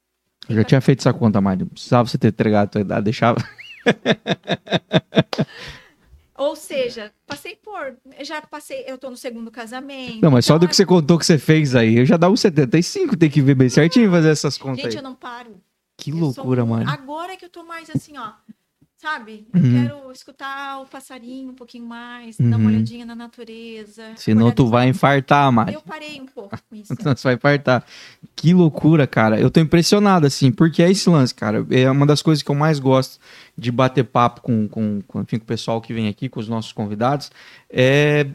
Eu 0.49 0.55
já 0.55 0.63
tinha 0.63 0.81
feito 0.81 0.99
essa 0.99 1.13
conta, 1.13 1.39
Mário. 1.39 1.65
Precisava 1.67 2.07
você 2.07 2.17
ter 2.17 2.27
entregado 2.29 2.65
a 2.65 2.67
tua 2.67 2.81
idade, 2.81 3.03
deixava. 3.05 3.37
Ou 6.35 6.55
seja, 6.55 7.11
passei 7.27 7.55
por. 7.55 7.95
Já 8.21 8.41
passei, 8.41 8.83
eu 8.87 8.97
tô 8.97 9.09
no 9.09 9.15
segundo 9.15 9.51
casamento. 9.51 10.19
Não, 10.21 10.31
mas 10.31 10.45
só 10.45 10.55
então 10.55 10.67
do 10.67 10.69
que 10.69 10.75
você 10.75 10.85
contou 10.85 11.17
que 11.17 11.25
você 11.25 11.37
fez 11.37 11.75
aí, 11.75 11.97
eu 11.99 12.05
já 12.05 12.17
dava 12.17 12.33
uns 12.33 12.41
75, 12.41 13.15
tem 13.15 13.29
que 13.29 13.41
ver 13.41 13.55
bem 13.55 13.69
certinho 13.69 14.07
e 14.07 14.11
fazer 14.11 14.29
essas 14.29 14.57
contas 14.57 14.83
Gente, 14.83 14.91
aí. 14.93 14.97
eu 14.97 15.03
não 15.03 15.15
paro. 15.15 15.61
Que 15.97 16.09
Eu 16.11 16.17
sou 16.17 16.25
loucura, 16.43 16.63
um- 16.63 16.67
mano. 16.67 16.89
Agora 16.89 17.37
que 17.37 17.45
eu 17.45 17.49
tô 17.49 17.63
mais 17.63 17.89
assim, 17.89 18.17
ó. 18.17 18.31
Sabe? 19.03 19.45
Eu 19.53 19.61
Uhum. 19.61 19.71
quero 19.83 20.11
escutar 20.13 20.79
o 20.79 20.85
passarinho 20.85 21.51
um 21.51 21.53
pouquinho 21.53 21.85
mais, 21.85 22.37
dar 22.37 22.45
uma 22.45 22.57
Uhum. 22.57 22.67
olhadinha 22.67 23.05
na 23.05 23.13
natureza. 23.13 24.13
Senão 24.15 24.49
tu 24.49 24.65
vai 24.67 24.87
infartar, 24.87 25.51
Mário. 25.51 25.73
Eu 25.73 25.81
parei 25.81 26.21
um 26.21 26.25
pouco 26.25 26.49
com 26.51 26.55
isso. 26.73 26.95
Senão 26.95 27.13
você 27.13 27.23
vai 27.27 27.33
infartar. 27.35 27.83
Que 28.33 28.53
loucura, 28.53 29.05
cara. 29.05 29.37
Eu 29.37 29.51
tô 29.51 29.59
impressionado, 29.59 30.25
assim, 30.25 30.53
porque 30.53 30.81
é 30.81 30.89
esse 30.89 31.09
lance, 31.09 31.35
cara. 31.35 31.67
É 31.69 31.91
uma 31.91 32.05
das 32.05 32.21
coisas 32.21 32.41
que 32.41 32.49
eu 32.49 32.55
mais 32.55 32.79
gosto 32.79 33.19
de 33.57 33.73
bater 33.73 34.05
papo 34.05 34.39
com, 34.41 34.69
com, 34.69 35.01
com, 35.05 35.21
enfim, 35.21 35.37
com 35.37 35.43
o 35.43 35.47
pessoal 35.47 35.81
que 35.81 35.93
vem 35.93 36.07
aqui, 36.07 36.29
com 36.29 36.39
os 36.39 36.47
nossos 36.47 36.71
convidados, 36.71 37.29
é 37.69 38.25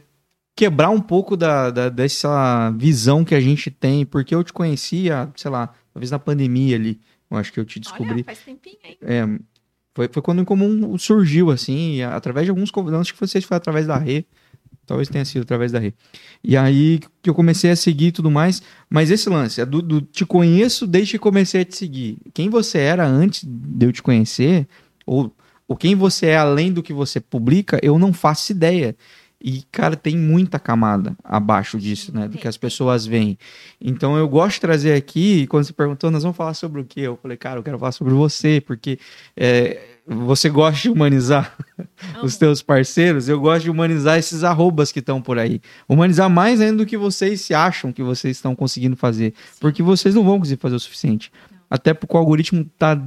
quebrar 0.54 0.90
um 0.90 1.00
pouco 1.00 1.35
da, 1.35 1.70
da- 1.70 1.88
dessa 1.88 2.70
visão 2.76 3.24
que 3.24 3.35
a 3.35 3.40
gente 3.40 3.70
tem, 3.70 4.04
porque 4.04 4.35
eu 4.35 4.44
te 4.44 4.52
conhecia, 4.52 5.31
sei 5.35 5.50
lá, 5.50 5.72
talvez 5.94 6.11
na 6.11 6.18
pandemia 6.18 6.76
ali, 6.76 7.00
eu 7.31 7.38
acho 7.38 7.50
que 7.54 7.59
eu 7.59 7.64
te 7.64 7.81
descobri. 7.81 8.12
Olha, 8.16 8.24
faz 8.24 8.40
tempinho, 8.40 8.76
hein? 8.85 8.98
É, 9.00 9.24
foi, 9.98 10.08
foi 10.12 10.22
quando 10.22 10.38
o 10.38 10.42
Incomum 10.42 10.96
surgiu, 10.96 11.50
assim, 11.50 12.02
através 12.02 12.46
de 12.46 12.50
alguns 12.50 12.70
convidados, 12.70 13.08
acho 13.08 13.14
que 13.14 13.20
vocês 13.20 13.42
foi 13.42 13.56
através 13.56 13.84
da 13.84 13.98
Rê, 13.98 14.24
talvez 14.87 15.08
tenha 15.08 15.24
sido 15.24 15.42
através 15.42 15.72
da 15.72 15.80
Rê. 15.80 15.92
E 16.44 16.56
aí 16.56 17.00
que 17.20 17.28
eu 17.28 17.34
comecei 17.34 17.68
a 17.72 17.74
seguir 17.74 18.06
e 18.06 18.12
tudo 18.12 18.30
mais, 18.30 18.62
mas 18.88 19.11
esse 19.11 19.28
lance, 19.28 19.61
é 19.61 19.66
do, 19.66 19.82
do 19.82 20.00
te 20.00 20.24
conheço 20.24 20.87
desde 20.87 21.14
que 21.14 21.18
comecei 21.18 21.62
a 21.62 21.64
te 21.64 21.76
seguir. 21.76 22.16
Quem 22.32 22.48
você 22.48 22.78
era 22.78 23.04
antes 23.04 23.42
de 23.44 23.87
eu 23.87 23.92
te 23.92 24.00
conhecer, 24.00 24.68
ou, 25.04 25.34
ou 25.66 25.76
quem 25.76 25.96
você 25.96 26.26
é 26.26 26.37
além 26.37 26.72
do 26.72 26.80
que 26.80 26.92
você 26.92 27.18
publica, 27.18 27.80
eu 27.82 27.98
não 27.98 28.12
faço 28.12 28.52
ideia. 28.52 28.94
E, 29.40 29.62
cara, 29.70 29.94
tem 29.94 30.16
muita 30.16 30.59
camada 30.59 31.16
abaixo 31.22 31.79
disso, 31.79 32.12
né? 32.12 32.27
Do 32.27 32.37
que 32.37 32.48
as 32.48 32.57
pessoas 32.57 33.07
veem. 33.07 33.38
Então, 33.81 34.16
eu 34.16 34.29
gosto 34.29 34.55
de 34.55 34.61
trazer 34.61 34.94
aqui, 34.94 35.46
quando 35.46 35.64
você 35.64 35.72
perguntou, 35.72 36.11
nós 36.11 36.24
vamos 36.24 36.37
falar 36.37 36.55
sobre 36.55 36.81
o 36.81 36.85
quê? 36.85 37.03
Eu 37.03 37.16
falei, 37.16 37.37
cara, 37.37 37.61
eu 37.61 37.62
quero 37.62 37.79
falar 37.79 37.92
sobre 37.92 38.12
você, 38.14 38.61
porque 38.61 38.98
é, 39.37 39.98
você 40.05 40.48
gosta 40.48 40.83
de 40.83 40.90
humanizar 40.90 41.57
os 42.20 42.37
teus 42.37 42.62
parceiros, 42.62 43.29
eu 43.29 43.38
gosto 43.38 43.64
de 43.64 43.70
humanizar 43.70 44.18
esses 44.18 44.42
arrobas 44.42 44.90
que 44.90 44.98
estão 44.98 45.22
por 45.22 45.38
aí. 45.38 45.61
Humanizar 45.88 46.29
mais 46.29 46.61
ainda 46.61 46.79
do 46.79 46.87
que 46.87 46.96
vocês 46.96 47.40
se 47.42 47.55
acham 47.55 47.92
que 47.92 48.03
vocês 48.03 48.37
estão 48.37 48.57
conseguindo 48.57 48.96
fazer. 48.96 49.35
Sim. 49.53 49.59
Porque 49.61 49.85
vocês 49.85 50.16
não 50.16 50.24
vão 50.24 50.40
conseguir 50.40 50.61
fazer 50.61 50.74
o 50.74 50.81
suficiente. 50.81 51.31
Não. 51.48 51.59
Até 51.70 51.94
porque 51.94 52.16
o 52.16 52.18
algoritmo 52.18 52.64
tá, 52.77 52.98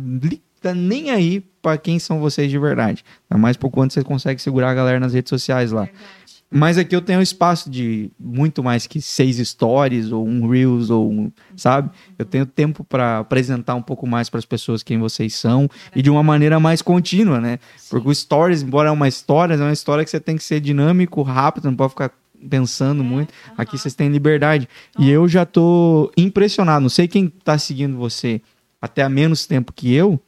tá 0.61 0.73
nem 0.73 1.09
aí 1.11 1.43
para 1.61 1.77
quem 1.77 1.99
são 1.99 2.19
vocês 2.19 2.49
de 2.49 2.57
verdade. 2.57 3.03
Tá 3.27 3.37
mais 3.37 3.57
por 3.57 3.69
quanto 3.69 3.93
você 3.93 4.03
consegue 4.03 4.41
segurar 4.41 4.69
a 4.69 4.73
galera 4.73 4.99
nas 4.99 5.13
redes 5.13 5.29
sociais 5.29 5.71
lá. 5.71 5.83
Verdade. 5.83 6.21
Mas 6.53 6.77
aqui 6.77 6.93
eu 6.93 7.01
tenho 7.01 7.21
espaço 7.21 7.69
de 7.69 8.11
muito 8.19 8.61
mais 8.61 8.85
que 8.85 9.01
seis 9.01 9.37
stories 9.37 10.11
ou 10.11 10.27
um 10.27 10.49
reels 10.49 10.89
ou 10.89 11.09
um, 11.09 11.31
sabe? 11.55 11.89
Eu 12.19 12.25
tenho 12.25 12.45
tempo 12.45 12.83
para 12.83 13.19
apresentar 13.19 13.73
um 13.75 13.81
pouco 13.81 14.05
mais 14.05 14.29
para 14.29 14.37
as 14.37 14.43
pessoas 14.43 14.83
quem 14.83 14.99
vocês 14.99 15.33
são 15.33 15.69
e 15.95 16.01
de 16.01 16.09
uma 16.09 16.21
maneira 16.21 16.59
mais 16.59 16.81
contínua, 16.81 17.39
né? 17.39 17.57
Porque 17.89 18.09
o 18.09 18.13
stories, 18.13 18.63
embora 18.63 18.89
é 18.89 18.91
uma 18.91 19.07
história, 19.07 19.53
é 19.53 19.57
uma 19.57 19.71
história 19.71 20.03
que 20.03 20.09
você 20.09 20.19
tem 20.19 20.35
que 20.35 20.43
ser 20.43 20.59
dinâmico, 20.59 21.21
rápido, 21.21 21.65
não 21.65 21.75
pode 21.75 21.91
ficar 21.91 22.11
pensando 22.49 23.01
É, 23.01 23.05
muito. 23.05 23.33
Aqui 23.57 23.77
vocês 23.77 23.93
têm 23.93 24.09
liberdade. 24.09 24.67
E 24.99 25.09
eu 25.09 25.29
já 25.29 25.45
tô 25.45 26.11
impressionado. 26.17 26.81
Não 26.81 26.89
sei 26.89 27.07
quem 27.07 27.29
tá 27.29 27.57
seguindo 27.57 27.95
você 27.95 28.41
até 28.81 29.03
há 29.03 29.09
menos 29.09 29.45
tempo 29.45 29.71
que 29.71 29.93
eu, 29.93 30.19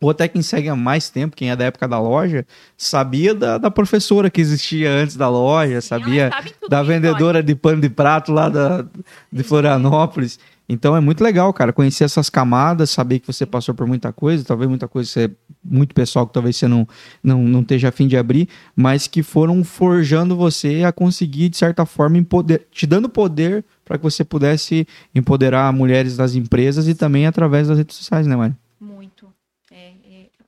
ou 0.00 0.10
até 0.10 0.26
quem 0.26 0.40
segue 0.40 0.68
há 0.68 0.76
mais 0.76 1.10
tempo, 1.10 1.36
quem 1.36 1.50
é 1.50 1.56
da 1.56 1.64
época 1.64 1.86
da 1.86 2.00
loja, 2.00 2.46
sabia 2.76 3.34
da, 3.34 3.58
da 3.58 3.70
professora 3.70 4.30
que 4.30 4.40
existia 4.40 4.90
antes 4.90 5.16
da 5.16 5.28
loja, 5.28 5.80
Sim, 5.80 5.88
sabia 5.88 6.30
da 6.68 6.82
vendedora 6.82 7.42
de 7.42 7.54
pano 7.54 7.82
de 7.82 7.90
prato 7.90 8.32
lá 8.32 8.48
da, 8.48 8.84
de 9.30 9.42
Florianópolis. 9.42 10.38
Então 10.72 10.94
é 10.94 11.00
muito 11.00 11.24
legal, 11.24 11.52
cara, 11.52 11.72
conhecer 11.72 12.04
essas 12.04 12.30
camadas, 12.30 12.90
saber 12.90 13.18
que 13.18 13.26
você 13.26 13.44
passou 13.44 13.74
por 13.74 13.88
muita 13.88 14.12
coisa, 14.12 14.44
talvez 14.44 14.70
muita 14.70 14.86
coisa 14.86 15.10
você, 15.10 15.30
muito 15.64 15.92
pessoal 15.92 16.24
que 16.24 16.32
talvez 16.32 16.56
você 16.56 16.68
não, 16.68 16.86
não, 17.20 17.42
não 17.42 17.60
esteja 17.60 17.88
afim 17.88 18.06
de 18.06 18.16
abrir, 18.16 18.48
mas 18.76 19.08
que 19.08 19.20
foram 19.20 19.64
forjando 19.64 20.36
você 20.36 20.84
a 20.84 20.92
conseguir, 20.92 21.48
de 21.48 21.56
certa 21.56 21.84
forma, 21.84 22.18
empoder, 22.18 22.68
te 22.70 22.86
dando 22.86 23.08
poder 23.08 23.64
para 23.84 23.98
que 23.98 24.04
você 24.04 24.24
pudesse 24.24 24.86
empoderar 25.12 25.72
mulheres 25.72 26.16
das 26.16 26.36
empresas 26.36 26.86
e 26.86 26.94
também 26.94 27.26
através 27.26 27.66
das 27.66 27.76
redes 27.76 27.96
sociais, 27.96 28.24
né, 28.28 28.36
Mari? 28.36 28.54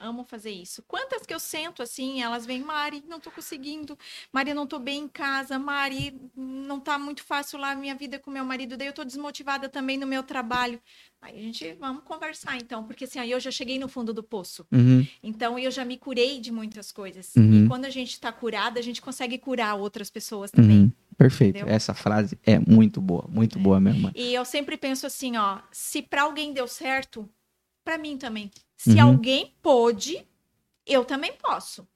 É, 0.02 0.04
é, 0.04 0.08
amo 0.08 0.24
fazer 0.24 0.50
isso. 0.50 0.82
Quantas 0.82 1.24
que 1.24 1.32
eu 1.32 1.40
sento 1.40 1.82
assim, 1.82 2.22
elas 2.22 2.44
vêm, 2.44 2.62
Mari, 2.62 3.02
não 3.08 3.20
tô 3.20 3.30
conseguindo. 3.30 3.96
Mari, 4.32 4.52
não 4.52 4.66
tô 4.66 4.78
bem 4.78 5.04
em 5.04 5.08
casa. 5.08 5.58
Mari, 5.58 6.20
não 6.36 6.80
tá 6.80 6.98
muito 6.98 7.22
fácil 7.22 7.58
lá 7.58 7.70
a 7.70 7.76
minha 7.76 7.94
vida 7.94 8.18
com 8.18 8.30
meu 8.30 8.44
marido. 8.44 8.76
Daí 8.76 8.88
eu 8.88 8.92
tô 8.92 9.04
desmotivada 9.04 9.68
também 9.68 9.96
no 9.96 10.06
meu 10.06 10.22
trabalho. 10.22 10.80
Aí 11.20 11.38
a 11.38 11.42
gente, 11.42 11.72
vamos 11.74 12.02
conversar 12.02 12.56
então, 12.56 12.84
porque 12.84 13.04
assim, 13.04 13.20
aí 13.20 13.30
eu 13.30 13.38
já 13.38 13.50
cheguei 13.50 13.78
no 13.78 13.86
fundo 13.86 14.12
do 14.12 14.24
poço. 14.24 14.66
Uhum, 14.72 15.06
Então 15.22 15.56
eu 15.56 15.70
já 15.70 15.84
me 15.84 15.96
curei 15.96 16.40
de 16.40 16.50
muitas 16.50 16.90
coisas. 16.90 17.32
Uhum. 17.36 17.64
E 17.64 17.68
quando 17.68 17.84
a 17.84 17.90
gente 17.90 18.18
tá 18.18 18.32
curada, 18.32 18.80
a 18.80 18.82
gente 18.82 19.00
consegue 19.00 19.38
curar 19.38 19.74
outras 19.76 20.10
pessoas 20.10 20.50
também. 20.50 20.82
uhum. 20.82 20.92
Perfeito. 21.16 21.58
Entendeu? 21.58 21.72
Essa 21.74 21.94
frase 21.94 22.36
é 22.42 22.58
muito 22.58 23.00
boa, 23.00 23.26
muito 23.28 23.58
boa 23.58 23.78
mesmo. 23.78 24.10
E 24.14 24.34
eu 24.34 24.44
sempre 24.44 24.76
penso 24.76 25.06
assim, 25.06 25.36
ó, 25.36 25.60
se 25.70 26.02
para 26.02 26.22
alguém 26.22 26.52
deu 26.52 26.66
certo, 26.66 27.28
para 27.85 27.99
mim 27.99 28.16
também. 28.16 28.51
Se 28.77 28.92
Uhum. 28.92 29.03
alguém 29.03 29.55
pôde, 29.62 30.27
eu 30.87 31.05
também 31.05 31.33
posso. 31.35 31.87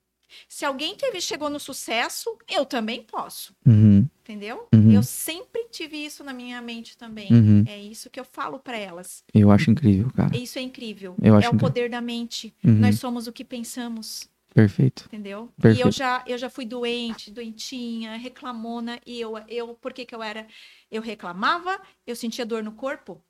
Se 0.48 0.64
alguém 0.64 0.96
teve 0.96 1.20
chegou 1.20 1.48
no 1.48 1.58
sucesso, 1.60 2.36
eu 2.48 2.66
também 2.66 3.02
posso, 3.02 3.54
Uhum, 3.64 4.08
entendeu? 4.20 4.68
Uhum. 4.74 4.92
Eu 4.92 5.02
sempre 5.02 5.64
tive 5.70 5.96
isso 6.04 6.24
na 6.24 6.32
minha 6.32 6.60
mente 6.60 6.96
também. 6.98 7.32
uhum. 7.32 7.64
É 7.66 7.78
isso 7.78 8.10
que 8.10 8.18
eu 8.18 8.24
falo 8.24 8.58
para 8.58 8.76
elas. 8.76 9.24
Eu 9.32 9.50
acho 9.50 9.70
incrível, 9.70 10.10
cara. 10.12 10.36
Isso 10.36 10.58
é 10.58 10.62
incrível. 10.62 11.16
Eu 11.22 11.34
é 11.34 11.38
acho 11.38 11.46
o 11.48 11.50
incrível. 11.54 11.68
poder 11.68 11.88
da 11.90 12.00
mente. 12.00 12.54
Uhum, 12.64 12.80
Nós 12.80 12.96
somos 12.98 13.26
o 13.28 13.32
que 13.32 13.44
pensamos, 13.44 14.28
Perfeito. 14.52 15.04
entendeu? 15.06 15.48
E 15.58 15.62
Perfeito. 15.62 15.86
eu 15.86 15.92
já 15.92 16.24
eu 16.26 16.36
já 16.38 16.50
fui 16.50 16.66
doente, 16.66 17.30
doentinha, 17.30 18.16
reclamona 18.16 19.00
e 19.06 19.20
eu 19.20 19.34
eu 19.48 19.74
por 19.74 19.92
que 19.92 20.04
que 20.04 20.14
eu 20.14 20.22
era 20.22 20.46
eu 20.90 21.00
reclamava, 21.00 21.80
eu 22.06 22.16
sentia 22.16 22.44
dor 22.44 22.62
no 22.64 22.72
corpo, 22.72 23.22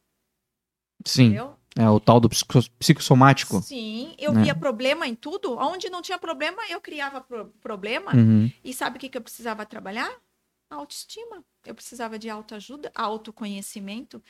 Sim, 1.04 1.24
entendeu? 1.26 1.56
É 1.78 1.88
o 1.90 2.00
tal 2.00 2.18
do 2.20 2.28
psico- 2.28 2.58
psicossomático. 2.78 3.60
Sim, 3.62 4.14
eu 4.18 4.32
né? 4.32 4.44
via 4.44 4.54
problema 4.54 5.06
em 5.06 5.14
tudo. 5.14 5.56
Onde 5.58 5.90
não 5.90 6.02
tinha 6.02 6.18
problema, 6.18 6.62
eu 6.70 6.80
criava 6.80 7.20
pro- 7.20 7.46
problema. 7.60 8.14
Uhum, 8.14 8.50
E 8.64 8.72
sabe 8.72 8.96
o 8.96 9.00
que, 9.00 9.08
que 9.08 9.18
eu 9.18 9.22
precisava 9.22 9.64
trabalhar? 9.66 10.10
A 10.70 10.76
autoestima. 10.76 11.44
Eu 11.64 11.74
precisava 11.74 12.18
de 12.18 12.28
autoajuda, 12.30 12.90
autoconhecimento. 12.94 14.22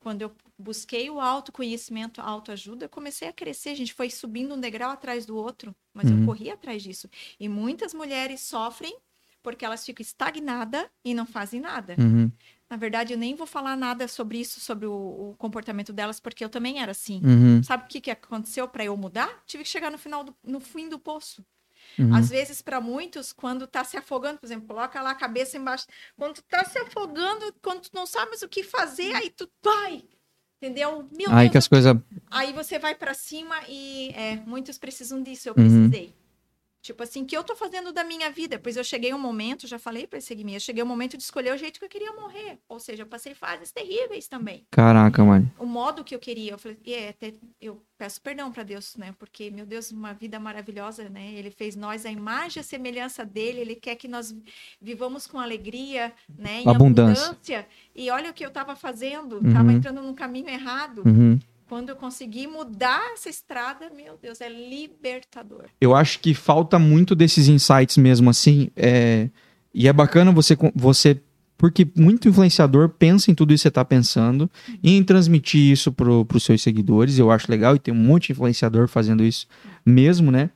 Quando 0.00 0.22
eu 0.22 0.32
busquei 0.58 1.08
o 1.10 1.20
autoconhecimento, 1.20 2.20
a 2.20 2.24
autoajuda, 2.24 2.86
eu 2.86 2.88
comecei 2.88 3.28
a 3.28 3.32
crescer. 3.32 3.70
A 3.70 3.76
gente 3.76 3.94
foi 3.94 4.10
subindo 4.10 4.54
um 4.54 4.60
degrau 4.60 4.90
atrás 4.90 5.24
do 5.26 5.36
outro, 5.36 5.74
mas 5.92 6.10
Uhum. 6.10 6.20
eu 6.20 6.26
corri 6.26 6.50
atrás 6.50 6.82
disso. 6.82 7.08
E 7.38 7.48
muitas 7.48 7.94
mulheres 7.94 8.40
sofrem 8.40 8.96
porque 9.42 9.64
elas 9.64 9.84
ficam 9.84 10.02
estagnadas 10.02 10.86
e 11.04 11.12
não 11.14 11.26
fazem 11.26 11.60
nada. 11.60 11.94
uhum, 11.98 12.30
Na 12.70 12.76
verdade, 12.76 13.12
eu 13.12 13.18
nem 13.18 13.34
vou 13.34 13.46
falar 13.46 13.76
nada 13.76 14.08
sobre 14.08 14.38
isso, 14.38 14.58
sobre 14.60 14.86
o, 14.86 14.92
o 15.30 15.34
comportamento 15.36 15.92
delas, 15.92 16.18
porque 16.18 16.44
eu 16.44 16.48
também 16.48 16.80
era 16.80 16.92
assim. 16.92 17.20
uhum, 17.22 17.62
Sabe 17.62 17.84
o 17.84 17.88
que, 17.88 18.00
que 18.00 18.10
aconteceu 18.10 18.66
para 18.66 18.84
eu 18.84 18.96
mudar? 18.96 19.42
Tive 19.46 19.62
que 19.64 19.68
chegar 19.68 19.90
no 19.90 19.98
final 19.98 20.24
do, 20.24 20.34
no 20.42 20.60
fim 20.60 20.88
do 20.88 20.98
poço. 20.98 21.44
uhum. 21.98 22.14
Às 22.14 22.30
vezes, 22.30 22.62
para 22.62 22.80
muitos, 22.80 23.32
quando 23.32 23.66
tá 23.66 23.84
se 23.84 23.96
afogando, 23.96 24.38
por 24.40 24.46
exemplo, 24.46 24.66
coloca 24.66 25.00
lá 25.02 25.10
a 25.10 25.14
cabeça 25.14 25.56
embaixo. 25.58 25.86
Quando 26.16 26.36
tu 26.36 26.42
tá 26.42 26.64
se 26.64 26.78
afogando, 26.78 27.54
quando 27.62 27.82
tu 27.82 27.90
não 27.94 28.06
sabes 28.06 28.42
o 28.42 28.48
que 28.48 28.62
fazer, 28.62 29.14
aí 29.14 29.30
tu 29.30 29.48
vai. 29.62 30.02
Entendeu? 30.60 31.08
Meu 31.16 31.30
Aí 31.30 31.40
Deus, 31.40 31.52
que 31.52 31.58
as 31.58 31.68
coisas. 31.68 31.94
aí 32.30 32.52
você 32.54 32.78
vai 32.78 32.94
para 32.94 33.12
cima 33.12 33.54
e 33.68 34.10
é, 34.14 34.36
muitos 34.36 34.78
precisam 34.78 35.22
disso, 35.22 35.48
eu 35.48 35.54
Uhum. 35.56 35.90
precisei. 35.90 36.14
Tipo 36.84 37.02
assim, 37.02 37.24
que 37.24 37.34
eu 37.34 37.42
tô 37.42 37.56
fazendo 37.56 37.94
da 37.94 38.04
minha 38.04 38.30
vida? 38.30 38.58
Pois 38.58 38.76
eu 38.76 38.84
cheguei 38.84 39.14
um 39.14 39.18
momento, 39.18 39.66
já 39.66 39.78
falei 39.78 40.06
para 40.06 40.18
esse 40.18 40.34
eu 40.34 40.60
cheguei 40.60 40.82
um 40.82 40.86
momento 40.86 41.16
de 41.16 41.22
escolher 41.22 41.54
o 41.54 41.56
jeito 41.56 41.78
que 41.78 41.84
eu 41.86 41.88
queria 41.88 42.12
morrer. 42.12 42.58
Ou 42.68 42.78
seja, 42.78 43.04
eu 43.04 43.06
passei 43.06 43.34
fases 43.34 43.72
terríveis 43.72 44.28
também 44.28 44.66
Caraca, 44.70 45.24
mano. 45.24 45.50
o 45.58 45.64
modo 45.64 46.04
que 46.04 46.14
eu 46.14 46.18
queria. 46.18 46.52
Eu 46.52 46.58
falei, 46.58 46.76
é, 46.86 47.08
até 47.08 47.32
eu 47.58 47.82
peço 47.96 48.20
perdão 48.20 48.52
para 48.52 48.62
Deus, 48.64 48.96
né? 48.96 49.14
Porque, 49.18 49.50
meu 49.50 49.64
Deus, 49.64 49.90
uma 49.92 50.12
vida 50.12 50.38
maravilhosa, 50.38 51.08
né? 51.08 51.32
Ele 51.32 51.50
fez 51.50 51.74
nós 51.74 52.04
a 52.04 52.10
imagem 52.10 52.58
e 52.58 52.60
a 52.60 52.64
semelhança 52.64 53.24
dele, 53.24 53.60
ele 53.60 53.76
quer 53.76 53.94
que 53.94 54.06
nós 54.06 54.34
vivamos 54.78 55.26
com 55.26 55.38
alegria, 55.38 56.12
né? 56.36 56.60
Em 56.60 56.68
Abundância. 56.68 57.24
abundância. 57.28 57.66
E 57.94 58.10
olha 58.10 58.30
o 58.30 58.34
que 58.34 58.44
eu 58.44 58.48
estava 58.48 58.76
fazendo, 58.76 59.36
Uhum. 59.40 59.48
estava 59.48 59.72
entrando 59.72 60.02
num 60.02 60.14
caminho 60.14 60.50
errado. 60.50 61.02
Uhum, 61.06 61.38
Quando 61.68 61.88
eu 61.88 61.96
conseguir 61.96 62.46
mudar 62.46 63.12
essa 63.12 63.28
estrada, 63.28 63.90
meu 63.94 64.18
Deus, 64.20 64.40
é 64.40 64.48
libertador. 64.48 65.64
Eu 65.80 65.94
acho 65.94 66.20
que 66.20 66.34
falta 66.34 66.78
muito 66.78 67.14
desses 67.14 67.48
insights 67.48 67.96
mesmo, 67.96 68.28
assim. 68.30 68.70
É... 68.76 69.28
E 69.72 69.88
é 69.88 69.92
bacana 69.92 70.30
você, 70.30 70.56
você. 70.74 71.20
Porque 71.56 71.86
muito 71.96 72.28
influenciador 72.28 72.88
pensa 72.90 73.30
em 73.30 73.34
tudo 73.34 73.54
isso 73.54 73.62
que 73.62 73.64
você 73.64 73.68
está 73.68 73.84
pensando 73.84 74.50
e 74.82 74.96
em 74.96 75.02
transmitir 75.02 75.72
isso 75.72 75.92
para 75.92 76.10
os 76.10 76.42
seus 76.42 76.62
seguidores. 76.62 77.18
Eu 77.18 77.30
acho 77.30 77.50
legal 77.50 77.74
e 77.74 77.78
tem 77.78 77.94
um 77.94 77.96
monte 77.96 78.26
de 78.26 78.32
influenciador 78.32 78.86
fazendo 78.88 79.24
isso 79.24 79.46
mesmo, 79.86 80.30
né? 80.30 80.50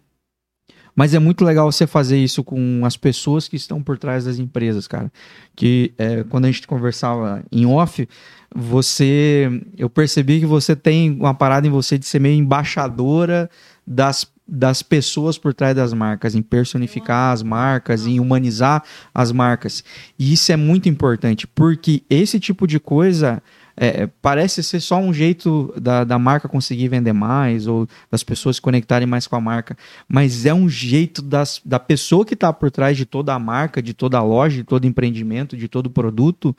Mas 0.99 1.15
é 1.15 1.21
muito 1.21 1.45
legal 1.45 1.71
você 1.71 1.87
fazer 1.87 2.19
isso 2.19 2.43
com 2.43 2.85
as 2.85 2.97
pessoas 2.97 3.47
que 3.47 3.55
estão 3.55 3.81
por 3.81 3.97
trás 3.97 4.25
das 4.25 4.41
empresas, 4.41 4.89
cara. 4.89 5.13
Que 5.55 5.95
é, 5.97 6.25
quando 6.25 6.47
a 6.47 6.51
gente 6.51 6.67
conversava 6.67 7.41
em 7.53 7.65
off, 7.65 8.09
você. 8.53 9.49
Eu 9.77 9.89
percebi 9.89 10.41
que 10.41 10.47
você 10.47 10.75
tem 10.75 11.13
uma 11.13 11.33
parada 11.33 11.69
em 11.69 11.71
você 11.71 11.97
de 11.97 12.05
ser 12.05 12.19
meio 12.19 12.35
embaixadora 12.37 13.49
das, 13.87 14.27
das 14.45 14.83
pessoas 14.83 15.39
por 15.39 15.55
trás 15.55 15.77
das 15.77 15.93
marcas, 15.93 16.35
em 16.35 16.43
personificar 16.43 17.33
as 17.33 17.45
marcas, 17.45 18.05
em 18.05 18.19
humanizar 18.19 18.83
as 19.15 19.31
marcas. 19.31 19.85
E 20.19 20.33
isso 20.33 20.51
é 20.51 20.57
muito 20.57 20.89
importante, 20.89 21.47
porque 21.47 22.03
esse 22.11 22.41
tipo 22.41 22.67
de 22.67 22.81
coisa 22.81 23.41
é, 23.81 24.09
parece 24.21 24.63
ser 24.63 24.81
só 24.81 24.99
um 24.99 25.15
jeito 25.15 25.73
da, 25.81 26.03
da 26.03 26.19
marca 26.19 26.49
conseguir 26.49 26.89
vender 26.89 27.13
mais 27.13 27.67
ou 27.67 27.87
das 28.11 28.25
pessoas 28.25 28.57
se 28.57 28.63
conectarem 28.63 29.07
mais 29.07 29.27
com 29.27 29.37
a 29.37 29.41
marca, 29.41 29.77
mas 30.09 30.45
é 30.45 30.53
um 30.53 30.69
jeito 30.69 31.23
das, 31.23 31.61
da 31.65 31.79
pessoa 31.79 32.25
que 32.25 32.35
está 32.35 32.53
por 32.53 32.71
trás 32.71 32.97
de 32.97 33.07
toda 33.07 33.33
a 33.33 33.39
marca, 33.39 33.81
de 33.81 33.95
toda 33.95 34.19
a 34.19 34.23
loja, 34.23 34.57
de 34.57 34.65
todo 34.65 34.85
empreendimento, 34.85 35.57
de 35.57 35.69
todo 35.69 35.89
produto, 35.89 36.57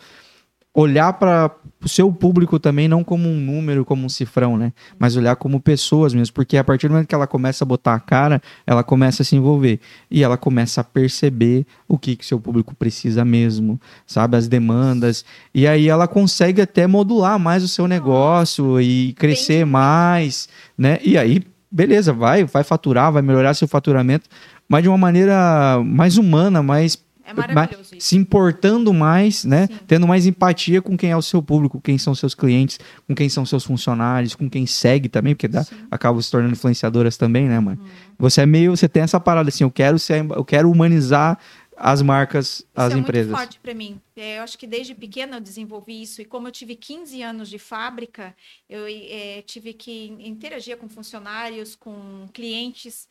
olhar 0.80 1.14
para 1.14 1.52
o 1.84 1.90
seu 1.90 2.12
público 2.12 2.60
também 2.60 2.88
não 2.88 3.04
como 3.04 3.28
um 3.28 3.40
número, 3.40 3.84
como 3.86 4.06
um 4.06 4.10
cifrão, 4.10 4.58
né? 4.58 4.74
Mas 4.98 5.16
olhar 5.16 5.36
como 5.36 5.60
pessoas 5.60 6.14
mesmo, 6.14 6.34
porque 6.34 6.58
a 6.58 6.64
partir 6.64 6.88
do 6.88 6.92
momento 6.92 7.08
que 7.08 7.16
ela 7.16 7.28
começa 7.28 7.64
a 7.64 7.68
botar 7.68 7.96
a 7.96 8.00
cara, 8.00 8.42
ela 8.66 8.84
começa 8.84 9.22
a 9.22 9.26
se 9.26 9.36
envolver. 9.36 9.80
E 10.10 10.24
ela 10.24 10.38
começa 10.38 10.82
a 10.82 10.84
perceber 10.84 11.66
o 11.88 11.98
que 11.98 12.16
que 12.16 12.26
seu 12.26 12.40
público 12.40 12.76
precisa 12.76 13.26
mesmo, 13.26 13.80
sabe, 14.06 14.38
as 14.38 14.48
demandas, 14.48 15.26
e 15.54 15.68
aí 15.68 15.88
ela 15.88 16.08
consegue 16.08 16.62
até 16.62 16.88
modular 16.88 17.38
mais 17.38 17.64
o 17.64 17.68
seu 17.68 17.88
negócio 17.88 18.80
e 18.80 19.14
crescer 19.14 19.66
mais, 19.66 20.48
né? 20.78 21.00
E 21.04 21.18
aí, 21.18 21.44
beleza, 21.72 22.14
vai, 22.14 22.46
vai 22.46 22.64
faturar, 22.64 23.12
vai 23.12 23.22
melhorar 23.22 23.54
seu 23.54 23.68
faturamento, 23.68 24.30
mas 24.68 24.84
de 24.84 24.90
uma 24.90 24.98
maneira 24.98 25.82
mais 25.84 26.18
humana, 26.18 26.62
mais 26.62 26.98
é 27.30 27.34
maravilhoso 27.34 27.96
isso. 27.96 28.08
Se 28.08 28.16
importando 28.16 28.94
mais, 28.94 29.46
né? 29.46 29.68
Sim. 29.68 29.80
Tendo 29.88 30.08
mais 30.08 30.26
empatia 30.26 30.82
com 30.82 30.98
quem 30.98 31.12
é 31.12 31.18
o 31.18 31.22
seu 31.22 31.42
público, 31.42 31.80
quem 31.80 31.98
são 31.98 32.16
seus 32.16 32.34
clientes, 32.34 32.80
com 33.08 33.14
quem 33.14 33.30
são 33.30 33.46
seus 33.46 33.64
funcionários, 33.64 34.34
com 34.36 34.50
quem 34.50 34.66
segue 34.66 35.08
também, 35.08 35.36
porque 35.36 35.48
dá, 35.48 35.66
acaba 35.92 36.20
se 36.22 36.32
tornando 36.32 36.54
influenciadoras 36.54 37.18
também, 37.18 37.48
né, 37.48 37.60
mãe? 37.60 37.76
Uhum. 37.76 37.86
Você 38.18 38.42
é 38.42 38.46
meio, 38.46 38.76
você 38.76 38.90
tem 38.90 39.04
essa 39.04 39.20
parada 39.20 39.50
assim, 39.50 39.64
eu 39.64 39.72
quero 39.72 40.00
ser, 40.00 40.26
eu 40.32 40.44
quero 40.44 40.72
humanizar 40.72 41.38
as 41.80 42.02
marcas, 42.02 42.66
as 42.76 42.90
isso 42.90 42.98
é 42.98 43.00
empresas. 43.00 43.32
É 43.32 43.36
muito 43.36 43.40
forte 43.40 43.60
para 43.60 43.74
mim. 43.74 44.02
Eu 44.16 44.44
acho 44.44 44.58
que 44.58 44.68
desde 44.68 44.94
pequena 44.94 45.38
eu 45.38 45.42
desenvolvi 45.42 46.02
isso 46.02 46.22
e 46.22 46.26
como 46.26 46.48
eu 46.48 46.52
tive 46.52 46.76
15 46.76 47.22
anos 47.22 47.50
de 47.50 47.58
fábrica, 47.58 48.36
eu 48.70 48.86
é, 48.86 49.42
tive 49.44 49.72
que 49.72 50.08
interagir 50.20 50.76
com 50.76 50.90
funcionários, 50.90 51.76
com 51.76 52.28
clientes 52.34 53.08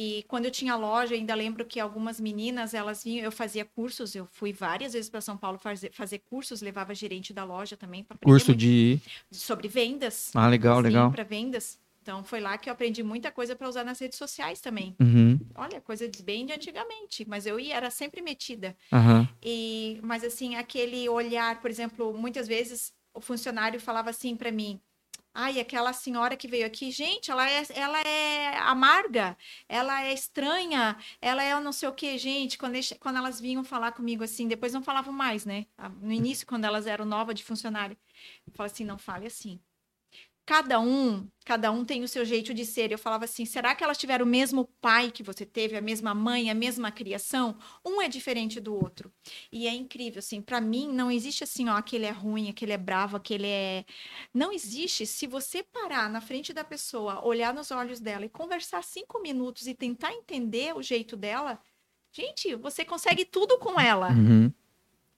e 0.00 0.22
quando 0.28 0.44
eu 0.44 0.50
tinha 0.52 0.76
loja, 0.76 1.16
ainda 1.16 1.34
lembro 1.34 1.64
que 1.64 1.80
algumas 1.80 2.20
meninas, 2.20 2.72
elas 2.72 3.02
vinham, 3.02 3.24
eu 3.24 3.32
fazia 3.32 3.64
cursos, 3.64 4.14
eu 4.14 4.24
fui 4.26 4.52
várias 4.52 4.92
vezes 4.92 5.10
para 5.10 5.20
São 5.20 5.36
Paulo 5.36 5.58
fazer, 5.58 5.90
fazer 5.92 6.20
cursos, 6.20 6.62
levava 6.62 6.94
gerente 6.94 7.32
da 7.32 7.42
loja 7.42 7.76
também 7.76 8.04
para 8.04 8.16
Curso 8.16 8.54
de 8.54 9.00
sobre 9.28 9.66
vendas. 9.66 10.30
Ah, 10.36 10.46
legal, 10.46 10.78
legal. 10.78 11.10
Para 11.10 11.24
vendas. 11.24 11.80
Então 12.00 12.22
foi 12.22 12.38
lá 12.38 12.56
que 12.56 12.70
eu 12.70 12.72
aprendi 12.72 13.02
muita 13.02 13.32
coisa 13.32 13.56
para 13.56 13.68
usar 13.68 13.82
nas 13.82 13.98
redes 13.98 14.16
sociais 14.16 14.60
também. 14.60 14.94
Uhum. 15.00 15.40
Olha, 15.56 15.80
coisa 15.80 16.08
de 16.08 16.22
bem 16.22 16.46
de 16.46 16.52
antigamente, 16.52 17.28
mas 17.28 17.44
eu 17.44 17.58
ia 17.58 17.74
era 17.74 17.90
sempre 17.90 18.22
metida. 18.22 18.76
Uhum. 18.92 19.26
E 19.42 19.98
mas 20.04 20.22
assim, 20.22 20.54
aquele 20.54 21.08
olhar, 21.08 21.60
por 21.60 21.72
exemplo, 21.72 22.16
muitas 22.16 22.46
vezes 22.46 22.92
o 23.12 23.20
funcionário 23.20 23.80
falava 23.80 24.10
assim 24.10 24.36
para 24.36 24.52
mim: 24.52 24.80
Ai, 25.40 25.60
aquela 25.60 25.92
senhora 25.92 26.36
que 26.36 26.48
veio 26.48 26.66
aqui, 26.66 26.90
gente, 26.90 27.30
ela 27.30 27.48
é, 27.48 27.62
ela 27.72 28.00
é 28.00 28.56
amarga, 28.58 29.36
ela 29.68 30.02
é 30.02 30.12
estranha, 30.12 30.96
ela 31.20 31.44
é 31.44 31.58
não 31.60 31.70
sei 31.72 31.88
o 31.88 31.92
que, 31.94 32.18
gente. 32.18 32.58
Quando, 32.58 32.74
eles, 32.74 32.92
quando 32.98 33.18
elas 33.18 33.40
vinham 33.40 33.62
falar 33.62 33.92
comigo 33.92 34.24
assim, 34.24 34.48
depois 34.48 34.72
não 34.72 34.82
falavam 34.82 35.12
mais, 35.12 35.44
né? 35.46 35.66
No 36.00 36.12
início, 36.12 36.44
quando 36.44 36.64
elas 36.64 36.88
eram 36.88 37.04
novas 37.04 37.36
de 37.36 37.44
funcionário, 37.44 37.96
eu 38.46 38.52
falava 38.52 38.72
assim: 38.72 38.84
não 38.84 38.98
fale 38.98 39.26
assim 39.28 39.60
cada 40.48 40.80
um, 40.80 41.28
cada 41.44 41.70
um 41.70 41.84
tem 41.84 42.02
o 42.02 42.08
seu 42.08 42.24
jeito 42.24 42.54
de 42.54 42.64
ser. 42.64 42.90
Eu 42.90 42.96
falava 42.96 43.26
assim, 43.26 43.44
será 43.44 43.74
que 43.74 43.84
elas 43.84 43.98
tiveram 43.98 44.24
o 44.24 44.28
mesmo 44.28 44.64
pai 44.80 45.10
que 45.10 45.22
você 45.22 45.44
teve, 45.44 45.76
a 45.76 45.80
mesma 45.82 46.14
mãe, 46.14 46.48
a 46.48 46.54
mesma 46.54 46.90
criação? 46.90 47.58
Um 47.84 48.00
é 48.00 48.08
diferente 48.08 48.58
do 48.58 48.74
outro. 48.74 49.12
E 49.52 49.68
é 49.68 49.74
incrível, 49.74 50.20
assim, 50.20 50.40
para 50.40 50.58
mim 50.58 50.90
não 50.90 51.10
existe 51.10 51.44
assim, 51.44 51.68
ó, 51.68 51.76
aquele 51.76 52.06
é 52.06 52.10
ruim, 52.10 52.48
aquele 52.48 52.72
é 52.72 52.78
bravo, 52.78 53.14
aquele 53.14 53.46
é 53.46 53.84
não 54.32 54.50
existe. 54.50 55.04
Se 55.04 55.26
você 55.26 55.62
parar 55.62 56.08
na 56.08 56.22
frente 56.22 56.54
da 56.54 56.64
pessoa, 56.64 57.22
olhar 57.22 57.52
nos 57.52 57.70
olhos 57.70 58.00
dela 58.00 58.24
e 58.24 58.30
conversar 58.30 58.82
cinco 58.82 59.20
minutos 59.20 59.66
e 59.66 59.74
tentar 59.74 60.14
entender 60.14 60.74
o 60.74 60.82
jeito 60.82 61.14
dela, 61.14 61.60
gente, 62.10 62.54
você 62.54 62.86
consegue 62.86 63.26
tudo 63.26 63.58
com 63.58 63.78
ela. 63.78 64.08
Uhum. 64.12 64.50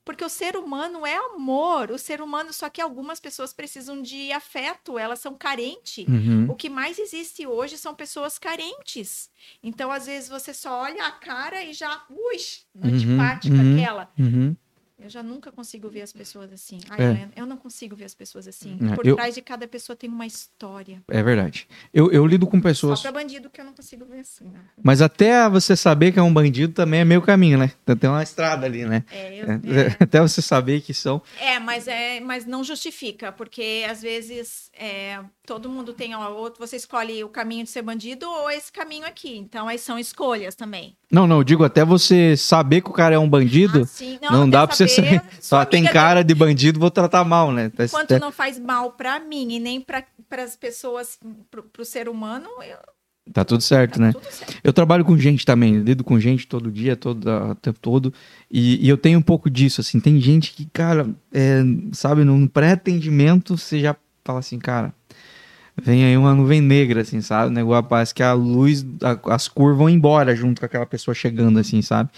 Porque 0.04 0.24
o 0.24 0.28
ser 0.28 0.56
humano 0.56 1.06
é 1.06 1.16
amor. 1.16 1.90
O 1.90 1.98
ser 1.98 2.20
humano, 2.20 2.52
só 2.52 2.68
que 2.68 2.80
algumas 2.80 3.20
pessoas 3.20 3.52
precisam 3.52 4.00
de 4.00 4.32
afeto, 4.32 4.98
elas 4.98 5.18
são 5.18 5.34
carentes. 5.34 6.06
Uhum. 6.06 6.46
O 6.50 6.54
que 6.54 6.68
mais 6.68 6.98
existe 6.98 7.46
hoje 7.46 7.76
são 7.76 7.94
pessoas 7.94 8.38
carentes. 8.38 9.30
Então, 9.62 9.90
às 9.90 10.06
vezes, 10.06 10.28
você 10.28 10.54
só 10.54 10.82
olha 10.82 11.04
a 11.06 11.12
cara 11.12 11.62
e 11.62 11.72
já, 11.72 12.04
ui, 12.10 12.36
antipática 12.82 13.54
uhum. 13.54 13.74
aquela. 13.74 14.12
Uhum. 14.18 14.56
Eu 15.02 15.08
já 15.08 15.22
nunca 15.22 15.50
consigo 15.50 15.88
ver 15.88 16.02
as 16.02 16.12
pessoas 16.12 16.52
assim. 16.52 16.78
Ai, 16.90 17.00
É. 17.02 17.28
Eu 17.36 17.46
não 17.46 17.56
consigo 17.56 17.96
ver 17.96 18.04
as 18.04 18.14
pessoas 18.14 18.46
assim. 18.46 18.78
É, 18.92 18.94
Por 18.94 19.06
eu- 19.06 19.16
trás 19.16 19.34
de 19.34 19.42
cada 19.42 19.66
pessoa 19.66 19.96
tem 19.96 20.08
uma 20.10 20.26
história. 20.26 21.02
É 21.08 21.22
verdade. 21.22 21.66
Eu, 21.92 22.10
eu 22.12 22.26
lido 22.26 22.46
com 22.46 22.60
pessoas. 22.60 22.98
Só 23.00 23.10
pra 23.10 23.20
bandido 23.20 23.48
que 23.48 23.60
eu 23.60 23.64
não 23.64 23.72
consigo 23.72 24.04
ver 24.04 24.20
assim, 24.20 24.44
né? 24.44 24.60
Mas 24.82 25.00
até 25.02 25.48
você 25.48 25.74
saber 25.76 26.12
que 26.12 26.18
é 26.18 26.22
um 26.22 26.32
bandido 26.32 26.72
também 26.72 27.00
é 27.00 27.04
meio 27.04 27.22
caminho, 27.22 27.58
né? 27.58 27.72
Tem 27.98 28.10
uma 28.10 28.22
estrada 28.22 28.66
ali, 28.66 28.84
né? 28.84 29.04
É, 29.10 29.34
eu, 29.42 29.46
É, 29.46 29.54
é, 29.54 29.96
Até 30.00 30.20
você 30.20 30.42
saber 30.42 30.80
que 30.80 30.92
são. 30.94 31.22
É, 31.40 31.58
mas 31.58 31.88
é, 31.88 32.20
mas 32.20 32.44
não 32.46 32.62
justifica, 32.62 33.32
porque 33.32 33.84
às 33.88 34.02
vezes 34.02 34.70
é, 34.74 35.20
todo 35.50 35.68
mundo 35.68 35.92
tem 35.92 36.14
outro, 36.14 36.64
você 36.64 36.76
escolhe 36.76 37.24
o 37.24 37.28
caminho 37.28 37.64
de 37.64 37.70
ser 37.70 37.82
bandido 37.82 38.24
ou 38.24 38.48
esse 38.48 38.70
caminho 38.70 39.04
aqui. 39.04 39.36
Então 39.36 39.66
aí 39.66 39.80
são 39.80 39.98
escolhas 39.98 40.54
também. 40.54 40.94
Não, 41.10 41.26
não, 41.26 41.38
eu 41.38 41.44
digo 41.44 41.64
até 41.64 41.84
você 41.84 42.36
saber 42.36 42.82
que 42.82 42.88
o 42.88 42.92
cara 42.92 43.16
é 43.16 43.18
um 43.18 43.28
bandido. 43.28 43.80
Ah, 43.80 43.84
sim. 43.84 44.16
não 44.22 44.42
até 44.42 44.50
dá 44.52 44.64
pra 44.68 44.76
você 44.76 44.86
saber. 44.86 45.20
Só 45.42 45.64
tem 45.64 45.82
cara 45.82 46.22
de 46.22 46.32
bandido, 46.36 46.78
vou 46.78 46.88
tratar 46.88 47.24
mal, 47.24 47.50
né? 47.50 47.68
Tá- 47.68 47.84
Enquanto 47.84 48.16
não 48.20 48.30
faz 48.30 48.60
mal 48.60 48.92
pra 48.92 49.18
mim 49.18 49.54
e 49.54 49.58
nem 49.58 49.80
para 49.80 50.04
as 50.38 50.54
pessoas, 50.54 51.18
pro, 51.50 51.64
pro 51.64 51.84
ser 51.84 52.08
humano, 52.08 52.48
eu, 52.62 52.78
Tá 53.32 53.44
tudo 53.44 53.60
certo, 53.60 53.94
tá 53.94 54.06
né? 54.06 54.12
tudo 54.12 54.30
certo. 54.30 54.56
Eu 54.62 54.72
trabalho 54.72 55.04
com 55.04 55.18
gente 55.18 55.44
também, 55.44 55.80
lido 55.80 56.04
com 56.04 56.20
gente 56.20 56.46
todo 56.46 56.70
dia, 56.70 56.94
todo 56.94 57.28
o 57.28 57.54
tempo 57.56 57.80
todo, 57.80 58.14
e, 58.48 58.86
e 58.86 58.88
eu 58.88 58.96
tenho 58.96 59.18
um 59.18 59.22
pouco 59.22 59.50
disso, 59.50 59.80
assim, 59.80 59.98
tem 59.98 60.20
gente 60.20 60.52
que, 60.52 60.64
cara, 60.66 61.08
é, 61.32 61.60
sabe, 61.92 62.22
num 62.22 62.46
pré-atendimento, 62.46 63.56
você 63.58 63.80
já 63.80 63.96
fala 64.24 64.38
assim, 64.38 64.58
cara, 64.58 64.94
vem 65.84 66.04
aí 66.04 66.16
uma 66.16 66.34
nuvem 66.34 66.60
negra, 66.60 67.00
assim, 67.02 67.20
sabe, 67.20 67.48
o 67.48 67.52
negócio 67.54 67.84
parece 67.88 68.14
que 68.14 68.22
a 68.22 68.32
luz, 68.32 68.84
a- 69.02 69.34
as 69.34 69.48
cores 69.48 69.76
vão 69.76 69.88
embora 69.88 70.34
junto 70.36 70.60
com 70.60 70.66
aquela 70.66 70.86
pessoa 70.86 71.14
chegando, 71.14 71.58
assim, 71.58 71.80
sabe, 71.82 72.10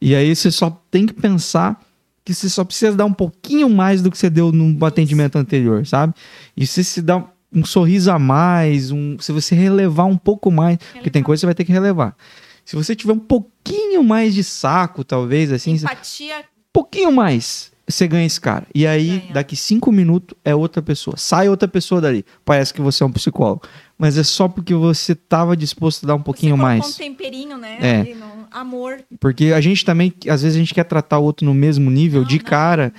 e 0.00 0.14
aí 0.14 0.34
você 0.34 0.50
só 0.50 0.70
tem 0.90 1.06
que 1.06 1.12
pensar 1.12 1.80
que 2.24 2.32
você 2.34 2.48
só 2.48 2.64
precisa 2.64 2.96
dar 2.96 3.04
um 3.04 3.12
pouquinho 3.12 3.68
mais 3.68 4.00
do 4.02 4.10
que 4.10 4.16
você 4.18 4.30
deu 4.30 4.52
no 4.52 4.84
atendimento 4.86 5.36
anterior, 5.36 5.84
sabe, 5.86 6.14
e 6.56 6.66
se 6.66 6.82
se 6.84 7.02
dá 7.02 7.24
um 7.54 7.64
sorriso 7.64 8.10
a 8.10 8.18
mais, 8.18 8.90
um, 8.90 9.18
se 9.18 9.30
você 9.32 9.54
relevar 9.54 10.04
um 10.06 10.16
pouco 10.16 10.50
mais, 10.50 10.78
porque 10.78 11.10
tem 11.10 11.20
Relevar. 11.20 11.26
coisa 11.26 11.38
que 11.38 11.40
você 11.40 11.46
vai 11.46 11.54
ter 11.54 11.64
que 11.64 11.72
relevar. 11.72 12.16
Se 12.64 12.76
você 12.76 12.94
tiver 12.94 13.12
um 13.12 13.18
pouquinho 13.18 14.02
mais 14.04 14.32
de 14.34 14.44
saco, 14.44 15.02
talvez, 15.04 15.50
assim, 15.52 15.72
um 15.72 15.76
Empatia, 15.76 16.36
pouquinho 16.72 17.10
mais, 17.12 17.71
você 17.88 18.06
ganha 18.06 18.26
esse 18.26 18.40
cara. 18.40 18.66
E 18.74 18.86
aí, 18.86 19.18
Ganha. 19.18 19.32
daqui 19.34 19.56
cinco 19.56 19.90
minutos, 19.90 20.36
é 20.44 20.54
outra 20.54 20.80
pessoa. 20.80 21.16
Sai 21.16 21.48
outra 21.48 21.66
pessoa 21.68 22.00
dali. 22.00 22.24
Parece 22.44 22.72
que 22.72 22.80
você 22.80 23.02
é 23.02 23.06
um 23.06 23.12
psicólogo. 23.12 23.62
Mas 23.98 24.16
é 24.16 24.22
só 24.22 24.48
porque 24.48 24.74
você 24.74 25.12
estava 25.12 25.56
disposto 25.56 26.04
a 26.04 26.08
dar 26.08 26.14
um 26.14 26.22
pouquinho 26.22 26.56
você 26.56 26.62
mais. 26.62 26.94
um 26.94 26.98
temperinho, 26.98 27.58
né? 27.58 27.78
É. 27.80 28.16
amor. 28.50 28.98
Porque 29.20 29.46
a 29.46 29.60
gente 29.60 29.84
também, 29.84 30.12
às 30.28 30.42
vezes, 30.42 30.56
a 30.56 30.58
gente 30.60 30.74
quer 30.74 30.84
tratar 30.84 31.18
o 31.18 31.24
outro 31.24 31.44
no 31.44 31.54
mesmo 31.54 31.90
nível, 31.90 32.22
Não, 32.22 32.28
de 32.28 32.38
não, 32.38 32.44
cara. 32.44 32.92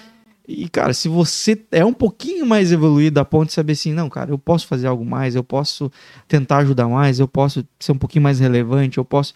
E, 0.45 0.67
cara, 0.67 0.93
se 0.93 1.07
você 1.07 1.57
é 1.71 1.85
um 1.85 1.93
pouquinho 1.93 2.45
mais 2.45 2.71
evoluído 2.71 3.19
a 3.19 3.23
ponto 3.25 3.47
de 3.47 3.53
saber 3.53 3.73
assim, 3.73 3.93
não, 3.93 4.09
cara, 4.09 4.31
eu 4.31 4.37
posso 4.37 4.67
fazer 4.67 4.87
algo 4.87 5.05
mais, 5.05 5.35
eu 5.35 5.43
posso 5.43 5.89
tentar 6.27 6.57
ajudar 6.57 6.87
mais, 6.89 7.19
eu 7.19 7.27
posso 7.27 7.65
ser 7.79 7.93
um 7.93 7.97
pouquinho 7.97 8.23
mais 8.23 8.39
relevante, 8.41 8.97
eu 8.97 9.05
posso. 9.05 9.33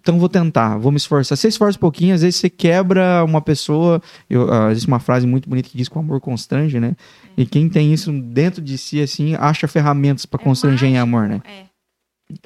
Então 0.00 0.18
vou 0.18 0.28
tentar, 0.28 0.78
vou 0.78 0.92
me 0.92 0.96
esforçar. 0.96 1.36
Você 1.36 1.48
esforça 1.48 1.76
um 1.76 1.80
pouquinho, 1.80 2.14
às 2.14 2.22
vezes 2.22 2.36
você 2.36 2.48
quebra 2.48 3.24
uma 3.24 3.42
pessoa. 3.42 4.00
Eu, 4.30 4.46
uh, 4.48 4.70
existe 4.70 4.86
uma 4.86 5.00
frase 5.00 5.26
muito 5.26 5.48
bonita 5.48 5.68
que 5.68 5.76
diz 5.76 5.88
que 5.88 5.96
o 5.96 6.00
amor 6.00 6.20
constrange, 6.20 6.78
né? 6.78 6.96
E 7.36 7.44
quem 7.44 7.68
tem 7.68 7.92
isso 7.92 8.12
dentro 8.12 8.62
de 8.62 8.78
si, 8.78 9.00
assim, 9.02 9.34
acha 9.34 9.66
ferramentas 9.66 10.24
para 10.24 10.40
É 10.40 10.44
constranger 10.44 10.88
em 10.88 10.92
mágico, 10.92 11.02
amor, 11.16 11.28
né? 11.28 11.42
É. 11.44 11.66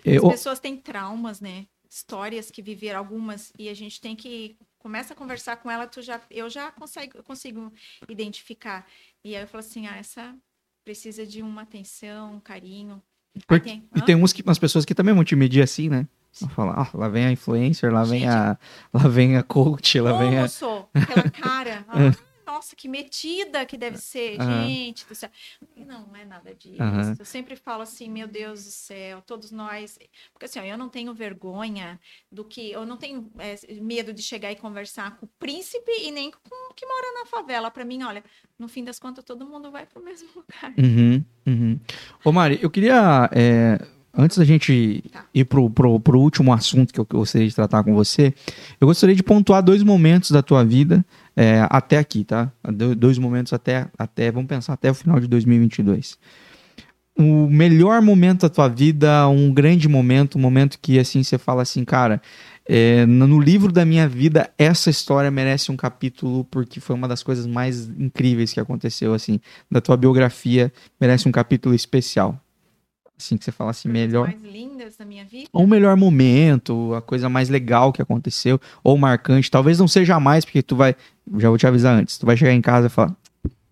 Eu- 0.04 0.26
As 0.28 0.32
pessoas 0.36 0.58
têm 0.60 0.76
traumas, 0.76 1.40
né? 1.40 1.66
Histórias 1.90 2.50
que 2.50 2.62
viveram 2.62 2.98
algumas 2.98 3.52
e 3.58 3.68
a 3.68 3.74
gente 3.74 4.00
tem 4.00 4.16
que 4.16 4.56
começa 4.78 5.12
a 5.12 5.16
conversar 5.16 5.56
com 5.58 5.70
ela, 5.70 5.86
tu 5.86 6.00
já 6.00 6.18
eu 6.30 6.48
já 6.48 6.72
consigo 6.72 7.18
eu 7.18 7.22
consigo 7.22 7.70
identificar. 8.08 8.86
E 9.24 9.36
aí 9.36 9.42
eu 9.42 9.46
falo 9.46 9.60
assim: 9.60 9.86
"Ah, 9.86 9.96
essa 9.98 10.34
precisa 10.84 11.26
de 11.26 11.42
uma 11.42 11.62
atenção, 11.62 12.34
um 12.36 12.40
carinho". 12.40 13.02
Porque- 13.46 13.68
tem- 13.68 13.84
E 13.94 14.00
tem 14.02 14.14
uns 14.16 14.32
que, 14.32 14.42
umas 14.42 14.58
pessoas 14.58 14.84
que 14.86 14.94
também 14.94 15.14
vão 15.14 15.22
te 15.24 15.36
medir 15.36 15.62
assim, 15.62 15.88
né? 15.90 16.06
Falar, 16.54 16.80
ah, 16.80 16.90
lá 16.96 17.08
vem 17.08 17.26
a 17.26 17.32
influencer, 17.32 17.92
lá 17.92 18.04
vem 18.04 18.26
a, 18.26 18.58
lá 18.92 19.08
vem 19.08 19.36
a 19.36 19.42
coach, 19.42 20.00
lá 20.00 20.12
vem 20.14 20.38
a... 20.38 20.48
sou? 20.48 20.88
Aquela 20.94 21.30
cara. 21.30 21.84
ah, 21.88 22.10
nossa, 22.46 22.76
que 22.76 22.88
metida 22.88 23.64
que 23.64 23.76
deve 23.76 23.96
ser, 23.98 24.40
Aham. 24.40 24.66
gente 24.66 25.06
do 25.06 25.14
céu. 25.14 25.30
Não, 25.76 26.06
não 26.06 26.16
é 26.16 26.24
nada 26.24 26.54
disso. 26.54 26.82
Aham. 26.82 27.14
Eu 27.18 27.24
sempre 27.24 27.56
falo 27.56 27.82
assim, 27.82 28.10
meu 28.10 28.26
Deus 28.26 28.64
do 28.64 28.70
céu, 28.70 29.22
todos 29.22 29.50
nós. 29.50 29.98
Porque 30.32 30.46
assim, 30.46 30.58
ó, 30.58 30.64
eu 30.64 30.76
não 30.76 30.88
tenho 30.88 31.14
vergonha 31.14 31.98
do 32.30 32.44
que. 32.44 32.70
Eu 32.70 32.84
não 32.84 32.96
tenho 32.96 33.30
é, 33.38 33.56
medo 33.80 34.12
de 34.12 34.22
chegar 34.22 34.50
e 34.52 34.56
conversar 34.56 35.16
com 35.16 35.26
o 35.26 35.28
príncipe 35.38 35.90
e 36.02 36.10
nem 36.10 36.30
com 36.30 36.70
o 36.70 36.74
que 36.74 36.84
mora 36.84 37.20
na 37.20 37.26
favela. 37.26 37.70
Para 37.70 37.84
mim, 37.84 38.02
olha, 38.02 38.22
no 38.58 38.68
fim 38.68 38.84
das 38.84 38.98
contas, 38.98 39.24
todo 39.24 39.46
mundo 39.46 39.70
vai 39.70 39.86
pro 39.86 40.02
mesmo 40.02 40.28
lugar. 40.34 40.74
Uhum, 40.76 41.24
uhum. 41.46 41.80
Ô 42.24 42.32
Mari, 42.32 42.58
eu 42.60 42.70
queria, 42.70 43.30
é, 43.32 43.78
antes 44.16 44.36
da 44.38 44.44
gente 44.44 45.02
ir 45.34 45.44
pro, 45.44 45.68
pro, 45.70 45.98
pro 46.00 46.20
último 46.20 46.52
assunto 46.52 46.92
que 46.92 47.00
eu 47.00 47.06
gostaria 47.10 47.48
de 47.48 47.54
tratar 47.54 47.82
com 47.82 47.94
você, 47.94 48.34
eu 48.80 48.86
gostaria 48.86 49.14
de 49.16 49.22
pontuar 49.22 49.62
dois 49.62 49.82
momentos 49.82 50.30
da 50.30 50.42
tua 50.42 50.64
vida 50.64 51.04
é, 51.36 51.66
até 51.70 51.98
aqui, 51.98 52.24
tá? 52.24 52.52
Do- 52.64 52.94
Dois 52.94 53.18
momentos 53.18 53.52
até, 53.52 53.88
até, 53.98 54.30
vamos 54.30 54.48
pensar, 54.48 54.74
até 54.74 54.90
o 54.90 54.94
final 54.94 55.18
de 55.18 55.26
2022. 55.26 56.18
O 57.18 57.46
melhor 57.48 58.00
momento 58.00 58.42
da 58.42 58.48
tua 58.48 58.68
vida, 58.68 59.28
um 59.28 59.52
grande 59.52 59.86
momento, 59.88 60.38
um 60.38 60.40
momento 60.40 60.78
que, 60.80 60.98
assim, 60.98 61.22
você 61.22 61.36
fala 61.36 61.60
assim, 61.60 61.84
cara, 61.84 62.22
é, 62.66 63.04
no 63.04 63.38
livro 63.38 63.70
da 63.70 63.84
minha 63.84 64.08
vida, 64.08 64.50
essa 64.56 64.88
história 64.88 65.30
merece 65.30 65.70
um 65.70 65.76
capítulo 65.76 66.42
porque 66.44 66.80
foi 66.80 66.96
uma 66.96 67.06
das 67.06 67.22
coisas 67.22 67.46
mais 67.46 67.86
incríveis 67.98 68.52
que 68.54 68.60
aconteceu, 68.60 69.12
assim, 69.12 69.38
da 69.70 69.78
tua 69.80 69.96
biografia, 69.96 70.72
merece 70.98 71.28
um 71.28 71.32
capítulo 71.32 71.74
especial. 71.74 72.41
Assim 73.22 73.36
que 73.36 73.44
você 73.44 73.52
fala 73.52 73.70
assim, 73.70 73.88
melhor. 73.88 74.26
mais 74.26 74.42
lindas 74.42 74.96
da 74.96 75.04
minha 75.04 75.24
vida. 75.24 75.48
Ou 75.52 75.62
o 75.64 75.66
melhor 75.66 75.96
momento, 75.96 76.92
a 76.94 77.00
coisa 77.00 77.28
mais 77.28 77.48
legal 77.48 77.92
que 77.92 78.02
aconteceu, 78.02 78.60
ou 78.82 78.98
marcante. 78.98 79.48
Talvez 79.48 79.78
não 79.78 79.86
seja 79.86 80.18
mais, 80.18 80.44
porque 80.44 80.60
tu 80.60 80.74
vai. 80.74 80.96
Já 81.38 81.48
vou 81.48 81.56
te 81.56 81.66
avisar 81.66 81.96
antes. 81.96 82.18
Tu 82.18 82.26
vai 82.26 82.36
chegar 82.36 82.52
em 82.52 82.60
casa 82.60 82.88
e 82.88 82.90
falar. 82.90 83.16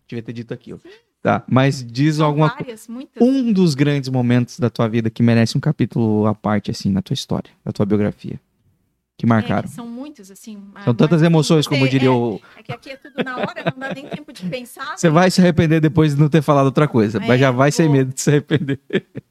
Devia 0.06 0.22
ter 0.22 0.32
dito 0.32 0.54
aquilo. 0.54 0.80
Tá, 1.22 1.42
mas 1.46 1.84
diz 1.84 2.16
São 2.16 2.26
alguma 2.26 2.48
coisa. 2.48 2.64
várias, 2.64 2.88
muitas. 2.88 3.22
Um 3.22 3.52
dos 3.52 3.74
grandes 3.74 4.08
momentos 4.08 4.58
da 4.58 4.70
tua 4.70 4.88
vida 4.88 5.10
que 5.10 5.22
merece 5.22 5.58
um 5.58 5.60
capítulo 5.60 6.26
à 6.26 6.34
parte, 6.34 6.70
assim, 6.70 6.90
na 6.90 7.02
tua 7.02 7.14
história, 7.14 7.50
da 7.64 7.72
tua 7.72 7.84
biografia. 7.84 8.40
Que 9.20 9.26
É, 9.26 9.28
marcaram. 9.28 9.68
que 9.68 9.74
são 9.74 9.86
muitos, 9.86 10.30
assim. 10.30 10.62
São 10.82 10.94
tantas 10.94 11.22
emoções, 11.22 11.66
como 11.66 11.86
diria 11.86 12.08
é, 12.08 12.10
o. 12.10 12.40
É 12.56 12.62
que 12.62 12.72
aqui 12.72 12.90
é 12.90 12.96
tudo 12.96 13.22
na 13.22 13.36
hora, 13.36 13.64
não 13.70 13.78
dá 13.78 13.92
nem 13.92 14.08
tempo 14.08 14.32
de 14.32 14.48
pensar. 14.48 14.96
Você 14.96 15.08
né? 15.08 15.12
vai 15.12 15.30
se 15.30 15.42
arrepender 15.42 15.78
depois 15.78 16.14
de 16.14 16.20
não 16.20 16.30
ter 16.30 16.40
falado 16.40 16.64
outra 16.66 16.88
coisa, 16.88 17.18
É, 17.18 17.26
mas 17.26 17.38
já 17.38 17.50
vai 17.50 17.70
sem 17.70 17.86
medo 17.86 18.14
de 18.14 18.20
se 18.20 18.30
arrepender. 18.30 18.80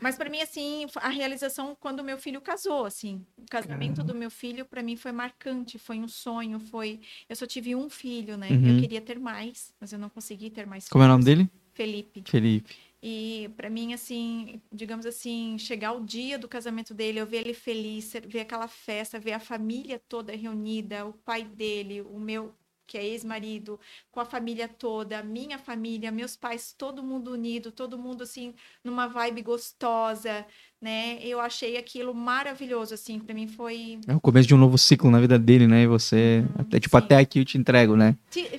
Mas 0.00 0.16
para 0.16 0.28
mim, 0.28 0.40
assim, 0.42 0.86
a 0.96 1.08
realização 1.08 1.76
quando 1.78 2.02
meu 2.02 2.18
filho 2.18 2.40
casou, 2.40 2.84
assim. 2.84 3.24
O 3.38 3.44
casamento 3.48 4.02
do 4.02 4.14
meu 4.14 4.30
filho, 4.30 4.64
para 4.64 4.82
mim, 4.82 4.96
foi 4.96 5.12
marcante, 5.12 5.78
foi 5.78 5.98
um 5.98 6.08
sonho, 6.08 6.58
foi... 6.58 7.00
Eu 7.28 7.36
só 7.36 7.46
tive 7.46 7.74
um 7.74 7.88
filho, 7.88 8.36
né? 8.36 8.48
Uhum. 8.50 8.74
Eu 8.74 8.80
queria 8.80 9.00
ter 9.00 9.18
mais, 9.18 9.72
mas 9.80 9.92
eu 9.92 9.98
não 9.98 10.08
consegui 10.08 10.50
ter 10.50 10.66
mais 10.66 10.88
Como 10.88 11.02
é 11.04 11.06
o 11.06 11.10
nome 11.10 11.24
dele? 11.24 11.48
Felipe. 11.72 12.22
Felipe. 12.26 12.74
E 13.08 13.48
para 13.56 13.70
mim, 13.70 13.94
assim, 13.94 14.60
digamos 14.72 15.06
assim, 15.06 15.56
chegar 15.60 15.92
o 15.92 16.04
dia 16.04 16.36
do 16.36 16.48
casamento 16.48 16.92
dele, 16.92 17.20
eu 17.20 17.26
ver 17.26 17.42
ele 17.42 17.54
feliz, 17.54 18.12
ver 18.26 18.40
aquela 18.40 18.66
festa, 18.66 19.16
ver 19.20 19.32
a 19.34 19.38
família 19.38 20.02
toda 20.08 20.34
reunida, 20.34 21.06
o 21.06 21.12
pai 21.12 21.44
dele, 21.44 22.00
o 22.02 22.18
meu, 22.18 22.52
que 22.84 22.98
é 22.98 23.04
ex-marido, 23.04 23.78
com 24.10 24.18
a 24.18 24.24
família 24.24 24.66
toda, 24.66 25.22
minha 25.22 25.56
família, 25.56 26.10
meus 26.10 26.36
pais, 26.36 26.72
todo 26.72 27.00
mundo 27.00 27.30
unido, 27.30 27.70
todo 27.70 27.96
mundo 27.96 28.24
assim, 28.24 28.56
numa 28.82 29.06
vibe 29.06 29.40
gostosa, 29.42 30.44
né? 30.80 31.18
Eu 31.22 31.40
achei 31.40 31.76
aquilo 31.76 32.14
maravilhoso, 32.14 32.94
assim, 32.94 33.18
para 33.18 33.34
mim 33.34 33.48
foi. 33.48 33.98
É 34.06 34.14
o 34.14 34.20
começo 34.20 34.46
de 34.46 34.54
um 34.54 34.58
novo 34.58 34.76
ciclo 34.76 35.10
na 35.10 35.20
vida 35.20 35.38
dele, 35.38 35.66
né? 35.66 35.82
E 35.82 35.86
você. 35.86 36.44
até, 36.58 36.78
tipo, 36.78 36.96
sim. 36.98 37.04
até 37.04 37.16
aqui 37.16 37.38
eu 37.40 37.44
te 37.44 37.56
entrego, 37.56 37.96
né? 37.96 38.16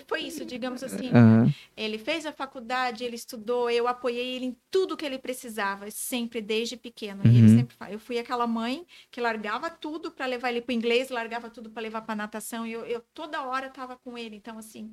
Foi 0.08 0.22
isso, 0.22 0.46
digamos 0.46 0.84
assim. 0.84 1.10
Aham. 1.10 1.54
Ele 1.76 1.98
fez 1.98 2.26
a 2.26 2.32
faculdade, 2.32 3.04
ele 3.04 3.16
estudou, 3.16 3.70
eu 3.70 3.88
apoiei 3.88 4.36
ele 4.36 4.46
em 4.46 4.58
tudo 4.72 4.98
que 4.98 5.06
ele 5.06 5.20
precisava, 5.20 5.92
sempre 5.92 6.42
desde 6.42 6.76
pequeno. 6.76 7.22
E 7.26 7.28
ele 7.38 7.42
Uhum. 7.42 7.58
sempre 7.58 7.76
eu 7.92 8.00
fui 8.00 8.18
aquela 8.18 8.48
mãe 8.48 8.86
que 9.12 9.22
largava 9.22 9.70
tudo 9.70 10.12
para 10.12 10.26
levar 10.26 10.50
ele 10.50 10.62
para 10.62 10.74
inglês, 10.74 11.10
largava 11.10 11.50
tudo 11.50 11.70
para 11.70 11.82
levar 11.82 12.02
para 12.02 12.16
natação, 12.16 12.66
e 12.66 12.72
eu, 12.72 12.86
eu 12.86 13.02
toda 13.14 13.44
hora 13.44 13.68
estava 13.68 13.96
com 13.96 14.18
ele. 14.18 14.36
Então 14.36 14.58
assim, 14.58 14.92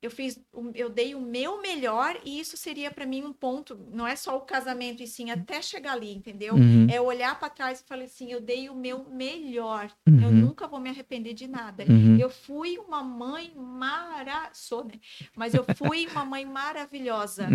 eu 0.00 0.10
fiz, 0.10 0.40
eu 0.74 0.88
dei 0.88 1.14
o 1.14 1.20
meu 1.20 1.60
melhor 1.60 2.18
e 2.24 2.38
isso 2.38 2.56
seria 2.56 2.90
para 2.90 3.04
mim 3.04 3.24
um 3.24 3.32
ponto, 3.32 3.76
não 3.92 4.06
é 4.06 4.14
só 4.14 4.36
o 4.36 4.42
casamento 4.42 5.02
e 5.02 5.06
sim 5.06 5.30
até 5.30 5.60
chegar 5.60 5.92
ali, 5.94 6.12
entendeu? 6.14 6.54
Uhum. 6.54 6.86
É 6.90 7.00
olhar 7.00 7.38
para 7.38 7.50
trás 7.50 7.80
e 7.80 7.84
falar 7.84 8.04
assim, 8.04 8.30
eu 8.32 8.40
dei 8.40 8.68
o 8.68 8.74
meu 8.74 9.04
melhor. 9.10 9.90
Eu 10.06 10.12
Uhum. 10.28 10.30
nunca 10.32 10.66
vou 10.68 10.78
me 10.80 10.88
arrepender 10.88 11.34
de 11.34 11.46
nada. 11.48 11.84
Uhum. 11.88 12.16
Eu 12.18 12.30
fui 12.30 12.78
uma 12.78 13.02
mãe 13.02 13.52
mara... 13.56 14.50
Sou, 14.52 14.84
né? 14.84 14.94
Mas 15.36 15.52
eu 15.54 15.64
fui 15.76 16.06
uma 16.06 16.24
mãe 16.24 16.44
maravilhosa. 16.44 17.48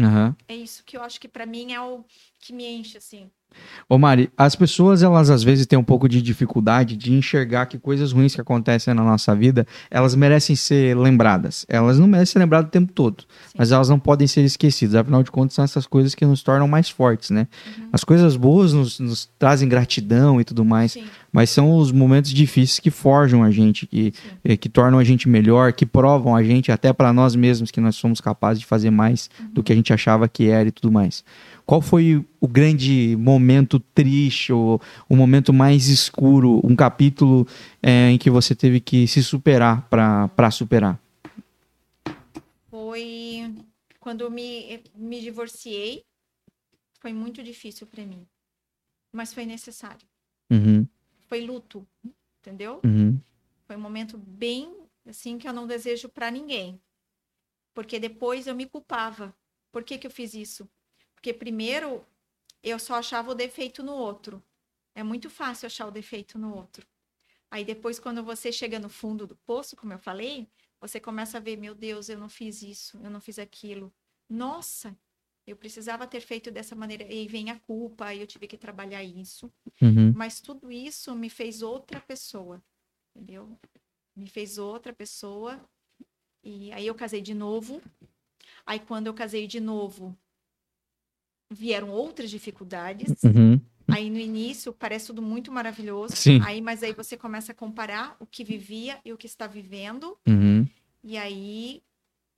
É 0.47 0.55
isso 0.55 0.83
que 0.83 0.97
eu 0.97 1.01
acho 1.03 1.19
que 1.19 1.27
pra 1.27 1.45
mim 1.45 1.71
é 1.73 1.81
o 1.81 2.03
que 2.39 2.51
me 2.53 2.65
enche, 2.65 2.97
assim. 2.97 3.31
Ô 3.87 3.97
Mari, 3.97 4.29
as 4.37 4.55
pessoas, 4.55 5.03
elas 5.03 5.29
às 5.29 5.43
vezes 5.43 5.65
têm 5.65 5.77
um 5.77 5.83
pouco 5.83 6.07
de 6.07 6.21
dificuldade 6.21 6.95
de 6.95 7.13
enxergar 7.13 7.65
que 7.65 7.77
coisas 7.77 8.11
ruins 8.11 8.35
que 8.35 8.41
acontecem 8.41 8.93
na 8.93 9.03
nossa 9.03 9.35
vida, 9.35 9.65
elas 9.89 10.15
merecem 10.15 10.55
ser 10.55 10.97
lembradas. 10.97 11.65
Elas 11.67 11.99
não 11.99 12.07
merecem 12.07 12.33
ser 12.33 12.39
lembradas 12.39 12.67
o 12.67 12.71
tempo 12.71 12.91
todo, 12.93 13.23
mas 13.57 13.71
elas 13.71 13.89
não 13.89 13.99
podem 13.99 14.27
ser 14.27 14.41
esquecidas. 14.41 14.95
Afinal 14.95 15.23
de 15.23 15.31
contas, 15.31 15.55
são 15.55 15.63
essas 15.63 15.85
coisas 15.85 16.15
que 16.15 16.25
nos 16.25 16.41
tornam 16.43 16.67
mais 16.67 16.89
fortes, 16.89 17.29
né? 17.29 17.47
Uhum. 17.65 17.89
As 17.91 18.03
coisas 18.03 18.35
boas 18.35 18.73
nos, 18.73 18.99
nos 18.99 19.29
trazem 19.37 19.67
gratidão 19.67 20.39
e 20.39 20.43
tudo 20.43 20.63
mais, 20.63 20.93
Sim, 20.93 21.05
mas 21.31 21.49
são 21.49 21.75
os 21.77 21.91
momentos 21.91 22.31
difíceis 22.31 22.79
que 22.79 22.91
forjam 22.91 23.43
a 23.43 23.51
gente, 23.51 23.87
que, 23.87 24.13
Sim. 24.15 24.29
eh, 24.43 24.57
que 24.57 24.69
tornam 24.69 24.99
a 24.99 25.03
gente 25.03 25.27
melhor, 25.27 25.73
que 25.73 25.85
provam 25.85 26.35
a 26.35 26.43
gente, 26.43 26.71
até 26.71 26.93
para 26.93 27.11
nós 27.11 27.35
mesmos, 27.35 27.71
que 27.71 27.81
nós 27.81 27.95
somos 27.95 28.21
capazes 28.21 28.59
de 28.59 28.65
fazer 28.65 28.91
mais 28.91 29.29
do 29.51 29.63
que 29.63 29.73
a 29.73 29.75
gente 29.75 29.91
achava 29.91 30.27
que 30.27 30.47
era 30.49 30.69
e 30.69 30.71
tudo 30.71 30.91
mais. 30.91 31.23
Qual 31.65 31.81
foi 31.81 32.25
o 32.41 32.47
grande 32.47 33.15
momento 33.17 33.79
triste, 33.79 34.51
ou 34.51 34.81
o 35.07 35.15
momento 35.15 35.53
mais 35.53 35.87
escuro, 35.87 36.59
um 36.63 36.75
capítulo 36.75 37.47
eh, 37.81 38.11
em 38.11 38.17
que 38.17 38.29
você 38.29 38.53
teve 38.53 38.79
que 38.79 39.07
se 39.07 39.23
superar 39.23 39.87
para 39.89 40.51
superar? 40.51 40.99
foi 42.69 43.53
quando 43.99 44.21
eu 44.21 44.31
me, 44.31 44.83
me 44.95 45.21
divorciei. 45.21 46.03
Foi 46.99 47.13
muito 47.13 47.43
difícil 47.43 47.85
pra 47.87 48.05
mim. 48.05 48.27
Mas 49.13 49.33
foi 49.33 49.45
necessário. 49.45 50.07
Uhum, 50.51 50.87
Foi 51.29 51.41
luto, 51.41 51.87
entendeu? 52.39 52.81
uhum, 52.83 53.19
Foi 53.67 53.75
um 53.75 53.79
momento 53.81 54.17
bem 54.17 54.75
assim 55.05 55.37
que 55.37 55.47
eu 55.47 55.53
não 55.53 55.67
desejo 55.67 56.09
pra 56.09 56.31
ninguém. 56.31 56.81
Porque 57.73 57.99
depois 57.99 58.47
eu 58.47 58.55
me 58.55 58.65
culpava. 58.65 59.35
Por 59.71 59.83
que, 59.83 59.97
que 59.97 60.07
eu 60.07 60.11
fiz 60.11 60.33
isso? 60.33 60.67
Porque 61.23 61.33
primeiro 61.33 62.05
eu 62.61 62.77
só 62.77 62.95
achava 62.95 63.31
o 63.31 63.33
defeito 63.33 63.81
no 63.81 63.93
outro. 63.93 64.43
É 64.93 65.01
muito 65.01 65.29
fácil 65.29 65.67
achar 65.67 65.87
o 65.87 65.91
defeito 65.91 66.37
no 66.37 66.53
outro. 66.53 66.85
Aí 67.49 67.63
depois, 67.63 67.97
quando 67.97 68.21
você 68.21 68.51
chega 68.51 68.77
no 68.77 68.89
fundo 68.89 69.25
do 69.25 69.33
poço, 69.37 69.73
como 69.77 69.93
eu 69.93 69.97
falei, 69.97 70.49
você 70.81 70.99
começa 70.99 71.37
a 71.37 71.39
ver, 71.39 71.55
meu 71.55 71.73
Deus, 71.73 72.09
eu 72.09 72.19
não 72.19 72.27
fiz 72.27 72.61
isso, 72.61 72.99
eu 73.01 73.09
não 73.09 73.21
fiz 73.21 73.39
aquilo. 73.39 73.89
Nossa, 74.29 74.93
eu 75.47 75.55
precisava 75.55 76.05
ter 76.05 76.19
feito 76.19 76.51
dessa 76.51 76.75
maneira. 76.75 77.05
E 77.09 77.25
vem 77.25 77.49
a 77.49 77.57
culpa, 77.57 78.07
aí 78.07 78.19
eu 78.19 78.27
tive 78.27 78.45
que 78.45 78.57
trabalhar 78.57 79.01
isso. 79.01 79.49
uhum, 79.81 80.11
Mas 80.13 80.41
tudo 80.41 80.69
isso 80.69 81.15
me 81.15 81.29
fez 81.29 81.61
outra 81.61 82.01
pessoa, 82.01 82.61
entendeu? 83.15 83.57
Me 84.13 84.27
fez 84.27 84.57
outra 84.57 84.91
pessoa. 84.91 85.57
E 86.43 86.69
aí 86.73 86.85
eu 86.85 86.93
casei 86.93 87.21
de 87.21 87.33
novo. 87.33 87.81
Aí 88.65 88.81
quando 88.81 89.07
eu 89.07 89.13
casei 89.13 89.47
de 89.47 89.61
novo, 89.61 90.17
vieram 91.53 91.89
outras 91.89 92.29
dificuldades. 92.29 93.13
uhum. 93.23 93.59
Aí 93.87 94.09
no 94.09 94.17
início 94.17 94.71
parece 94.73 95.07
tudo 95.07 95.21
muito 95.21 95.51
maravilhoso. 95.51 96.15
Sim. 96.15 96.41
Aí, 96.45 96.61
mas 96.61 96.81
aí 96.83 96.93
você 96.93 97.15
começa 97.17 97.51
a 97.51 97.55
comparar 97.55 98.15
o 98.19 98.25
que 98.25 98.43
vivia 98.43 98.97
e 99.05 99.11
o 99.13 99.17
que 99.17 99.27
está 99.27 99.45
vivendo. 99.47 100.17
uhum. 100.27 100.67
E 101.03 101.17
aí 101.17 101.81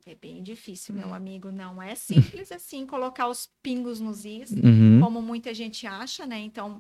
É 0.08 0.14
bem 0.14 0.44
difícil, 0.44 0.94
meu 0.94 1.14
amigo. 1.16 1.52
Não 1.52 1.82
é 1.82 1.96
simples 1.96 2.52
assim 2.52 2.86
colocar 2.86 3.28
os 3.28 3.50
pingos 3.64 4.00
nos 4.00 4.24
is, 4.24 4.52
Uhum. 4.52 5.00
como 5.02 5.20
muita 5.20 5.52
gente 5.52 5.88
acha, 5.88 6.28
né? 6.28 6.40
Então, 6.40 6.80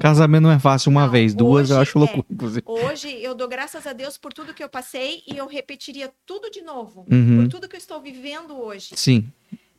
Casamento 0.00 0.42
não 0.44 0.50
é 0.52 0.58
fácil 0.60 0.90
uma 0.90 1.06
Não, 1.06 1.10
vez, 1.10 1.34
duas 1.34 1.70
eu 1.70 1.78
acho 1.80 1.96
é. 1.96 2.00
loucura. 2.00 2.26
inclusive. 2.30 2.62
hoje 2.66 3.08
eu 3.22 3.34
dou 3.34 3.48
graças 3.48 3.84
a 3.86 3.92
Deus 3.92 4.16
por 4.18 4.32
tudo 4.32 4.54
que 4.54 4.62
eu 4.62 4.68
passei 4.68 5.22
e 5.26 5.36
eu 5.36 5.46
repetiria 5.48 6.12
tudo 6.26 6.50
de 6.50 6.60
novo, 6.62 7.04
Uhum. 7.10 7.38
por 7.42 7.48
tudo 7.48 7.68
que 7.68 7.74
eu 7.74 7.78
estou 7.78 8.00
vivendo 8.00 8.54
hoje. 8.56 8.90
Sim. 8.96 9.26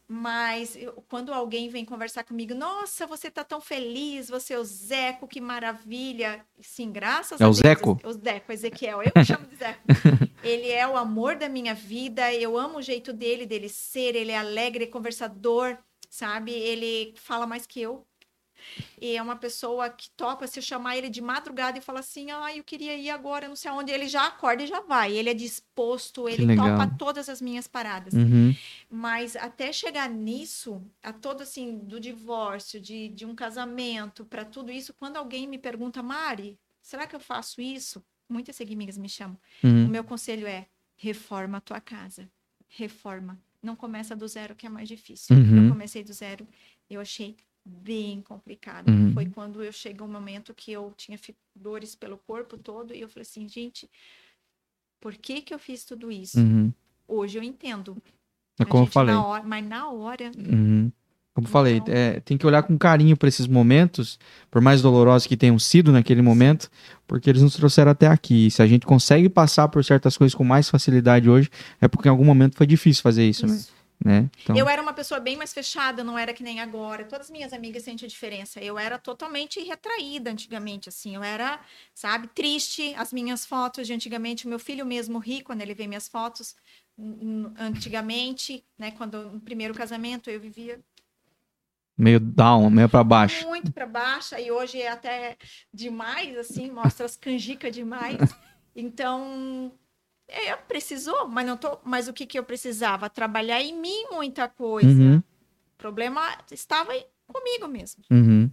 Mas 0.07 0.75
eu- 0.75 0.93
quando 1.07 1.33
alguém 1.33 1.69
vem 1.69 1.85
conversar 1.85 2.23
comigo, 2.23 2.53
nossa, 2.53 3.07
você 3.07 3.31
tá 3.31 3.43
tão 3.43 3.61
feliz, 3.61 4.29
você 4.29 4.53
é 4.53 4.59
o 4.59 4.63
Zeco, 4.63 5.27
que 5.27 5.39
maravilha. 5.39 6.45
Sim, 6.61 6.91
graças 6.91 7.39
É 7.39 7.43
a 7.43 7.47
o 7.47 7.51
Deus. 7.51 7.57
Zeco? 7.57 7.99
O 8.03 8.11
Zeco, 8.13 8.51
Ezequiel, 8.51 9.01
eu 9.01 9.11
me 9.15 9.25
chamo 9.25 9.45
de 9.47 9.55
Zeco. 9.55 9.81
ele 10.43 10.69
é 10.69 10.87
o 10.87 10.97
amor 10.97 11.35
da 11.35 11.47
minha 11.47 11.73
vida, 11.73 12.33
eu 12.33 12.57
amo 12.57 12.79
o 12.79 12.81
jeito 12.81 13.13
dele, 13.13 13.45
dele 13.45 13.69
ser, 13.69 14.15
ele 14.15 14.31
é 14.31 14.37
alegre, 14.37 14.87
conversador, 14.87 15.77
sabe? 16.09 16.51
Ele 16.51 17.13
fala 17.17 17.47
mais 17.47 17.65
que 17.65 17.81
eu. 17.81 18.05
E 19.01 19.15
é 19.15 19.21
uma 19.21 19.35
pessoa 19.35 19.89
que 19.89 20.09
topa 20.11 20.47
se 20.47 20.59
eu 20.59 20.63
chamar 20.63 20.97
ele 20.97 21.09
de 21.09 21.21
madrugada 21.21 21.77
e 21.77 21.81
fala 21.81 21.99
assim: 21.99 22.31
ah, 22.31 22.55
eu 22.55 22.63
queria 22.63 22.95
ir 22.95 23.09
agora, 23.09 23.47
não 23.47 23.55
sei 23.55 23.69
aonde. 23.71 23.91
Ele 23.91 24.07
já 24.07 24.27
acorda 24.27 24.63
e 24.63 24.67
já 24.67 24.79
vai. 24.81 25.11
Ele 25.15 25.29
é 25.29 25.33
disposto, 25.33 26.27
ele 26.29 26.55
topa 26.55 26.87
todas 26.97 27.29
as 27.29 27.41
minhas 27.41 27.67
paradas. 27.67 28.13
Uhum. 28.13 28.55
Mas 28.89 29.35
até 29.35 29.71
chegar 29.73 30.09
nisso, 30.09 30.81
a 31.01 31.11
todo 31.13 31.41
assim, 31.41 31.77
do 31.79 31.99
divórcio, 31.99 32.79
de, 32.79 33.09
de 33.09 33.25
um 33.25 33.35
casamento, 33.35 34.25
para 34.25 34.45
tudo 34.45 34.71
isso, 34.71 34.93
quando 34.93 35.17
alguém 35.17 35.47
me 35.47 35.57
pergunta, 35.57 36.01
Mari, 36.03 36.57
será 36.81 37.05
que 37.07 37.15
eu 37.15 37.19
faço 37.19 37.61
isso? 37.61 38.03
Muitas 38.29 38.59
amigas 38.61 38.97
me 38.97 39.09
chamam. 39.09 39.37
O 39.63 39.67
Uhum. 39.67 39.87
meu 39.87 40.03
conselho 40.03 40.47
é: 40.47 40.67
reforma 40.95 41.57
a 41.57 41.61
tua 41.61 41.81
casa. 41.81 42.29
Reforma. 42.67 43.39
Não 43.61 43.75
começa 43.75 44.15
do 44.15 44.27
zero, 44.27 44.55
que 44.55 44.65
é 44.65 44.69
mais 44.69 44.87
difícil. 44.87 45.35
Uhum. 45.35 45.63
Eu 45.65 45.69
comecei 45.69 46.03
do 46.03 46.11
zero, 46.11 46.47
eu 46.89 46.99
achei 46.99 47.37
bem 47.65 48.21
complicado. 48.21 48.89
Uhum. 48.89 49.13
Foi 49.13 49.25
quando 49.27 49.63
eu 49.63 49.71
cheguei 49.71 50.05
um 50.05 50.09
momento 50.11 50.53
que 50.53 50.71
eu 50.71 50.93
tinha 50.97 51.17
dores 51.55 51.95
pelo 51.95 52.17
corpo 52.17 52.57
todo 52.57 52.93
e 52.93 53.01
eu 53.01 53.09
falei 53.09 53.21
assim, 53.23 53.47
gente, 53.47 53.89
por 54.99 55.15
que 55.15 55.41
que 55.41 55.53
eu 55.53 55.59
fiz 55.59 55.83
tudo 55.83 56.11
isso? 56.11 56.39
Uhum. 56.39 56.71
Hoje 57.07 57.37
eu 57.37 57.43
entendo. 57.43 57.97
É 58.59 58.65
como 58.65 58.83
eu 58.83 58.85
gente, 58.85 58.93
falei. 58.93 59.13
na 59.15 59.25
hora- 59.25 59.43
mas 59.43 59.65
na 59.65 59.89
hora, 59.89 60.31
Uhum. 60.37 60.91
Como 61.35 61.47
eu 61.47 61.51
falei, 61.51 61.81
é, 61.87 62.19
tem 62.19 62.37
que 62.37 62.45
olhar 62.45 62.61
com 62.61 62.77
carinho 62.77 63.17
para 63.17 63.27
esses 63.27 63.47
momentos, 63.47 64.19
por 64.51 64.61
mais 64.61 64.83
dolorosos 64.83 65.25
que 65.25 65.35
tenham 65.35 65.57
sido 65.57 65.91
naquele 65.91 66.21
momento, 66.21 66.69
porque 67.07 67.27
eles 67.27 67.41
nos 67.41 67.55
trouxeram 67.55 67.89
até 67.89 68.05
aqui. 68.05 68.51
Se 68.51 68.61
a 68.61 68.67
gente 68.67 68.85
consegue 68.85 69.27
passar 69.27 69.67
por 69.67 69.83
certas 69.83 70.15
coisas 70.15 70.35
com 70.35 70.43
mais 70.43 70.69
facilidade 70.69 71.27
hoje, 71.27 71.49
é 71.81 71.87
porque 71.87 72.07
em 72.07 72.11
algum 72.11 72.23
momento 72.23 72.55
foi 72.55 72.67
difícil 72.67 73.01
fazer 73.01 73.27
isso, 73.27 73.47
né? 73.47 73.55
isso. 73.55 73.71
né? 73.71 73.77
Então, 74.41 74.55
Eu 74.55 74.67
era 74.67 74.81
uma 74.81 74.93
pessoa 74.93 75.19
bem 75.19 75.37
mais 75.37 75.53
fechada, 75.53 76.03
não 76.03 76.17
era 76.17 76.33
que 76.33 76.43
nem 76.43 76.59
agora. 76.59 77.05
Todas 77.05 77.27
as 77.27 77.31
minhas 77.31 77.53
amigas 77.53 77.83
sentem 77.83 78.05
a 78.05 78.09
diferença. 78.09 78.59
Eu 78.61 78.77
era 78.77 78.97
totalmente 78.97 79.61
retraída 79.61 80.29
antigamente, 80.29 80.89
assim. 80.89 81.15
Eu 81.15 81.23
era, 81.23 81.59
sabe, 81.93 82.27
triste. 82.27 82.93
As 82.95 83.13
minhas 83.13 83.45
fotos 83.45 83.87
de 83.87 83.93
antigamente, 83.93 84.45
o 84.45 84.49
meu 84.49 84.59
filho 84.59 84.85
mesmo 84.85 85.19
ri 85.19 85.41
quando 85.41 85.61
ele 85.61 85.73
vê 85.73 85.87
minhas 85.87 86.07
fotos. 86.07 86.55
Antigamente, 87.57 88.63
né, 88.77 88.91
quando 88.91 89.31
no 89.31 89.39
primeiro 89.39 89.73
casamento 89.73 90.29
eu 90.29 90.39
vivia 90.39 90.79
meio 91.97 92.19
down, 92.19 92.69
meio 92.69 92.89
para 92.89 93.03
baixo. 93.03 93.47
muito 93.47 93.71
para 93.71 93.85
baixo 93.85 94.35
e 94.35 94.51
hoje 94.51 94.81
é 94.81 94.89
até 94.89 95.37
demais, 95.73 96.37
assim, 96.37 96.69
mostra 96.71 97.05
as 97.05 97.15
canjicas 97.15 97.73
demais. 97.73 98.17
Então, 98.75 99.71
é, 100.27 100.55
precisou, 100.55 101.27
mas 101.27 101.45
não 101.45 101.57
tô, 101.57 101.77
mas 101.83 102.07
o 102.07 102.13
que 102.13 102.25
que 102.25 102.37
eu 102.37 102.43
precisava? 102.43 103.09
Trabalhar 103.09 103.61
em 103.61 103.73
mim 103.79 104.05
muita 104.11 104.47
coisa. 104.47 104.87
Uhum. 104.89 105.17
O 105.17 105.77
problema 105.77 106.21
estava 106.51 106.91
comigo 107.27 107.67
mesmo. 107.67 108.03
Uhum. 108.09 108.49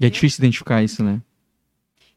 E 0.00 0.06
é 0.06 0.10
difícil 0.10 0.40
identificar 0.42 0.82
isso, 0.82 1.02
né? 1.02 1.20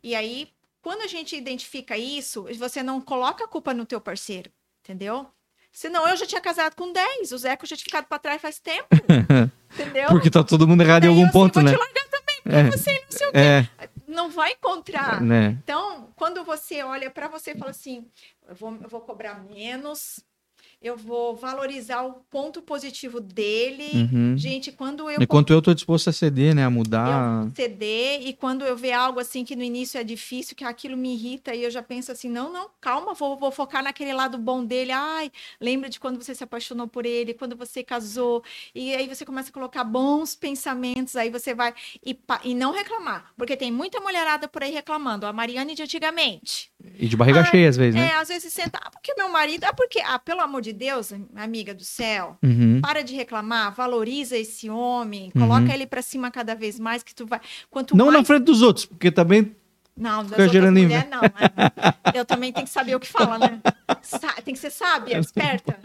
E 0.04 0.16
aí, 0.16 0.50
quando 0.82 1.02
a 1.02 1.08
gente 1.08 1.36
identifica 1.36 1.98
isso, 1.98 2.46
você 2.58 2.82
não 2.82 3.00
coloca 3.00 3.44
a 3.46 3.48
culpa 3.48 3.74
no 3.74 3.86
teu 3.86 4.02
parceiro, 4.02 4.50
entendeu? 4.84 5.28
Senão 5.72 6.08
eu 6.08 6.18
já 6.18 6.26
tinha 6.26 6.42
casado 6.42 6.76
com 6.76 6.92
10, 6.92 7.32
o 7.32 7.38
Zeco 7.38 7.66
já 7.66 7.76
tinha 7.76 7.86
ficado 7.86 8.06
para 8.06 8.18
trás 8.18 8.42
faz 8.42 8.60
tempo, 8.60 8.88
entendeu? 9.74 10.08
Porque 10.10 10.30
tá 10.30 10.44
todo 10.44 10.68
mundo 10.68 10.82
errado 10.82 11.04
em 11.06 11.08
algum 11.08 11.22
eu, 11.22 11.26
assim, 11.26 11.34
ponto, 11.34 11.54
vou 11.56 11.64
né? 11.64 11.72
te 11.72 11.78
largar 11.78 12.08
também, 12.10 12.42
porque 12.42 12.58
É. 12.58 12.72
você 12.72 12.94
não 12.94 13.12
sei 13.12 13.28
o 13.28 13.32
quê. 13.32 13.38
É, 13.38 13.70
Não 14.10 14.30
vai 14.30 14.53
encontrar. 14.53 15.22
né? 15.22 15.57
Então, 15.64 16.12
quando 16.16 16.43
você 16.43 16.82
olha 16.84 17.10
para 17.12 17.28
você 17.28 17.51
e 17.51 17.57
fala 17.57 17.72
assim, 17.72 18.10
eu 18.47 18.55
vou, 18.55 18.76
eu 18.82 18.89
vou 18.89 19.01
cobrar 19.01 19.36
menos, 19.43 20.20
eu 20.82 20.95
vou 20.95 21.36
valorizar 21.36 22.03
o 22.03 22.13
ponto 22.32 22.61
positivo 22.61 23.19
dele. 23.19 23.89
Uhum. 23.93 24.38
Gente, 24.38 24.71
quando 24.71 25.09
eu 25.09 25.21
Enquanto 25.21 25.51
eu 25.51 25.61
tô 25.61 25.73
disposto 25.73 26.09
a 26.09 26.13
ceder, 26.13 26.55
né? 26.55 26.63
A 26.63 26.69
mudar. 26.69 27.45
eu 27.45 27.51
ceder 27.53 28.25
e 28.25 28.34
quando 28.34 28.63
eu 28.63 28.77
ver 28.77 28.93
algo 28.93 29.19
assim 29.19 29.43
que 29.43 29.57
no 29.57 29.63
início 29.63 29.99
é 29.99 30.03
difícil, 30.03 30.55
que 30.55 30.63
aquilo 30.63 30.95
me 30.95 31.13
irrita 31.13 31.53
e 31.53 31.63
eu 31.63 31.71
já 31.71 31.84
penso 31.84 32.13
assim, 32.13 32.30
não, 32.30 32.51
não, 32.51 32.69
calma, 32.80 33.13
vou, 33.13 33.38
vou 33.38 33.51
focar 33.51 33.84
naquele 33.84 34.13
lado 34.13 34.38
bom 34.38 34.63
dele. 34.63 34.93
Ai, 34.93 35.30
lembra 35.59 35.89
de 35.89 35.99
quando 35.99 36.23
você 36.23 36.34
se 36.34 36.43
apaixonou 36.45 36.88
por 36.88 37.05
ele, 37.05 37.34
quando 37.34 37.57
você 37.57 37.84
casou 37.84 38.41
e 38.73 38.95
aí 38.95 39.07
você 39.07 39.25
começa 39.25 39.49
a 39.49 39.53
colocar 39.53 39.84
bons 39.84 40.34
pensamentos, 40.34 41.17
aí 41.17 41.30
você 41.30 41.53
vai 41.53 41.73
e, 42.05 42.17
e 42.45 42.55
não 42.55 42.71
reclamar, 42.71 43.34
porque 43.38 43.57
tem 43.57 43.69
muita 43.69 43.99
mulherada 43.99 44.47
por 44.47 44.63
aí 44.63 44.71
reclamando, 44.71 45.25
a 45.25 45.34
Mariane 45.34 45.75
de 45.75 45.84
antigamente. 45.84 46.71
E 46.97 47.07
de 47.07 47.17
barriga 47.17 47.43
cheia, 47.43 47.67
às 47.67 47.75
vezes, 47.75 47.95
né? 47.95 48.09
É, 48.11 48.15
às 48.15 48.30
vezes 48.30 48.53
senta, 48.53 48.80
ah, 48.82 48.89
porque 48.89 49.13
meu 49.15 49.30
marido, 49.30 49.65
ah, 49.65 49.73
porque, 49.73 49.99
ah, 49.99 50.17
pelo 50.17 50.39
amor 50.39 50.61
de 50.61 50.68
Deus, 50.74 51.11
amiga 51.36 51.74
do 51.74 51.84
céu, 51.84 52.38
Uhum. 52.43 52.80
para 52.82 53.03
de 53.03 53.15
reclamar, 53.15 53.74
valoriza 53.74 54.38
esse 54.38 54.70
homem, 54.70 55.32
Uhum. 55.36 55.41
coloca 55.41 55.74
ele 55.74 55.86
pra 55.88 56.01
cima 56.01 56.30
cada 56.32 56.55
vez 56.55 56.80
mais 56.80 57.03
que 57.03 57.13
tu 57.15 57.26
vai. 57.26 57.39
Quanto 57.70 57.95
Não 57.95 58.05
mais 58.07 58.17
na 58.20 58.24
frente 58.26 58.43
dos 58.43 58.61
outros, 58.61 58.86
porque 58.86 59.11
também. 59.11 59.55
não, 59.95 60.24
das 60.24 60.32
Fica 60.32 60.43
outras 60.43 60.72
mulheres, 60.74 61.09
não. 61.09 61.22
Eu 62.13 62.26
também 62.26 62.51
tenho 62.53 62.65
que 62.65 62.72
saber 62.74 62.95
o 62.95 62.99
que 62.99 63.07
fala, 63.07 63.38
né? 63.38 63.59
Tem 64.45 64.53
que 64.53 64.59
ser 64.59 64.72
sábia, 64.72 65.17
esperta. 65.20 65.78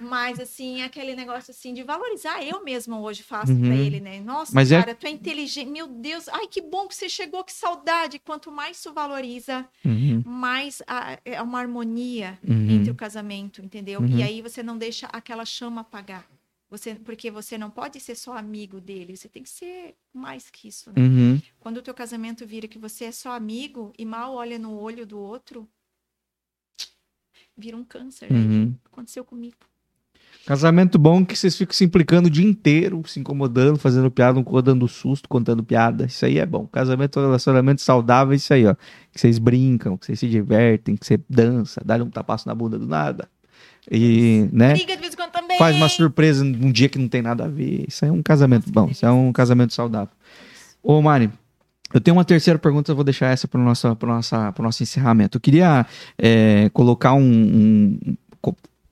Mas, 0.00 0.38
assim, 0.38 0.82
aquele 0.82 1.14
negócio, 1.16 1.50
assim, 1.50 1.74
de 1.74 1.82
valorizar. 1.82 2.42
Eu 2.44 2.62
mesma 2.62 3.00
hoje 3.00 3.22
faço 3.22 3.52
Uhum. 3.52 3.60
pra 3.62 3.74
ele, 3.74 4.00
né? 4.00 4.20
Nossa, 4.20 4.52
Mas 4.54 4.70
é- 4.70 4.78
cara, 4.80 4.94
tu 4.94 5.06
é 5.06 5.10
inteligente. 5.10 5.68
Meu 5.68 5.86
Deus, 5.88 6.28
ai, 6.28 6.46
que 6.46 6.60
bom 6.62 6.86
que 6.86 6.94
você 6.94 7.08
chegou, 7.08 7.42
que 7.42 7.52
saudade. 7.52 8.18
Quanto 8.18 8.50
mais 8.52 8.80
tu 8.80 8.92
valoriza, 8.92 9.68
Uhum. 9.84 10.22
mais 10.24 10.80
a- 10.86 11.18
é 11.24 11.42
uma 11.42 11.58
harmonia 11.58 12.38
Uhum. 12.46 12.70
entre 12.70 12.90
o 12.90 12.94
casamento, 12.94 13.60
entendeu? 13.64 14.00
Uhum. 14.00 14.18
E 14.18 14.22
aí 14.22 14.40
você 14.40 14.62
não 14.62 14.78
deixa 14.78 15.06
aquela 15.08 15.44
chama 15.44 15.80
apagar. 15.80 16.26
Você, 16.70 16.94
porque 16.94 17.30
você 17.30 17.56
não 17.56 17.70
pode 17.70 17.98
ser 17.98 18.14
só 18.14 18.36
amigo 18.36 18.78
dele, 18.80 19.16
você 19.16 19.26
tem 19.26 19.42
que 19.42 19.48
ser 19.48 19.96
mais 20.12 20.50
que 20.50 20.68
isso, 20.68 20.90
né? 20.90 21.00
Uhum. 21.00 21.40
Quando 21.58 21.78
o 21.78 21.82
teu 21.82 21.94
casamento 21.94 22.46
vira 22.46 22.68
que 22.68 22.78
você 22.78 23.06
é 23.06 23.12
só 23.12 23.32
amigo 23.32 23.92
e 23.98 24.04
mal 24.04 24.34
olha 24.34 24.58
no 24.58 24.78
olho 24.78 25.06
do 25.06 25.18
outro, 25.18 25.66
vira 27.56 27.76
um 27.76 27.82
câncer. 27.84 28.26
Aí 28.30 28.36
Uhum. 28.38 28.74
aconteceu 28.84 29.24
comigo. 29.24 29.56
Casamento 30.48 30.98
bom 30.98 31.26
que 31.26 31.36
vocês 31.36 31.54
ficam 31.54 31.74
se 31.74 31.84
implicando 31.84 32.28
o 32.28 32.30
dia 32.30 32.48
inteiro, 32.48 33.02
se 33.06 33.20
incomodando, 33.20 33.78
fazendo 33.78 34.10
piada, 34.10 34.40
um 34.40 34.62
dando 34.62 34.88
susto, 34.88 35.28
contando 35.28 35.62
piada. 35.62 36.06
Isso 36.06 36.24
aí 36.24 36.38
é 36.38 36.46
bom. 36.46 36.66
Casamento, 36.66 37.20
relacionamento 37.20 37.82
saudável, 37.82 38.32
é 38.32 38.36
isso 38.36 38.54
aí, 38.54 38.66
ó. 38.66 38.74
Que 39.12 39.20
vocês 39.20 39.38
brincam, 39.38 39.98
que 39.98 40.06
vocês 40.06 40.18
se 40.18 40.26
divertem, 40.26 40.96
que 40.96 41.04
você 41.04 41.20
dança, 41.28 41.82
dá 41.84 41.96
um 41.96 42.08
tapaço 42.08 42.48
na 42.48 42.54
bunda 42.54 42.78
do 42.78 42.86
nada. 42.86 43.28
E, 43.90 44.48
né? 44.50 44.72
Briga 44.72 44.96
de 44.96 45.02
vez 45.02 45.12
em 45.12 45.16
quando 45.18 45.32
também. 45.32 45.58
Faz 45.58 45.76
uma 45.76 45.90
surpresa 45.90 46.42
num 46.42 46.72
dia 46.72 46.88
que 46.88 46.98
não 46.98 47.08
tem 47.08 47.20
nada 47.20 47.44
a 47.44 47.48
ver. 47.48 47.84
Isso 47.86 48.06
aí 48.06 48.10
é 48.10 48.14
um 48.14 48.22
casamento 48.22 48.72
bom. 48.72 48.88
Isso 48.88 49.04
é 49.04 49.10
um 49.12 49.30
casamento 49.34 49.74
saudável. 49.74 50.14
Ô, 50.82 51.02
Mari, 51.02 51.30
eu 51.92 52.00
tenho 52.00 52.16
uma 52.16 52.24
terceira 52.24 52.58
pergunta, 52.58 52.90
eu 52.90 52.96
vou 52.96 53.04
deixar 53.04 53.26
essa 53.26 53.46
para 53.46 53.60
o 53.60 53.62
nosso, 53.62 53.94
pro 53.96 54.08
nossa, 54.08 54.50
pro 54.52 54.64
nosso 54.64 54.82
encerramento. 54.82 55.36
Eu 55.36 55.42
queria 55.42 55.84
é, 56.16 56.70
colocar 56.72 57.12
um, 57.12 57.20
um- 57.20 58.16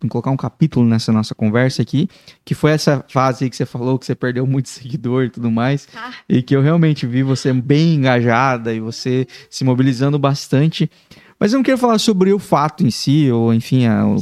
colocar 0.09 0.31
um 0.31 0.37
capítulo 0.37 0.87
nessa 0.87 1.13
nossa 1.13 1.35
conversa 1.35 1.83
aqui, 1.83 2.09
que 2.45 2.55
foi 2.55 2.73
essa 2.73 3.05
fase 3.09 3.45
aí 3.45 3.51
que 3.51 3.57
você 3.57 3.65
falou 3.65 3.99
que 3.99 4.05
você 4.05 4.15
perdeu 4.15 4.47
muito 4.47 4.69
seguidor 4.71 5.25
e 5.25 5.31
tudo 5.31 5.51
mais, 5.51 5.89
Ah, 5.97 6.11
e 6.29 6.43
que 6.43 6.55
eu 6.55 6.61
realmente 6.61 7.07
vi 7.07 7.23
você 7.23 7.53
bem 7.53 7.95
engajada 7.95 8.75
e 8.75 8.81
você 8.81 9.27
se 9.49 9.65
mobilizando 9.65 10.19
bastante. 10.19 10.91
Mas 11.39 11.53
eu 11.53 11.59
não 11.59 11.65
queria 11.65 11.79
falar 11.79 11.99
sobre 11.99 12.33
o 12.33 12.39
fato 12.39 12.85
em 12.85 12.91
si, 12.91 13.31
ou 13.31 13.53
enfim, 13.53 13.87
ao, 13.87 14.17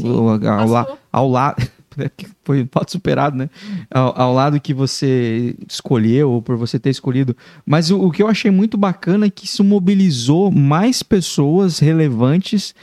ao, 0.47 0.99
ao, 1.13 1.29
lado. 1.29 1.63
que 2.17 2.27
Foi 2.45 2.63
um 2.63 2.69
fato 2.71 2.91
superado, 2.91 3.37
né? 3.37 3.49
Ao, 3.89 4.21
ao 4.21 4.35
lado 4.35 4.61
que 4.61 4.75
você 4.75 5.55
escolheu, 5.69 6.31
ou 6.31 6.43
por 6.43 6.57
você 6.57 6.77
ter 6.77 6.91
escolhido. 6.91 7.37
Mas 7.65 7.91
o, 7.91 8.01
o 8.01 8.11
que 8.11 8.23
eu 8.23 8.29
achei 8.29 8.51
muito 8.51 8.77
bacana 8.77 9.27
é 9.27 9.31
que 9.31 9.47
isso 9.47 9.63
mobilizou 9.63 10.51
mais 10.51 11.05
pessoas 11.05 11.79
relevantes 11.79 12.75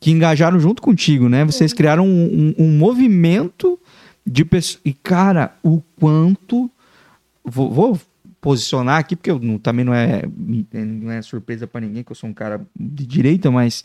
que 0.00 0.10
engajaram 0.10 0.58
junto 0.58 0.80
contigo, 0.80 1.28
né? 1.28 1.44
Vocês 1.44 1.72
criaram 1.74 2.06
um, 2.06 2.54
um- 2.58 2.64
um 2.64 2.78
movimento 2.78 3.78
de 4.26 4.44
pessoas. 4.44 4.80
E, 4.84 4.92
cara, 4.94 5.54
o 5.62 5.82
quanto. 5.98 6.70
Vou, 7.44 7.70
vou 7.70 8.00
posicionar 8.40 8.98
aqui, 8.98 9.14
porque 9.14 9.30
eu 9.30 9.38
não- 9.38 9.58
também 9.58 9.84
não 9.84 9.92
é, 9.94 10.22
não 10.72 11.10
é 11.12 11.20
surpresa 11.20 11.66
pra 11.66 11.80
ninguém, 11.80 12.02
que 12.02 12.10
eu 12.12 12.16
sou 12.16 12.28
um 12.30 12.32
cara 12.34 12.66
de 12.78 13.04
direita, 13.06 13.50
mas 13.50 13.84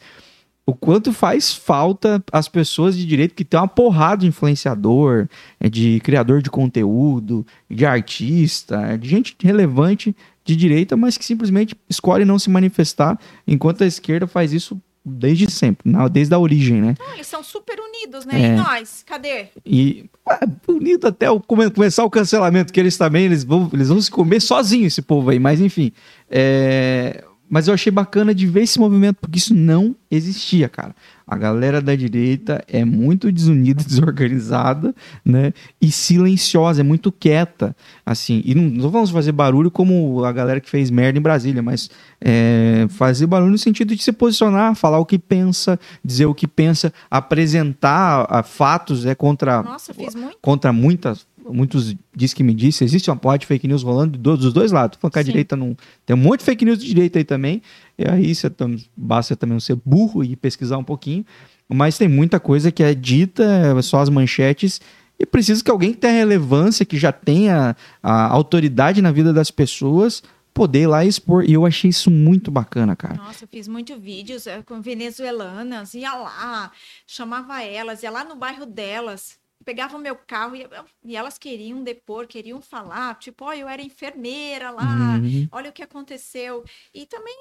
o 0.65 0.73
quanto 0.73 1.11
faz 1.11 1.53
falta 1.53 2.23
as 2.31 2.47
pessoas 2.47 2.97
de 2.97 3.05
direito 3.05 3.35
que 3.35 3.43
tem 3.45 3.59
uma 3.59 3.67
porrada 3.67 4.21
de 4.21 4.27
influenciador, 4.27 5.27
é, 5.59 5.69
de 5.69 5.99
criador 5.99 6.41
de 6.41 6.49
conteúdo, 6.49 7.45
de 7.69 7.85
artista, 7.85 8.81
é, 8.81 8.97
de 8.97 9.07
gente 9.09 9.35
relevante 9.43 10.15
de 10.45 10.55
direita, 10.55 10.95
mas 10.95 11.17
que 11.17 11.25
simplesmente 11.25 11.75
escolhe 11.89 12.23
não 12.23 12.39
se 12.39 12.49
manifestar, 12.49 13.19
enquanto 13.45 13.83
a 13.83 13.87
esquerda 13.87 14.25
faz 14.27 14.53
isso 14.53 14.79
desde 15.05 15.51
sempre, 15.51 15.91
desde 16.11 16.33
a 16.33 16.39
origem, 16.39 16.81
né? 16.81 16.95
Não, 16.99 17.13
eles 17.13 17.27
são 17.27 17.43
super 17.43 17.77
unidos, 17.79 18.25
né? 18.25 18.41
É. 18.41 18.47
E 18.47 18.57
nós, 18.57 19.03
cadê? 19.05 19.47
E 19.65 20.05
é, 20.27 20.39
unido 20.67 21.07
até 21.07 21.29
o, 21.29 21.39
começar 21.39 22.03
o 22.03 22.09
cancelamento, 22.09 22.73
que 22.73 22.79
eles 22.79 22.97
também 22.97 23.25
eles 23.25 23.43
vão, 23.43 23.69
eles 23.71 23.89
vão 23.89 24.01
se 24.01 24.09
comer 24.09 24.41
sozinhos, 24.41 24.93
esse 24.93 25.01
povo 25.01 25.29
aí, 25.29 25.39
mas 25.39 25.61
enfim. 25.61 25.91
É, 26.29 27.23
mas 27.49 27.67
eu 27.67 27.73
achei 27.73 27.91
bacana 27.91 28.33
de 28.33 28.47
ver 28.47 28.63
esse 28.63 28.79
movimento, 28.79 29.17
porque 29.21 29.37
isso 29.37 29.53
não 29.53 29.95
existia, 30.09 30.67
cara. 30.67 30.95
A 31.27 31.37
galera 31.37 31.81
da 31.81 31.95
direita 31.95 32.63
é 32.67 32.83
muito 32.83 33.31
desunida, 33.31 33.81
desorganizada, 33.85 34.95
né? 35.23 35.53
E 35.81 35.91
silenciosa, 35.91 36.81
é 36.81 36.83
muito 36.83 37.11
quieta, 37.11 37.75
assim. 38.05 38.41
E 38.45 38.55
não, 38.55 38.63
não 38.63 38.89
vamos 38.89 39.11
fazer 39.11 39.31
barulho 39.31 39.69
como 39.69 40.23
a 40.23 40.31
galera 40.31 40.59
que 40.59 40.69
fez 40.69 40.89
merda 40.89 41.19
em 41.19 41.21
Brasília, 41.21 41.61
mas 41.61 41.89
é, 42.19 42.87
fazer 42.89 43.27
barulho 43.27 43.51
no 43.51 43.57
sentido 43.57 43.95
de 43.95 44.01
se 44.01 44.11
posicionar, 44.11 44.75
falar 44.75 44.99
o 44.99 45.05
que 45.05 45.19
pensa, 45.19 45.79
dizer 46.03 46.25
o 46.25 46.35
que 46.35 46.47
pensa, 46.47 46.91
apresentar 47.09 48.25
a, 48.29 48.43
fatos 48.43 49.05
é 49.05 49.13
contra, 49.13 49.61
Nossa, 49.61 49.93
contra 50.41 50.73
muitas 50.73 51.25
muitos 51.53 51.95
diz 52.15 52.33
que 52.33 52.43
me 52.43 52.53
disse, 52.53 52.83
existe 52.83 53.09
uma 53.09 53.17
porra 53.17 53.37
de 53.37 53.45
fake 53.45 53.67
news 53.67 53.83
rolando 53.83 54.17
dos 54.17 54.53
dois 54.53 54.71
lados. 54.71 54.97
Falando 54.99 55.13
que 55.13 55.19
a 55.19 55.23
direita 55.23 55.55
não. 55.55 55.75
Tem 56.05 56.15
um 56.15 56.19
monte 56.19 56.39
de 56.39 56.45
fake 56.45 56.65
news 56.65 56.79
de 56.79 56.87
direita 56.87 57.19
aí 57.19 57.23
também. 57.23 57.61
E 57.97 58.07
aí 58.07 58.33
você 58.33 58.51
basta 58.95 59.35
também 59.35 59.59
ser 59.59 59.77
burro 59.85 60.23
e 60.23 60.35
pesquisar 60.35 60.77
um 60.77 60.83
pouquinho. 60.83 61.25
Mas 61.67 61.97
tem 61.97 62.07
muita 62.07 62.39
coisa 62.39 62.71
que 62.71 62.83
é 62.83 62.93
dita, 62.93 63.43
é 63.43 63.81
só 63.81 63.99
as 63.99 64.09
manchetes. 64.09 64.81
E 65.19 65.25
precisa 65.25 65.63
que 65.63 65.71
alguém 65.71 65.93
que 65.93 65.99
tenha 65.99 66.13
relevância, 66.13 66.85
que 66.85 66.97
já 66.97 67.11
tenha 67.11 67.75
a 68.03 68.27
autoridade 68.27 69.01
na 69.01 69.11
vida 69.11 69.31
das 69.31 69.49
pessoas, 69.49 70.21
poder 70.53 70.81
ir 70.81 70.87
lá 70.87 71.05
expor. 71.05 71.45
E 71.45 71.53
eu 71.53 71.65
achei 71.65 71.89
isso 71.89 72.11
muito 72.11 72.51
bacana, 72.51 72.95
cara. 72.95 73.15
Nossa, 73.15 73.45
eu 73.45 73.47
fiz 73.47 73.67
muitos 73.67 73.97
vídeos 73.97 74.45
é, 74.45 74.61
com 74.61 74.81
venezuelanas, 74.81 75.93
ia 75.93 76.13
lá, 76.13 76.71
chamava 77.07 77.63
elas, 77.63 78.03
ia 78.03 78.11
lá 78.11 78.23
no 78.23 78.35
bairro 78.35 78.65
delas 78.65 79.37
pegava 79.65 79.97
o 79.97 79.99
meu 79.99 80.15
carro 80.15 80.55
e, 80.55 80.65
e, 81.03 81.15
elas 81.17 81.37
queriam 81.37 81.83
depor, 81.83 82.27
queriam 82.27 82.61
falar, 82.61 83.17
tipo, 83.17 83.43
ó, 83.43 83.49
oh, 83.49 83.53
eu 83.53 83.67
era 83.67 83.81
enfermeira 83.81 84.69
lá, 84.69 84.83
uhum. 84.83 85.47
olha 85.51 85.71
o 85.71 85.73
que 85.73 85.83
aconteceu. 85.83 86.63
E 86.93 87.05
também 87.05 87.35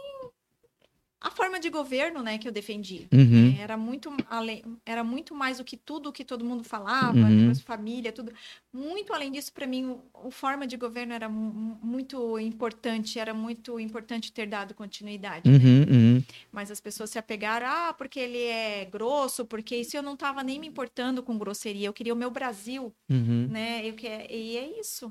a 1.25 1.31
forma 1.31 1.59
de 1.59 1.71
governo, 1.71 2.23
né, 2.23 2.37
que 2.37 2.47
eu 2.47 2.53
defendi. 2.53 3.09
Uhum. 3.11 3.53
Né, 3.53 3.57
era 3.59 3.79
muito 3.79 4.15
além, 4.29 4.63
era 4.85 5.03
muito 5.03 5.35
mais 5.35 5.57
do 5.57 5.65
que 5.65 5.75
tudo 5.75 6.13
que 6.13 6.23
todo 6.23 6.45
mundo 6.45 6.63
falava, 6.63 7.17
uhum. 7.17 7.49
Né, 7.49 7.55
família, 7.55 8.13
tudo. 8.13 8.31
Muito 8.71 9.11
além 9.15 9.33
disso, 9.33 9.51
para 9.51 9.67
mim, 9.67 9.87
o, 9.87 10.03
o, 10.27 10.31
forma 10.31 10.67
de 10.67 10.77
governo 10.77 11.15
era 11.15 11.27
muito 11.27 12.39
importante, 12.39 13.19
era 13.19 13.33
muito 13.33 13.81
importante 13.81 14.31
ter 14.33 14.47
dado 14.47 14.75
continuidade. 14.75 15.49
Uhum, 15.49 15.81
né? 15.81 15.87
Uhum. 15.91 16.23
Mas 16.53 16.71
as 16.71 16.79
pessoas 16.79 17.09
se 17.09 17.19
apegaram, 17.19 17.69
ah, 17.69 17.95
porque 17.97 18.21
ele 18.21 18.43
é 18.43 18.85
grosso, 18.85 19.47
porque 19.47 19.77
isso 19.77 19.97
eu 19.97 20.03
não 20.03 20.13
estava 20.13 20.43
nem 20.43 20.61
me 20.61 20.67
importando 20.67 21.23
com 21.23 21.39
grosseria, 21.39 21.89
eu 21.89 21.93
queria 21.95 22.13
o 22.13 22.17
meu 22.17 22.31
Brasil, 22.31 22.93
uhum. 23.09 23.49
né? 23.51 23.89
Eu 23.89 23.95
que 23.95 24.07
e 24.07 24.59
é 24.59 24.79
isso. 24.79 25.11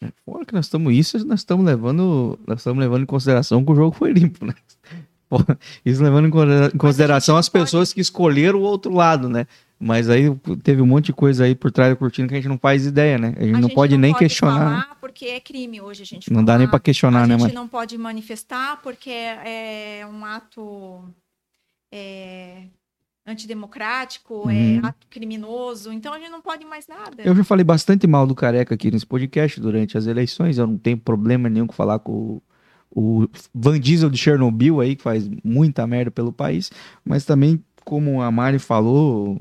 É, 0.00 0.12
fora 0.24 0.46
que 0.46 0.54
nós 0.54 0.66
estamos 0.66 0.94
isso, 0.94 1.26
nós 1.26 1.40
estamos 1.40 1.66
levando, 1.66 2.38
nós 2.46 2.60
estamos 2.60 2.78
levando 2.78 3.02
em 3.02 3.06
consideração 3.06 3.64
que 3.64 3.72
o 3.72 3.74
jogo 3.74 3.96
foi 3.96 4.12
limpo, 4.12 4.46
né? 4.46 4.54
Isso 5.84 6.02
levando 6.02 6.26
em 6.28 6.78
consideração 6.78 7.36
as 7.36 7.48
pessoas 7.48 7.88
pode... 7.88 7.94
que 7.94 8.00
escolheram 8.00 8.58
o 8.58 8.62
outro 8.62 8.92
lado, 8.92 9.28
né? 9.28 9.46
Mas 9.80 10.10
aí 10.10 10.24
teve 10.62 10.82
um 10.82 10.86
monte 10.86 11.06
de 11.06 11.12
coisa 11.12 11.44
aí 11.44 11.54
por 11.54 11.70
trás 11.70 11.90
da 11.90 11.96
cortina 11.96 12.26
que 12.26 12.34
a 12.34 12.36
gente 12.36 12.48
não 12.48 12.58
faz 12.58 12.84
ideia, 12.84 13.16
né? 13.16 13.34
A 13.36 13.42
gente, 13.42 13.50
a 13.50 13.52
não, 13.52 13.68
gente 13.68 13.74
pode 13.74 13.94
não 13.94 14.00
nem 14.00 14.12
pode 14.12 14.24
questionar. 14.24 14.82
Falar 14.82 14.98
porque 15.00 15.26
é 15.26 15.40
crime 15.40 15.80
hoje 15.80 16.02
a 16.02 16.06
gente. 16.06 16.30
Não 16.30 16.40
falar. 16.40 16.46
dá 16.46 16.58
nem 16.58 16.68
para 16.68 16.80
questionar, 16.80 17.22
a 17.22 17.26
né? 17.28 17.34
A 17.36 17.38
gente 17.38 17.54
não 17.54 17.68
pode 17.68 17.96
manifestar 17.96 18.80
porque 18.82 19.10
é, 19.10 20.00
é 20.00 20.06
um 20.06 20.24
ato 20.24 21.04
é, 21.92 22.64
antidemocrático, 23.24 24.50
é 24.50 24.52
uhum. 24.52 24.80
é 24.82 24.88
ato 24.88 25.06
criminoso. 25.08 25.92
Então 25.92 26.12
a 26.12 26.18
gente 26.18 26.30
não 26.30 26.42
pode 26.42 26.64
mais 26.64 26.88
nada. 26.88 27.22
Eu 27.22 27.34
já 27.36 27.44
falei 27.44 27.64
bastante 27.64 28.04
mal 28.06 28.26
do 28.26 28.34
Careca 28.34 28.74
aqui 28.74 28.90
nesse 28.90 29.06
podcast 29.06 29.60
durante 29.60 29.96
as 29.96 30.06
eleições. 30.06 30.58
Eu 30.58 30.66
não 30.66 30.76
tenho 30.76 30.98
problema 30.98 31.48
nenhum 31.48 31.68
com 31.68 31.72
falar 31.72 32.00
com 32.00 32.42
o 32.94 33.28
Van 33.54 33.78
Diesel 33.78 34.10
de 34.10 34.18
Chernobyl 34.18 34.80
aí, 34.80 34.96
que 34.96 35.02
faz 35.02 35.28
muita 35.44 35.86
merda 35.86 36.10
pelo 36.10 36.32
país, 36.32 36.70
mas 37.04 37.24
também, 37.24 37.62
como 37.84 38.22
a 38.22 38.30
Mari 38.30 38.58
falou, 38.58 39.38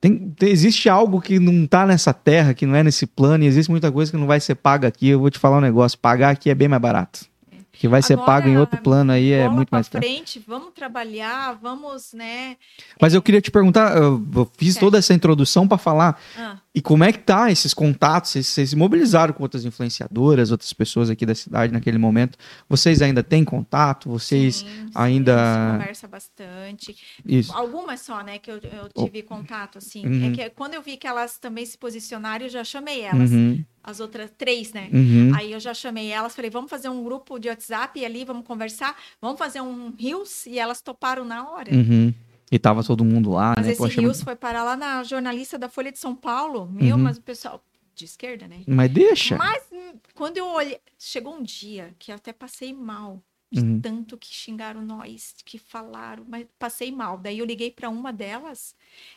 tem, 0.00 0.30
tem, 0.30 0.48
existe 0.48 0.88
algo 0.88 1.20
que 1.20 1.38
não 1.38 1.66
tá 1.66 1.86
nessa 1.86 2.12
terra, 2.12 2.54
que 2.54 2.66
não 2.66 2.74
é 2.74 2.82
nesse 2.82 3.06
plano, 3.06 3.44
e 3.44 3.46
existe 3.46 3.70
muita 3.70 3.90
coisa 3.90 4.10
que 4.10 4.16
não 4.16 4.26
vai 4.26 4.40
ser 4.40 4.54
paga 4.54 4.88
aqui. 4.88 5.08
Eu 5.08 5.20
vou 5.20 5.30
te 5.30 5.38
falar 5.38 5.58
um 5.58 5.62
negócio: 5.62 5.98
pagar 5.98 6.30
aqui 6.30 6.50
é 6.50 6.54
bem 6.54 6.68
mais 6.68 6.80
barato. 6.80 7.32
Que 7.72 7.88
vai 7.88 8.00
ser 8.00 8.16
pago 8.16 8.48
em 8.48 8.56
outro 8.56 8.80
plano 8.80 9.10
aí 9.10 9.32
é 9.32 9.48
muito 9.48 9.70
mais 9.70 9.88
caro. 9.88 10.04
frente, 10.04 10.40
vamos 10.46 10.72
trabalhar, 10.72 11.58
vamos, 11.60 12.12
né? 12.12 12.56
Mas 13.00 13.12
eu 13.12 13.20
queria 13.20 13.40
te 13.40 13.50
perguntar, 13.50 13.96
eu 13.96 14.48
fiz 14.56 14.76
toda 14.76 14.98
essa 14.98 15.12
introdução 15.12 15.66
para 15.66 15.78
falar 15.78 16.16
ah. 16.38 16.58
E 16.74 16.80
como 16.80 17.04
é 17.04 17.12
que 17.12 17.18
tá 17.18 17.50
esses 17.50 17.74
contatos? 17.74 18.30
Vocês, 18.30 18.46
vocês 18.46 18.70
se 18.70 18.76
mobilizaram 18.76 19.34
com 19.34 19.42
outras 19.42 19.64
influenciadoras, 19.66 20.50
outras 20.50 20.72
pessoas 20.72 21.10
aqui 21.10 21.26
da 21.26 21.34
cidade 21.34 21.70
naquele 21.70 21.98
momento. 21.98 22.38
Vocês 22.66 23.02
ainda 23.02 23.22
têm 23.22 23.44
contato? 23.44 24.08
Vocês 24.08 24.56
sim, 24.56 24.90
ainda. 24.94 25.36
Sim, 25.36 25.78
conversa 25.78 26.08
bastante. 26.08 26.96
Isso. 27.26 27.52
Algumas 27.54 28.00
só, 28.00 28.22
né, 28.22 28.38
que 28.38 28.50
eu, 28.50 28.56
eu 28.56 29.04
tive 29.04 29.20
oh. 29.20 29.28
contato, 29.28 29.76
assim. 29.76 30.02
É 30.04 30.08
uhum. 30.08 30.30
É 30.30 30.30
que 30.30 30.50
quando 30.50 30.72
eu 30.72 30.80
vi 30.80 30.96
que 30.96 31.06
elas 31.06 31.36
também 31.38 31.66
se 31.66 31.76
posicionaram, 31.76 32.46
eu 32.46 32.50
já 32.50 32.64
chamei 32.64 33.02
elas. 33.02 33.30
Uhum. 33.30 33.62
As 33.84 34.00
outras 34.00 34.30
três, 34.38 34.72
né? 34.72 34.88
Uhum. 34.92 35.32
Aí 35.34 35.52
eu 35.52 35.60
já 35.60 35.74
chamei 35.74 36.10
elas, 36.10 36.34
falei, 36.34 36.50
vamos 36.50 36.70
fazer 36.70 36.88
um 36.88 37.04
grupo 37.04 37.38
de 37.38 37.48
WhatsApp 37.48 38.02
ali, 38.02 38.24
vamos 38.24 38.46
conversar, 38.46 38.96
vamos 39.20 39.38
fazer 39.38 39.60
um 39.60 39.92
Rios, 39.98 40.46
e 40.46 40.58
elas 40.58 40.80
toparam 40.80 41.24
na 41.24 41.50
hora. 41.50 41.74
Uhum. 41.74 42.14
E 42.52 42.58
tava 42.58 42.84
todo 42.84 43.02
mundo 43.02 43.30
lá, 43.30 43.54
mas 43.56 43.66
né? 43.66 43.74
Mas 43.78 43.80
esse 43.80 44.00
Rios 44.00 44.18
muito... 44.18 44.24
foi 44.24 44.36
parar 44.36 44.62
lá 44.62 44.76
na 44.76 45.02
jornalista 45.02 45.58
da 45.58 45.70
Folha 45.70 45.90
de 45.90 45.98
São 45.98 46.14
Paulo. 46.14 46.70
Meu, 46.70 46.96
uhum. 46.96 47.02
mas 47.02 47.16
o 47.16 47.22
pessoal 47.22 47.64
de 47.94 48.04
esquerda, 48.04 48.46
né? 48.46 48.62
Mas 48.66 48.92
deixa. 48.92 49.38
Mas 49.38 49.64
hum, 49.72 49.94
quando 50.14 50.36
eu 50.36 50.46
olhei, 50.46 50.78
chegou 50.98 51.34
um 51.34 51.42
dia 51.42 51.94
que 51.98 52.12
eu 52.12 52.16
até 52.16 52.30
passei 52.30 52.74
mal 52.74 53.22
de 53.50 53.60
uhum. 53.60 53.80
tanto 53.80 54.18
que 54.18 54.34
xingaram 54.34 54.82
nós, 54.82 55.34
que 55.46 55.58
falaram, 55.58 56.26
mas 56.28 56.46
passei 56.58 56.92
mal. 56.92 57.16
Daí 57.16 57.38
eu 57.38 57.46
liguei 57.46 57.70
para 57.70 57.88
uma 57.88 58.12
delas, 58.12 58.74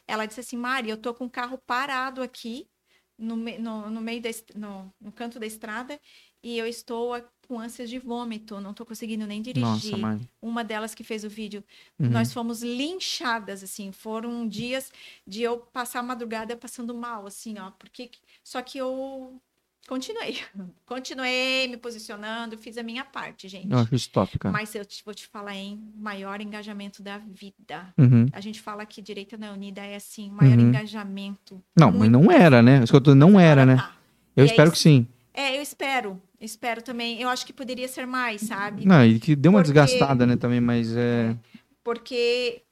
ela 0.07 0.25
disse 0.25 0.39
assim: 0.39 0.55
"Mari, 0.55 0.89
eu 0.89 0.97
tô 0.97 1.13
com 1.13 1.25
o 1.25 1.29
carro 1.29 1.57
parado 1.57 2.21
aqui 2.21 2.69
no, 3.17 3.35
no, 3.35 3.89
no 3.89 4.01
meio 4.01 4.21
da, 4.21 4.29
no, 4.55 4.93
no 4.99 5.11
canto 5.11 5.39
da 5.39 5.45
estrada 5.45 5.99
e 6.45 6.59
eu 6.59 6.67
estou 6.67 7.19
com 7.47 7.59
ânsias 7.59 7.89
de 7.89 7.97
vômito, 7.97 8.61
não 8.61 8.69
estou 8.69 8.85
conseguindo 8.85 9.25
nem 9.25 9.41
dirigir. 9.41 9.97
Nossa, 9.97 10.19
Uma 10.39 10.63
delas 10.63 10.93
que 10.93 11.03
fez 11.03 11.23
o 11.23 11.29
vídeo, 11.29 11.63
uhum. 11.99 12.07
nós 12.07 12.31
fomos 12.31 12.61
linchadas, 12.61 13.63
assim, 13.63 13.91
foram 13.91 14.47
dias 14.47 14.91
de 15.25 15.41
eu 15.41 15.57
passar 15.57 16.01
a 16.01 16.03
madrugada 16.03 16.55
passando 16.55 16.93
mal, 16.93 17.25
assim, 17.25 17.57
ó, 17.57 17.71
porque 17.71 18.11
só 18.43 18.61
que 18.61 18.77
eu 18.77 19.41
continuei, 19.87 20.37
continuei 20.85 21.67
me 21.67 21.77
posicionando, 21.77 22.59
fiz 22.59 22.77
a 22.77 22.83
minha 22.83 23.03
parte, 23.03 23.47
gente. 23.47 23.71
Eu 23.71 23.79
acho 23.79 23.95
isso 23.95 24.11
top, 24.11 24.37
cara. 24.37 24.53
Mas 24.53 24.75
eu 24.75 24.85
te, 24.85 25.03
vou 25.03 25.15
te 25.15 25.25
falar 25.25 25.55
em 25.55 25.81
maior 25.97 26.41
engajamento 26.41 27.01
da 27.01 27.17
vida. 27.17 27.91
Uhum. 27.97 28.27
A 28.31 28.39
gente 28.39 28.61
fala 28.61 28.85
que 28.85 29.01
direita 29.01 29.35
na 29.35 29.51
Unida 29.51 29.81
é 29.81 29.95
assim, 29.95 30.29
maior 30.29 30.59
uhum. 30.59 30.67
engajamento. 30.67 31.59
Não, 31.75 31.91
mas 31.91 32.11
não 32.11 32.31
era, 32.31 32.61
né? 32.61 32.83
Isso 32.83 32.93
que 32.93 32.97
eu 32.97 33.01
tô, 33.01 33.15
não 33.15 33.39
era, 33.39 33.65
né? 33.65 33.77
Tá. 33.77 33.95
Eu 34.35 34.43
e 34.45 34.47
espero 34.47 34.71
que 34.71 34.77
sim. 34.77 35.07
É, 35.35 35.57
eu 35.57 35.61
espero. 35.61 36.21
Espero 36.39 36.81
também. 36.81 37.21
Eu 37.21 37.27
acho 37.27 37.45
que 37.45 37.51
poderia 37.51 37.87
ser 37.89 38.07
mais, 38.07 38.41
sabe? 38.41 38.85
Não, 38.85 39.05
e 39.05 39.19
que 39.19 39.35
deu 39.35 39.51
uma 39.51 39.61
porque... 39.61 39.73
desgastada, 39.73 40.25
né, 40.25 40.37
também, 40.37 40.61
mas 40.61 40.95
é. 40.95 41.35
Porque, 41.83 42.63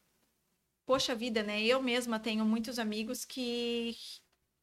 poxa 0.86 1.14
vida, 1.14 1.43
né? 1.43 1.61
Eu 1.61 1.82
mesma 1.84 2.20
tenho 2.20 2.45
muitos 2.45 2.80
amigos 2.80 3.26
que, 3.26 3.93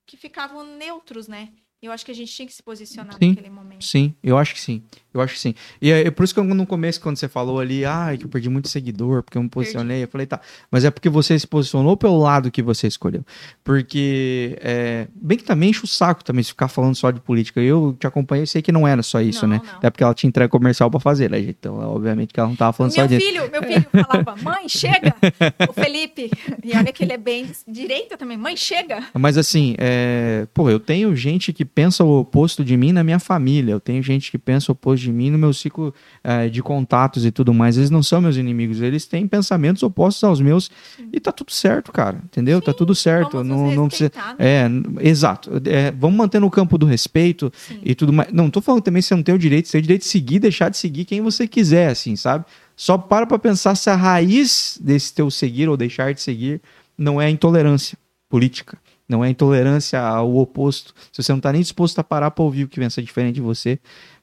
que 0.06 0.16
ficavam 0.16 0.64
neutros, 0.64 1.28
né? 1.28 1.50
Eu 1.82 1.92
acho 1.92 2.04
que 2.04 2.10
a 2.10 2.14
gente 2.14 2.32
tinha 2.32 2.46
que 2.46 2.52
se 2.52 2.62
posicionar 2.62 3.16
sim, 3.18 3.30
naquele 3.30 3.50
momento. 3.50 3.84
Sim, 3.84 4.14
eu 4.22 4.36
acho 4.36 4.54
que 4.54 4.60
sim. 4.60 4.82
Eu 5.12 5.20
acho 5.20 5.34
que 5.34 5.40
sim. 5.40 5.54
E 5.82 5.90
é, 5.90 6.06
é 6.06 6.10
por 6.10 6.22
isso 6.22 6.32
que 6.32 6.38
eu, 6.38 6.44
no 6.44 6.66
começo, 6.66 7.00
quando 7.00 7.16
você 7.16 7.28
falou 7.28 7.58
ali, 7.58 7.84
ah, 7.84 8.14
que 8.16 8.24
eu 8.24 8.28
perdi 8.28 8.48
muito 8.48 8.68
seguidor, 8.68 9.22
porque 9.22 9.36
eu 9.36 9.42
me 9.42 9.48
posicionei, 9.48 10.04
eu 10.04 10.08
falei, 10.08 10.26
tá. 10.26 10.40
Mas 10.70 10.84
é 10.84 10.90
porque 10.90 11.08
você 11.08 11.36
se 11.36 11.46
posicionou 11.46 11.96
pelo 11.96 12.18
lado 12.18 12.50
que 12.50 12.62
você 12.62 12.86
escolheu. 12.86 13.24
Porque, 13.64 14.56
é, 14.60 15.08
bem 15.14 15.36
que 15.36 15.44
também 15.44 15.70
enche 15.70 15.84
o 15.84 15.86
saco 15.88 16.22
também 16.22 16.44
se 16.44 16.50
ficar 16.50 16.68
falando 16.68 16.94
só 16.94 17.10
de 17.10 17.20
política. 17.20 17.60
Eu 17.60 17.96
te 17.98 18.06
acompanhei, 18.06 18.46
sei 18.46 18.62
que 18.62 18.70
não 18.70 18.86
era 18.86 19.02
só 19.02 19.20
isso, 19.20 19.46
não, 19.46 19.56
né? 19.56 19.62
Não. 19.64 19.78
Até 19.78 19.90
porque 19.90 20.04
ela 20.04 20.14
tinha 20.14 20.28
entrega 20.28 20.48
comercial 20.48 20.88
para 20.90 21.00
fazer, 21.00 21.28
né, 21.30 21.40
Então, 21.40 21.78
obviamente 21.78 22.32
que 22.32 22.38
ela 22.38 22.48
não 22.48 22.56
tava 22.56 22.72
falando 22.72 22.92
meu 22.92 23.02
só 23.02 23.06
disso. 23.06 23.26
Filho, 23.26 23.50
meu 23.50 23.62
filho 23.62 23.86
falava, 23.90 24.36
mãe, 24.42 24.68
chega! 24.68 25.14
o 25.68 25.72
Felipe. 25.72 26.30
E 26.62 26.76
olha 26.76 26.92
que 26.92 27.02
ele 27.02 27.12
é 27.12 27.18
bem 27.18 27.50
direita 27.66 28.16
também, 28.16 28.36
mãe, 28.36 28.56
chega! 28.56 29.04
Mas 29.14 29.36
assim, 29.36 29.74
é, 29.78 30.46
pô, 30.54 30.70
eu 30.70 30.78
tenho 30.78 31.14
gente 31.16 31.52
que 31.52 31.64
pensa 31.64 32.04
o 32.04 32.20
oposto 32.20 32.64
de 32.64 32.76
mim 32.76 32.92
na 32.92 33.02
minha 33.02 33.18
família. 33.18 33.72
Eu 33.72 33.80
tenho 33.80 34.02
gente 34.02 34.30
que 34.30 34.38
pensa 34.38 34.70
o 34.70 34.72
oposto 34.72 34.99
de 35.00 35.12
mim, 35.12 35.30
no 35.30 35.38
meu 35.38 35.52
ciclo 35.52 35.94
é, 36.22 36.48
de 36.48 36.62
contatos 36.62 37.24
e 37.24 37.30
tudo 37.30 37.52
mais, 37.54 37.76
eles 37.76 37.90
não 37.90 38.02
são 38.02 38.20
meus 38.20 38.36
inimigos, 38.36 38.80
eles 38.80 39.06
têm 39.06 39.26
pensamentos 39.26 39.82
opostos 39.82 40.24
aos 40.24 40.40
meus 40.40 40.70
Sim. 40.96 41.08
e 41.12 41.20
tá 41.20 41.32
tudo 41.32 41.52
certo, 41.52 41.92
cara, 41.92 42.20
entendeu? 42.24 42.60
Tá 42.60 42.66
Sim, 42.66 42.72
tá 42.72 42.78
tudo 42.78 42.94
certo. 42.94 43.44
Não, 43.44 43.70
não 43.72 43.88
precisa. 43.88 44.12
Né? 44.14 44.34
É, 44.38 44.68
exato. 45.00 45.50
É, 45.66 45.90
vamos 45.90 46.16
manter 46.16 46.40
no 46.40 46.50
campo 46.50 46.76
do 46.76 46.86
respeito 46.86 47.52
Sim. 47.56 47.80
e 47.82 47.94
tudo 47.94 48.12
mais. 48.12 48.32
Não 48.32 48.50
tô 48.50 48.60
falando 48.60 48.82
também 48.82 49.02
que 49.02 49.08
você 49.08 49.14
não 49.14 49.22
tem 49.22 49.34
o 49.34 49.38
direito, 49.38 49.66
você 49.66 49.72
tem 49.72 49.80
o 49.80 49.82
direito 49.82 50.02
de 50.02 50.08
seguir, 50.08 50.38
deixar 50.38 50.68
de 50.68 50.76
seguir 50.76 51.04
quem 51.04 51.20
você 51.20 51.46
quiser, 51.46 51.88
assim, 51.88 52.16
sabe? 52.16 52.44
Só 52.76 52.96
para 52.96 53.26
pra 53.26 53.38
pensar 53.38 53.74
se 53.74 53.90
a 53.90 53.96
raiz 53.96 54.78
desse 54.80 55.12
teu 55.12 55.30
seguir 55.30 55.68
ou 55.68 55.76
deixar 55.76 56.14
de 56.14 56.20
seguir 56.20 56.60
não 56.96 57.20
é 57.20 57.26
a 57.26 57.30
intolerância 57.30 57.98
política 58.28 58.78
não 59.10 59.24
é 59.24 59.28
intolerância 59.28 60.00
ao 60.00 60.36
oposto. 60.36 60.94
Se 61.10 61.20
você 61.20 61.32
não 61.32 61.38
está 61.38 61.52
nem 61.52 61.60
disposto 61.60 61.98
a 61.98 62.04
parar 62.04 62.30
para 62.30 62.44
ouvir 62.44 62.62
o 62.62 62.68
que 62.68 62.78
pensa 62.78 63.02
diferente 63.02 63.34
de 63.34 63.40
você, 63.40 63.80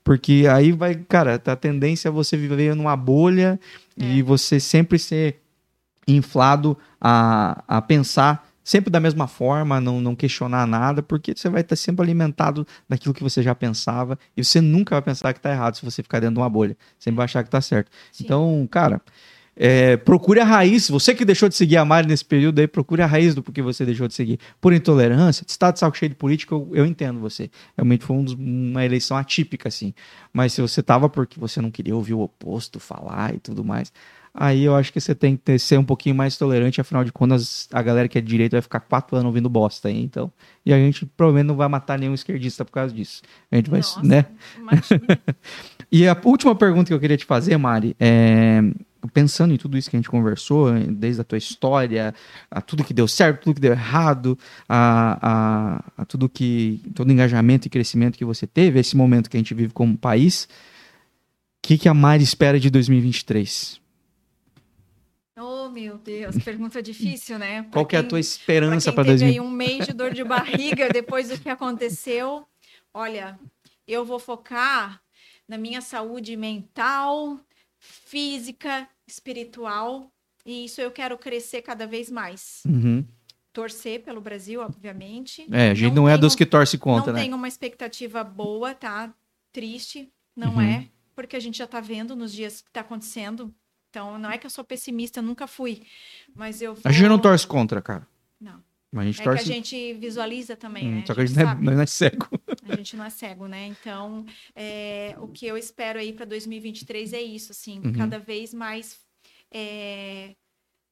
porque 0.07 0.45
aí 0.49 0.71
vai, 0.71 0.95
cara, 0.95 1.35
a 1.35 1.55
tendência 1.57 2.07
é 2.07 2.11
você 2.11 2.37
viver 2.37 2.73
numa 2.73 2.95
bolha 2.95 3.59
é. 3.99 4.05
e 4.05 4.21
você 4.21 4.57
sempre 4.57 4.97
ser 4.97 5.41
inflado 6.07 6.77
a, 7.01 7.61
a 7.67 7.81
pensar 7.81 8.47
sempre 8.63 8.89
da 8.89 9.01
mesma 9.01 9.27
forma, 9.27 9.81
não, 9.81 9.99
não 9.99 10.15
questionar 10.15 10.65
nada, 10.65 11.03
porque 11.03 11.33
você 11.35 11.49
vai 11.49 11.59
estar 11.59 11.75
sempre 11.75 12.03
alimentado 12.03 12.65
daquilo 12.87 13.13
que 13.13 13.21
você 13.21 13.43
já 13.43 13.53
pensava 13.53 14.17
e 14.35 14.45
você 14.45 14.61
nunca 14.61 14.95
vai 14.95 15.01
pensar 15.01 15.33
que 15.33 15.39
está 15.39 15.51
errado 15.51 15.75
se 15.75 15.83
você 15.83 16.01
ficar 16.01 16.21
dentro 16.21 16.35
de 16.35 16.39
uma 16.39 16.49
bolha. 16.49 16.77
Sempre 16.97 17.17
vai 17.17 17.25
achar 17.25 17.43
que 17.43 17.49
está 17.49 17.59
certo. 17.59 17.91
Sim. 18.13 18.23
Então, 18.23 18.65
cara, 18.71 19.01
é, 19.57 19.97
procure 19.97 20.39
a 20.39 20.45
raiz. 20.45 20.87
Você 20.89 21.15
que 21.15 21.25
deixou 21.25 21.49
de 21.49 21.55
seguir 21.55 21.77
a 21.77 21.83
Mari 21.83 22.07
nesse 22.07 22.23
período 22.23 22.59
aí, 22.59 22.67
procure 22.67 23.01
a 23.01 23.07
raiz 23.07 23.33
do 23.33 23.41
porquê 23.41 23.61
você 23.61 23.83
deixou 23.83 24.07
de 24.07 24.13
seguir. 24.13 24.39
Por 24.61 24.71
intolerância, 24.71 25.43
está 25.47 25.71
de 25.71 25.79
saco 25.79 25.97
cheio 25.97 26.09
de 26.09 26.15
política, 26.15 26.53
eu, 26.53 26.69
eu 26.73 26.85
entendo 26.85 27.19
você. 27.19 27.49
Realmente 27.75 28.05
foi 28.05 28.15
um 28.15 28.23
dos, 28.23 28.33
uma 28.33 28.85
eleição 28.85 29.17
atípica, 29.17 29.67
assim. 29.67 29.93
Mas 30.31 30.53
se 30.53 30.61
você 30.61 30.83
tava 30.83 31.09
porque 31.09 31.39
você 31.39 31.59
não 31.59 31.71
queria 31.71 31.95
ouvir 31.95 32.13
o 32.13 32.19
oposto 32.19 32.79
falar 32.79 33.33
e 33.33 33.39
tudo 33.39 33.63
mais, 33.63 33.91
aí 34.31 34.63
eu 34.63 34.75
acho 34.75 34.93
que 34.93 35.01
você 35.01 35.15
tem 35.15 35.35
que 35.35 35.41
ter, 35.41 35.59
ser 35.59 35.79
um 35.79 35.83
pouquinho 35.83 36.13
mais 36.13 36.37
tolerante, 36.37 36.79
afinal 36.79 37.03
de 37.03 37.11
contas, 37.11 37.67
a 37.73 37.81
galera 37.81 38.07
que 38.07 38.19
é 38.19 38.21
de 38.21 38.27
direita 38.27 38.57
vai 38.57 38.61
ficar 38.61 38.81
quatro 38.81 39.15
anos 39.15 39.25
ouvindo 39.25 39.49
bosta 39.49 39.87
aí, 39.87 40.03
então. 40.03 40.31
E 40.63 40.71
a 40.71 40.77
gente 40.77 41.03
provavelmente 41.05 41.47
não 41.47 41.55
vai 41.55 41.67
matar 41.67 41.97
nenhum 41.97 42.13
esquerdista 42.13 42.63
por 42.63 42.71
causa 42.71 42.93
disso. 42.93 43.23
A 43.51 43.55
gente 43.55 43.71
vai, 43.71 43.79
Nossa, 43.79 44.03
né? 44.03 44.25
e 45.91 46.07
a 46.07 46.15
última 46.23 46.53
pergunta 46.53 46.89
que 46.89 46.93
eu 46.93 46.99
queria 46.99 47.17
te 47.17 47.25
fazer, 47.25 47.57
Mari, 47.57 47.95
é 47.99 48.61
pensando 49.07 49.53
em 49.53 49.57
tudo 49.57 49.77
isso 49.77 49.89
que 49.89 49.95
a 49.95 49.99
gente 49.99 50.09
conversou, 50.09 50.71
desde 50.89 51.21
a 51.21 51.23
tua 51.23 51.37
história, 51.37 52.13
a 52.49 52.61
tudo 52.61 52.83
que 52.83 52.93
deu 52.93 53.07
certo, 53.07 53.43
tudo 53.43 53.55
que 53.55 53.61
deu 53.61 53.71
errado, 53.71 54.37
a, 54.67 55.81
a, 55.97 56.01
a 56.01 56.05
tudo 56.05 56.29
que 56.29 56.81
todo 56.95 57.11
engajamento 57.11 57.67
e 57.67 57.69
crescimento 57.69 58.17
que 58.17 58.25
você 58.25 58.45
teve, 58.47 58.79
esse 58.79 58.95
momento 58.95 59.29
que 59.29 59.37
a 59.37 59.39
gente 59.39 59.53
vive 59.53 59.73
como 59.73 59.97
país, 59.97 60.45
o 60.45 61.67
que, 61.67 61.77
que 61.77 61.89
a 61.89 61.93
Mari 61.93 62.23
espera 62.23 62.59
de 62.59 62.69
2023? 62.69 63.81
Oh, 65.39 65.69
meu 65.69 65.97
Deus, 65.97 66.35
pergunta 66.43 66.81
difícil, 66.81 67.37
né? 67.37 67.61
Pra 67.69 67.71
Qual 67.71 67.85
que 67.85 67.95
é 67.95 67.99
a 67.99 68.03
tua 68.03 68.19
esperança 68.19 68.91
para 68.91 69.03
2023? 69.03 69.47
um 69.47 69.55
mês 69.55 69.85
de 69.85 69.93
dor 69.93 70.11
de 70.11 70.23
barriga 70.23 70.89
depois 70.93 71.29
do 71.29 71.37
que 71.37 71.49
aconteceu. 71.49 72.47
Olha, 72.91 73.39
eu 73.87 74.03
vou 74.03 74.17
focar 74.17 74.99
na 75.47 75.57
minha 75.57 75.79
saúde 75.79 76.35
mental, 76.35 77.39
física, 77.79 78.87
espiritual. 79.07 80.11
E 80.45 80.65
isso 80.65 80.79
eu 80.79 80.91
quero 80.91 81.17
crescer 81.17 81.61
cada 81.61 81.85
vez 81.85 82.09
mais. 82.09 82.61
Uhum. 82.65 83.05
Torcer 83.51 84.03
pelo 84.03 84.21
Brasil, 84.21 84.61
obviamente. 84.61 85.47
É, 85.51 85.71
a 85.71 85.73
gente 85.73 85.93
não, 85.93 86.03
não 86.03 86.09
é 86.09 86.17
dos 86.17 86.35
que 86.35 86.45
torce 86.45 86.77
contra, 86.77 87.07
não 87.07 87.13
né? 87.13 87.19
Não 87.19 87.25
tenho 87.25 87.35
uma 87.35 87.47
expectativa 87.47 88.23
boa, 88.23 88.73
tá? 88.73 89.13
Triste, 89.51 90.11
não 90.35 90.55
uhum. 90.55 90.61
é. 90.61 90.87
Porque 91.15 91.35
a 91.35 91.39
gente 91.39 91.57
já 91.57 91.65
tá 91.65 91.79
vendo 91.79 92.15
nos 92.15 92.31
dias 92.31 92.61
que 92.61 92.71
tá 92.71 92.81
acontecendo. 92.81 93.53
Então, 93.89 94.19
não 94.19 94.29
é 94.29 94.37
que 94.37 94.45
eu 94.45 94.49
sou 94.51 94.63
pessimista, 94.63 95.21
nunca 95.21 95.47
fui. 95.47 95.81
Mas 96.35 96.61
eu 96.61 96.75
vou... 96.75 96.83
A 96.85 96.91
gente 96.91 97.09
não 97.09 97.17
torce 97.17 97.47
contra, 97.47 97.81
cara. 97.81 98.07
Não. 98.39 98.61
Mas 98.91 99.03
a 99.03 99.05
gente 99.07 99.21
é 99.21 99.23
torce... 99.23 99.43
que 99.43 99.51
a 99.51 99.53
gente 99.53 99.93
visualiza 99.93 100.55
também, 100.55 100.87
hum, 100.87 100.95
né? 100.97 101.03
Só 101.05 101.13
que 101.13 101.21
a 101.21 101.25
gente, 101.25 101.39
a 101.39 101.45
gente 101.45 101.63
não, 101.63 101.71
é, 101.71 101.75
não, 101.75 101.81
é, 101.81 101.85
cego. 101.85 102.27
A 102.69 102.75
gente 102.75 102.95
não 102.95 103.05
é 103.05 103.09
cego, 103.09 103.47
né? 103.47 103.67
Então, 103.67 104.25
é, 104.55 105.15
o 105.19 105.27
que 105.27 105.45
eu 105.45 105.57
espero 105.57 105.99
aí 105.99 106.13
para 106.13 106.25
2023 106.25 107.13
é 107.13 107.21
isso, 107.21 107.51
assim, 107.51 107.79
uhum. 107.83 107.93
cada 107.93 108.19
vez 108.19 108.53
mais 108.53 108.99
é, 109.51 110.35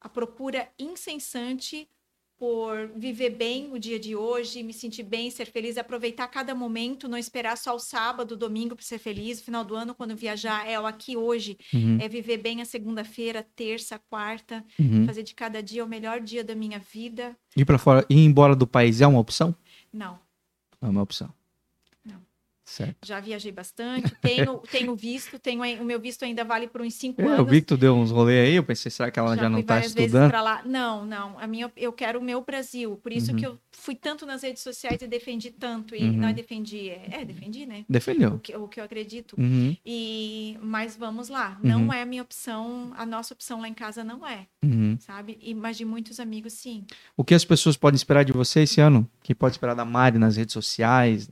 a 0.01 0.09
procura 0.09 0.69
incessante 0.79 1.87
por 2.37 2.89
viver 2.95 3.29
bem 3.29 3.71
o 3.71 3.79
dia 3.79 3.97
de 3.97 4.15
hoje, 4.15 4.61
me 4.61 4.73
sentir 4.73 5.03
bem, 5.03 5.31
ser 5.31 5.45
feliz, 5.45 5.77
aproveitar 5.77 6.27
cada 6.27 6.53
momento, 6.53 7.07
não 7.07 7.17
esperar 7.17 7.57
só 7.57 7.73
o 7.73 7.79
sábado, 7.79 8.35
domingo 8.35 8.75
para 8.75 8.83
ser 8.83 8.97
feliz, 8.97 9.39
final 9.41 9.63
do 9.63 9.73
ano 9.73 9.95
quando 9.95 10.15
viajar 10.15 10.67
é 10.67 10.77
o 10.79 10.85
aqui 10.85 11.15
hoje, 11.15 11.57
uhum. 11.73 11.97
é 12.01 12.09
viver 12.09 12.37
bem 12.37 12.61
a 12.61 12.65
segunda-feira, 12.65 13.45
terça, 13.55 13.97
quarta, 14.09 14.65
uhum. 14.77 15.05
fazer 15.05 15.23
de 15.23 15.33
cada 15.33 15.63
dia 15.63 15.85
o 15.85 15.87
melhor 15.87 16.19
dia 16.19 16.43
da 16.43 16.53
minha 16.53 16.77
vida. 16.77 17.37
Ir 17.55 17.63
para 17.63 17.77
fora, 17.77 18.05
ir 18.09 18.19
embora 18.19 18.55
do 18.55 18.67
país 18.67 18.99
é 18.99 19.07
uma 19.07 19.19
opção? 19.19 19.55
Não. 19.93 20.19
É 20.81 20.87
uma 20.87 21.01
opção. 21.01 21.33
Certo. 22.65 22.97
Já 23.05 23.19
viajei 23.19 23.51
bastante, 23.51 24.11
tenho, 24.19 24.57
tenho 24.71 24.95
visto, 24.95 25.37
tenho, 25.37 25.61
o 25.79 25.85
meu 25.85 25.99
visto 25.99 26.25
ainda 26.25 26.43
vale 26.43 26.67
por 26.67 26.81
uns 26.81 26.95
cinco 26.95 27.21
é, 27.21 27.25
anos. 27.25 27.37
Eu 27.37 27.45
vi 27.45 27.61
que 27.61 27.67
tu 27.67 27.77
deu 27.77 27.95
uns 27.95 28.09
rolês 28.09 28.47
aí, 28.47 28.55
eu 28.55 28.63
pensei, 28.63 28.89
será 28.91 29.11
que 29.11 29.19
ela 29.19 29.35
já, 29.35 29.43
já 29.43 29.49
não 29.49 29.59
está 29.59 29.79
estudando? 29.79 30.33
lá. 30.33 30.63
Não, 30.65 31.05
não, 31.05 31.37
a 31.39 31.45
minha, 31.45 31.71
eu 31.77 31.93
quero 31.93 32.19
o 32.19 32.23
meu 32.23 32.41
Brasil, 32.41 32.99
por 33.03 33.11
isso 33.11 33.31
uhum. 33.31 33.37
que 33.37 33.45
eu 33.45 33.59
fui 33.71 33.93
tanto 33.93 34.25
nas 34.25 34.41
redes 34.41 34.63
sociais 34.63 34.99
e 34.99 35.07
defendi 35.07 35.51
tanto, 35.51 35.95
e 35.95 36.03
uhum. 36.05 36.13
não 36.13 36.27
é 36.27 36.33
defendi, 36.33 36.89
é, 36.89 37.07
é, 37.11 37.25
defendi, 37.25 37.67
né? 37.67 37.85
Defendeu. 37.87 38.33
O 38.33 38.39
que, 38.39 38.55
o 38.55 38.67
que 38.67 38.79
eu 38.79 38.83
acredito. 38.83 39.39
Uhum. 39.39 39.77
E, 39.85 40.57
mas 40.59 40.97
vamos 40.97 41.29
lá, 41.29 41.59
não 41.61 41.83
uhum. 41.83 41.93
é 41.93 42.01
a 42.01 42.05
minha 42.05 42.23
opção, 42.23 42.91
a 42.97 43.05
nossa 43.05 43.35
opção 43.35 43.61
lá 43.61 43.69
em 43.69 43.75
casa 43.75 44.03
não 44.03 44.25
é, 44.25 44.47
uhum. 44.63 44.97
sabe? 44.99 45.37
E, 45.39 45.53
mas 45.53 45.77
de 45.77 45.85
muitos 45.85 46.19
amigos, 46.19 46.53
sim. 46.53 46.83
O 47.15 47.23
que 47.23 47.35
as 47.35 47.45
pessoas 47.45 47.77
podem 47.77 47.95
esperar 47.95 48.25
de 48.25 48.33
você 48.33 48.61
esse 48.61 48.81
ano? 48.81 49.07
O 49.19 49.23
que 49.23 49.35
pode 49.35 49.53
esperar 49.53 49.75
da 49.75 49.85
Mari 49.85 50.17
nas 50.17 50.35
redes 50.35 50.53
sociais, 50.53 51.29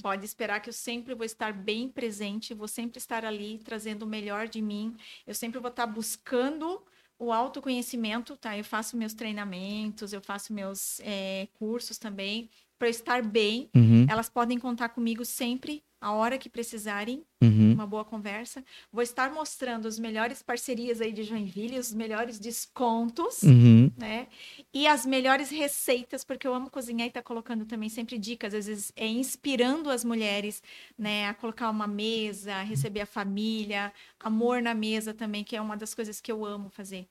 Pode 0.00 0.24
esperar 0.24 0.60
que 0.60 0.70
eu 0.70 0.72
sempre 0.72 1.14
vou 1.14 1.24
estar 1.24 1.52
bem 1.52 1.88
presente, 1.88 2.54
vou 2.54 2.66
sempre 2.68 2.98
estar 2.98 3.24
ali 3.24 3.58
trazendo 3.58 4.04
o 4.04 4.06
melhor 4.06 4.48
de 4.48 4.62
mim. 4.62 4.96
Eu 5.26 5.34
sempre 5.34 5.60
vou 5.60 5.70
estar 5.70 5.86
buscando 5.86 6.82
o 7.18 7.30
autoconhecimento, 7.30 8.36
tá? 8.36 8.56
Eu 8.56 8.64
faço 8.64 8.96
meus 8.96 9.14
treinamentos, 9.14 10.12
eu 10.12 10.20
faço 10.20 10.52
meus 10.52 10.98
é, 11.00 11.46
cursos 11.54 11.98
também 11.98 12.50
para 12.82 12.88
estar 12.88 13.22
bem. 13.22 13.70
Uhum. 13.76 14.06
Elas 14.10 14.28
podem 14.28 14.58
contar 14.58 14.88
comigo 14.88 15.24
sempre 15.24 15.84
a 16.00 16.10
hora 16.10 16.36
que 16.36 16.48
precisarem, 16.48 17.22
uhum. 17.40 17.74
uma 17.74 17.86
boa 17.86 18.04
conversa. 18.04 18.64
Vou 18.92 19.04
estar 19.04 19.32
mostrando 19.32 19.86
as 19.86 20.00
melhores 20.00 20.42
parcerias 20.42 21.00
aí 21.00 21.12
de 21.12 21.22
Joinville, 21.22 21.78
os 21.78 21.94
melhores 21.94 22.40
descontos, 22.40 23.44
uhum. 23.44 23.88
né? 23.96 24.26
E 24.74 24.88
as 24.88 25.06
melhores 25.06 25.48
receitas, 25.48 26.24
porque 26.24 26.44
eu 26.44 26.52
amo 26.52 26.68
cozinhar 26.70 27.06
e 27.06 27.12
tá 27.12 27.22
colocando 27.22 27.64
também 27.64 27.88
sempre 27.88 28.18
dicas, 28.18 28.52
às 28.52 28.66
vezes 28.66 28.92
é 28.96 29.06
inspirando 29.06 29.88
as 29.88 30.04
mulheres, 30.04 30.60
né, 30.98 31.28
a 31.28 31.34
colocar 31.34 31.70
uma 31.70 31.86
mesa, 31.86 32.52
a 32.52 32.62
receber 32.62 33.02
a 33.02 33.06
família, 33.06 33.92
amor 34.18 34.60
na 34.60 34.74
mesa 34.74 35.14
também, 35.14 35.44
que 35.44 35.54
é 35.54 35.60
uma 35.60 35.76
das 35.76 35.94
coisas 35.94 36.20
que 36.20 36.32
eu 36.32 36.44
amo 36.44 36.68
fazer. 36.68 37.06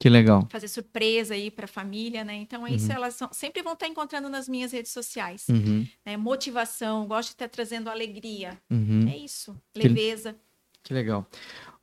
Que 0.00 0.08
legal. 0.08 0.46
Fazer 0.48 0.68
surpresa 0.68 1.34
aí 1.34 1.50
para 1.50 1.64
a 1.64 1.68
família, 1.68 2.24
né? 2.24 2.36
Então, 2.36 2.64
é 2.64 2.70
uhum. 2.70 2.76
isso 2.76 2.92
elas 2.92 3.14
são, 3.14 3.28
sempre 3.32 3.62
vão 3.62 3.72
estar 3.72 3.88
encontrando 3.88 4.28
nas 4.28 4.48
minhas 4.48 4.70
redes 4.70 4.92
sociais. 4.92 5.46
Uhum. 5.48 5.86
Né? 6.06 6.16
Motivação, 6.16 7.06
gosto 7.06 7.30
de 7.30 7.34
estar 7.34 7.48
trazendo 7.48 7.90
alegria. 7.90 8.56
Uhum. 8.70 9.08
É 9.08 9.16
isso. 9.16 9.60
Leveza. 9.74 10.34
Que, 10.82 10.88
que, 10.88 10.94
legal. 10.94 11.28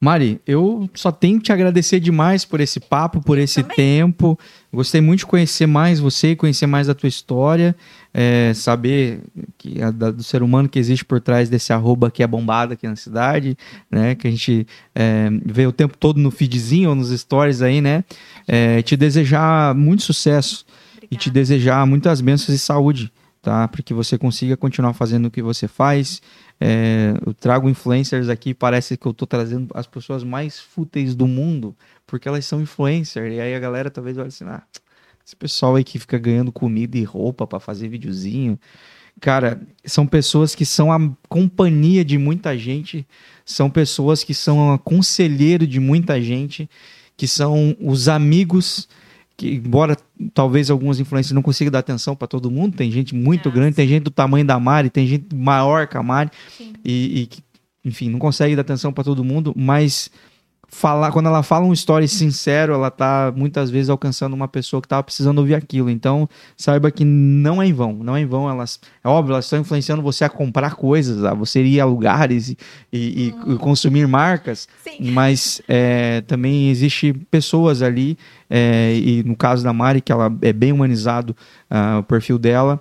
Mari, 0.01 0.39
eu 0.45 0.89
só 0.93 1.11
tenho 1.11 1.37
que 1.37 1.45
te 1.45 1.51
agradecer 1.51 1.99
demais 1.99 2.45
por 2.45 2.59
esse 2.59 2.79
papo, 2.79 3.21
por 3.21 3.37
esse 3.37 3.61
Também. 3.61 3.75
tempo. 3.75 4.37
Gostei 4.71 5.01
muito 5.01 5.19
de 5.19 5.25
conhecer 5.25 5.65
mais 5.65 5.99
você, 5.99 6.35
conhecer 6.35 6.67
mais 6.67 6.87
da 6.87 6.93
tua 6.93 7.07
história 7.07 7.75
é, 8.17 8.53
saber 8.53 9.19
que 9.57 9.81
a, 9.81 9.91
da, 9.91 10.09
do 10.09 10.23
ser 10.23 10.41
humano 10.41 10.69
que 10.69 10.79
existe 10.79 11.03
por 11.03 11.19
trás 11.19 11.49
desse 11.49 11.73
arroba 11.73 12.09
que 12.09 12.23
é 12.23 12.27
bombado 12.27 12.71
aqui 12.71 12.87
na 12.87 12.95
cidade, 12.95 13.57
né? 13.91 14.15
Que 14.15 14.25
a 14.25 14.31
gente 14.31 14.65
é, 14.95 15.29
vê 15.45 15.67
o 15.67 15.71
tempo 15.73 15.97
todo 15.97 16.17
no 16.17 16.31
feedzinho 16.31 16.91
ou 16.91 16.95
nos 16.95 17.09
stories 17.09 17.61
aí, 17.61 17.81
né? 17.81 18.05
É, 18.47 18.81
te 18.81 18.95
desejar 18.95 19.75
muito 19.75 20.01
sucesso 20.01 20.65
Obrigada. 20.93 21.07
e 21.11 21.17
te 21.17 21.29
desejar 21.29 21.85
muitas 21.85 22.21
bênçãos 22.21 22.55
e 22.55 22.57
saúde, 22.57 23.11
tá? 23.41 23.67
Para 23.67 23.83
que 23.83 23.93
você 23.93 24.17
consiga 24.17 24.55
continuar 24.55 24.93
fazendo 24.93 25.25
o 25.25 25.31
que 25.31 25.41
você 25.41 25.67
faz. 25.67 26.21
É, 26.59 27.13
eu 27.25 27.33
trago 27.33 27.69
influencers 27.69 28.29
aqui, 28.29 28.53
parece 28.53 28.95
que 28.97 29.05
eu 29.05 29.11
estou 29.11 29.27
trazendo 29.27 29.67
as 29.73 29.87
pessoas 29.87 30.23
mais 30.23 30.59
fúteis 30.59 31.15
do 31.15 31.27
mundo, 31.27 31.75
porque 32.07 32.27
elas 32.27 32.45
são 32.45 32.61
influencers. 32.61 33.33
E 33.33 33.39
aí 33.39 33.53
a 33.53 33.59
galera 33.59 33.89
talvez 33.89 34.17
olhe 34.17 34.27
assim, 34.27 34.45
ah, 34.45 34.63
esse 35.25 35.35
pessoal 35.35 35.75
aí 35.75 35.83
que 35.83 35.99
fica 35.99 36.17
ganhando 36.17 36.51
comida 36.51 36.97
e 36.97 37.03
roupa 37.03 37.45
para 37.47 37.59
fazer 37.59 37.87
videozinho. 37.87 38.59
Cara, 39.19 39.61
são 39.85 40.05
pessoas 40.05 40.53
que 40.53 40.65
são 40.65 40.91
a 40.91 40.99
companhia 41.27 42.03
de 42.03 42.17
muita 42.17 42.57
gente, 42.57 43.07
são 43.45 43.69
pessoas 43.69 44.23
que 44.23 44.33
são 44.33 44.73
a 44.73 44.77
conselheiro 44.77 45.65
de 45.65 45.79
muita 45.79 46.21
gente, 46.21 46.69
que 47.15 47.27
são 47.27 47.75
os 47.79 48.09
amigos 48.09 48.87
que 49.37 49.55
embora 49.55 49.97
talvez 50.33 50.69
algumas 50.69 50.99
influências 50.99 51.33
não 51.33 51.41
consigam 51.41 51.71
dar 51.71 51.79
atenção 51.79 52.15
para 52.15 52.27
todo 52.27 52.49
mundo, 52.49 52.75
tem 52.75 52.89
gente 52.89 53.13
muito 53.13 53.49
é, 53.49 53.51
grande, 53.51 53.71
sim. 53.71 53.75
tem 53.77 53.87
gente 53.87 54.03
do 54.03 54.11
tamanho 54.11 54.45
da 54.45 54.59
Mari, 54.59 54.89
tem 54.89 55.05
gente 55.05 55.35
maior 55.35 55.87
que 55.87 55.97
a 55.97 56.03
Mari, 56.03 56.31
e, 56.83 57.23
e, 57.23 57.29
enfim, 57.87 58.09
não 58.09 58.19
consegue 58.19 58.55
dar 58.55 58.61
atenção 58.61 58.93
para 58.93 59.03
todo 59.03 59.23
mundo, 59.23 59.53
mas 59.55 60.09
falar, 60.67 61.11
quando 61.11 61.27
ela 61.27 61.43
fala 61.43 61.65
um 61.65 61.73
story 61.73 62.07
sincero, 62.07 62.73
ela 62.73 62.91
tá 62.91 63.33
muitas 63.35 63.69
vezes 63.69 63.89
alcançando 63.89 64.33
uma 64.33 64.47
pessoa 64.47 64.81
que 64.81 64.87
tava 64.87 65.03
precisando 65.03 65.39
ouvir 65.39 65.55
aquilo. 65.55 65.89
Então, 65.89 66.27
saiba 66.57 66.91
que 66.91 67.05
não 67.05 67.61
é 67.61 67.67
em 67.67 67.73
vão, 67.73 67.93
não 67.93 68.15
é 68.15 68.21
em 68.21 68.25
vão. 68.25 68.49
Elas, 68.49 68.79
é 69.03 69.07
óbvio, 69.07 69.33
elas 69.33 69.45
estão 69.45 69.59
influenciando 69.59 70.01
você 70.01 70.23
a 70.23 70.29
comprar 70.29 70.75
coisas, 70.75 71.23
a 71.23 71.33
você 71.33 71.63
ir 71.63 71.79
a 71.79 71.85
lugares 71.85 72.49
e, 72.49 72.57
e, 72.91 73.27
e 73.27 73.57
consumir 73.57 74.07
marcas, 74.07 74.67
Sim. 74.83 75.11
mas 75.11 75.61
é, 75.67 76.21
também 76.21 76.69
existe 76.69 77.13
pessoas 77.31 77.81
ali, 77.81 78.17
é, 78.49 78.95
e 78.95 79.23
no 79.23 79.35
caso 79.35 79.63
da 79.63 79.73
Mari, 79.73 80.01
que 80.01 80.11
ela 80.11 80.35
é 80.41 80.53
bem 80.53 80.71
humanizado 80.71 81.35
ah, 81.69 81.99
o 81.99 82.03
perfil 82.03 82.37
dela, 82.37 82.79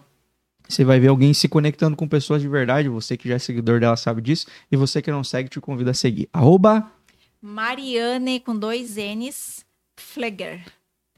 você 0.68 0.85
vai 0.85 0.99
ver 0.99 1.09
alguém 1.09 1.32
se 1.35 1.47
conectando 1.47 1.97
com 1.97 2.09
pessoas 2.09 2.41
de 2.41 2.49
verdade. 2.49 2.89
Você 2.89 3.16
que 3.16 3.28
já 3.28 3.35
é 3.35 3.39
seguidor 3.39 3.80
dela 3.80 3.97
sabe 3.97 4.22
disso. 4.22 4.47
E 4.72 4.76
você 4.76 5.03
que 5.03 5.11
não 5.11 5.22
segue, 5.22 5.49
te 5.49 5.61
convido 5.61 5.91
a 5.91 5.95
seguir. 5.95 6.28
Arroba 6.32 6.91
Mariane 7.47 8.40
com 8.40 8.57
dois 8.57 8.97
N's, 8.97 9.66
Fleger. 9.99 10.64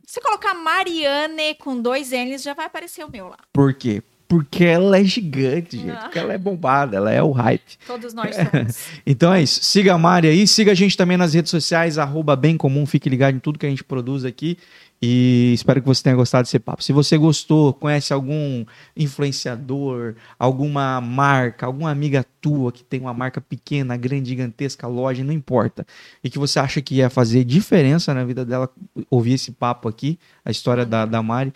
Se 0.04 0.20
colocar 0.20 0.54
Mariane 0.54 1.54
com 1.54 1.80
dois 1.80 2.10
N's, 2.10 2.42
já 2.42 2.52
vai 2.52 2.66
aparecer 2.66 3.04
o 3.04 3.08
meu 3.08 3.28
lá. 3.28 3.36
Por 3.52 3.72
quê? 3.72 4.02
Porque 4.26 4.64
ela 4.64 4.98
é 4.98 5.04
gigante, 5.04 5.76
gente. 5.76 5.92
Ah. 5.92 6.00
Porque 6.00 6.18
ela 6.18 6.32
é 6.32 6.38
bombada, 6.38 6.96
ela 6.96 7.12
é 7.12 7.22
o 7.22 7.30
hype. 7.30 7.78
Todos 7.86 8.12
nós 8.12 8.34
somos. 8.34 8.88
Então 9.06 9.32
é 9.32 9.40
isso. 9.40 9.62
Siga 9.62 9.94
a 9.94 9.98
Mari 9.98 10.26
aí, 10.26 10.48
siga 10.48 10.72
a 10.72 10.74
gente 10.74 10.96
também 10.96 11.16
nas 11.16 11.32
redes 11.32 11.48
sociais, 11.48 11.96
arroba 11.96 12.34
bem 12.34 12.56
comum, 12.56 12.84
fique 12.86 13.08
ligado 13.08 13.36
em 13.36 13.38
tudo 13.38 13.56
que 13.56 13.66
a 13.66 13.70
gente 13.70 13.84
produz 13.84 14.24
aqui. 14.24 14.58
E 15.00 15.52
espero 15.54 15.80
que 15.80 15.86
você 15.86 16.02
tenha 16.02 16.16
gostado 16.16 16.44
desse 16.44 16.58
papo. 16.58 16.82
Se 16.82 16.92
você 16.92 17.18
gostou, 17.18 17.72
conhece 17.74 18.12
algum 18.12 18.64
influenciador, 18.96 20.14
alguma 20.38 21.00
marca, 21.00 21.66
alguma 21.66 21.90
amiga 21.90 22.24
tua 22.40 22.72
que 22.72 22.82
tem 22.82 23.00
uma 23.00 23.12
marca 23.12 23.40
pequena, 23.40 23.96
grande, 23.96 24.30
gigantesca, 24.30 24.86
loja, 24.86 25.22
não 25.22 25.32
importa. 25.32 25.86
E 26.24 26.30
que 26.30 26.38
você 26.38 26.58
acha 26.58 26.80
que 26.80 26.96
ia 26.96 27.10
fazer 27.10 27.44
diferença 27.44 28.14
na 28.14 28.24
vida 28.24 28.44
dela 28.44 28.70
ouvir 29.10 29.34
esse 29.34 29.52
papo 29.52 29.88
aqui, 29.88 30.18
a 30.44 30.50
história 30.50 30.86
da, 30.86 31.04
da 31.04 31.22
Mari, 31.22 31.52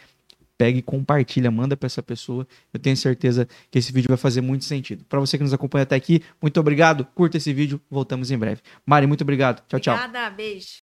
pega 0.59 0.79
e 0.79 0.83
compartilha, 0.83 1.51
manda 1.51 1.75
para 1.75 1.87
essa 1.87 2.03
pessoa. 2.03 2.47
Eu 2.75 2.79
tenho 2.79 2.95
certeza 2.95 3.49
que 3.71 3.79
esse 3.79 3.91
vídeo 3.91 4.09
vai 4.09 4.19
fazer 4.19 4.43
muito 4.43 4.67
sentido. 4.67 5.03
Para 5.09 5.19
você 5.19 5.39
que 5.39 5.43
nos 5.43 5.55
acompanha 5.55 5.85
até 5.85 5.97
aqui, 5.97 6.23
muito 6.43 6.61
obrigado. 6.61 7.07
Curta 7.15 7.39
esse 7.39 7.55
vídeo, 7.55 7.81
voltamos 7.91 8.31
em 8.31 8.37
breve. 8.37 8.61
Mari, 8.85 9.07
muito 9.07 9.23
obrigado. 9.23 9.67
Tchau, 9.67 9.81
tchau. 9.81 9.95
Obrigada, 9.97 10.29
beijo. 10.29 10.90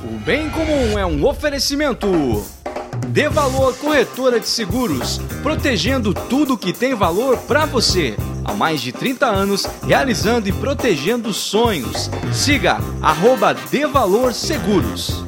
O 0.00 0.18
Bem 0.18 0.48
Comum 0.50 0.98
é 0.98 1.04
um 1.04 1.24
oferecimento. 1.24 2.08
Dê 3.08 3.28
Valor 3.28 3.76
Corretora 3.76 4.40
de 4.40 4.48
Seguros, 4.48 5.20
protegendo 5.42 6.14
tudo 6.14 6.56
que 6.56 6.72
tem 6.72 6.94
valor 6.94 7.36
para 7.38 7.66
você. 7.66 8.16
Há 8.44 8.52
mais 8.54 8.80
de 8.80 8.90
30 8.92 9.26
anos, 9.26 9.66
realizando 9.86 10.48
e 10.48 10.52
protegendo 10.52 11.32
sonhos. 11.32 12.10
Siga 12.32 12.78
arroba 13.00 13.54
Dê 13.70 13.86
Valor 13.86 14.32
Seguros. 14.32 15.24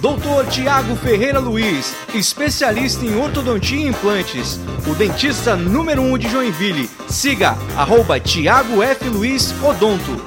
Doutor 0.00 0.46
Tiago 0.46 0.96
Ferreira 0.96 1.38
Luiz, 1.38 1.94
especialista 2.14 3.04
em 3.04 3.16
ortodontia 3.16 3.78
e 3.78 3.88
implantes. 3.88 4.58
O 4.86 4.94
dentista 4.94 5.56
número 5.56 6.02
1 6.02 6.12
um 6.12 6.18
de 6.18 6.28
Joinville. 6.28 6.90
Siga 7.08 7.56
arroba 7.76 8.18
Tiago 8.18 8.82
F. 8.82 9.08
Luiz 9.08 9.54
Odonto. 9.62 10.22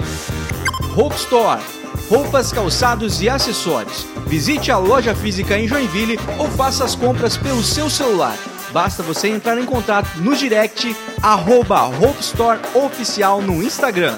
Hope 0.96 1.16
Store. 1.16 1.77
Roupas, 2.10 2.52
calçados 2.52 3.22
e 3.22 3.30
acessórios. 3.30 4.06
Visite 4.28 4.72
a 4.72 4.78
loja 4.78 5.14
física 5.14 5.58
em 5.58 5.68
Joinville 5.68 6.20
ou 6.38 6.48
faça 6.50 6.84
as 6.84 6.96
compras 6.96 7.38
pelo 7.38 7.64
seu 7.64 7.90
celular. 7.90 8.38
Basta 8.72 9.02
você 9.02 9.30
entrar 9.30 9.58
em 9.58 9.66
contato 9.66 10.18
no 10.18 10.36
direct 10.36 10.96
arroba 11.22 11.86
Hope 11.86 12.20
Store 12.20 12.60
Oficial 12.74 13.42
no 13.42 13.64
Instagram. 13.64 14.18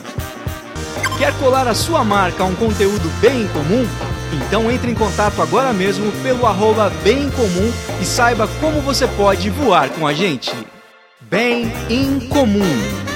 Quer 1.17 1.33
colar 1.37 1.67
a 1.67 1.75
sua 1.75 2.03
marca 2.03 2.43
a 2.43 2.45
um 2.45 2.55
conteúdo 2.55 3.09
bem 3.19 3.47
comum? 3.49 3.85
Então 4.33 4.71
entre 4.71 4.91
em 4.91 4.95
contato 4.95 5.41
agora 5.41 5.73
mesmo 5.73 6.11
pelo 6.23 6.45
arroba 6.45 6.89
bem 7.03 7.29
comum 7.31 7.71
e 8.01 8.05
saiba 8.05 8.47
como 8.59 8.81
você 8.81 9.07
pode 9.07 9.49
voar 9.49 9.89
com 9.89 10.07
a 10.07 10.13
gente. 10.13 10.53
Bem 11.21 11.71
em 11.89 12.19
comum. 12.27 13.08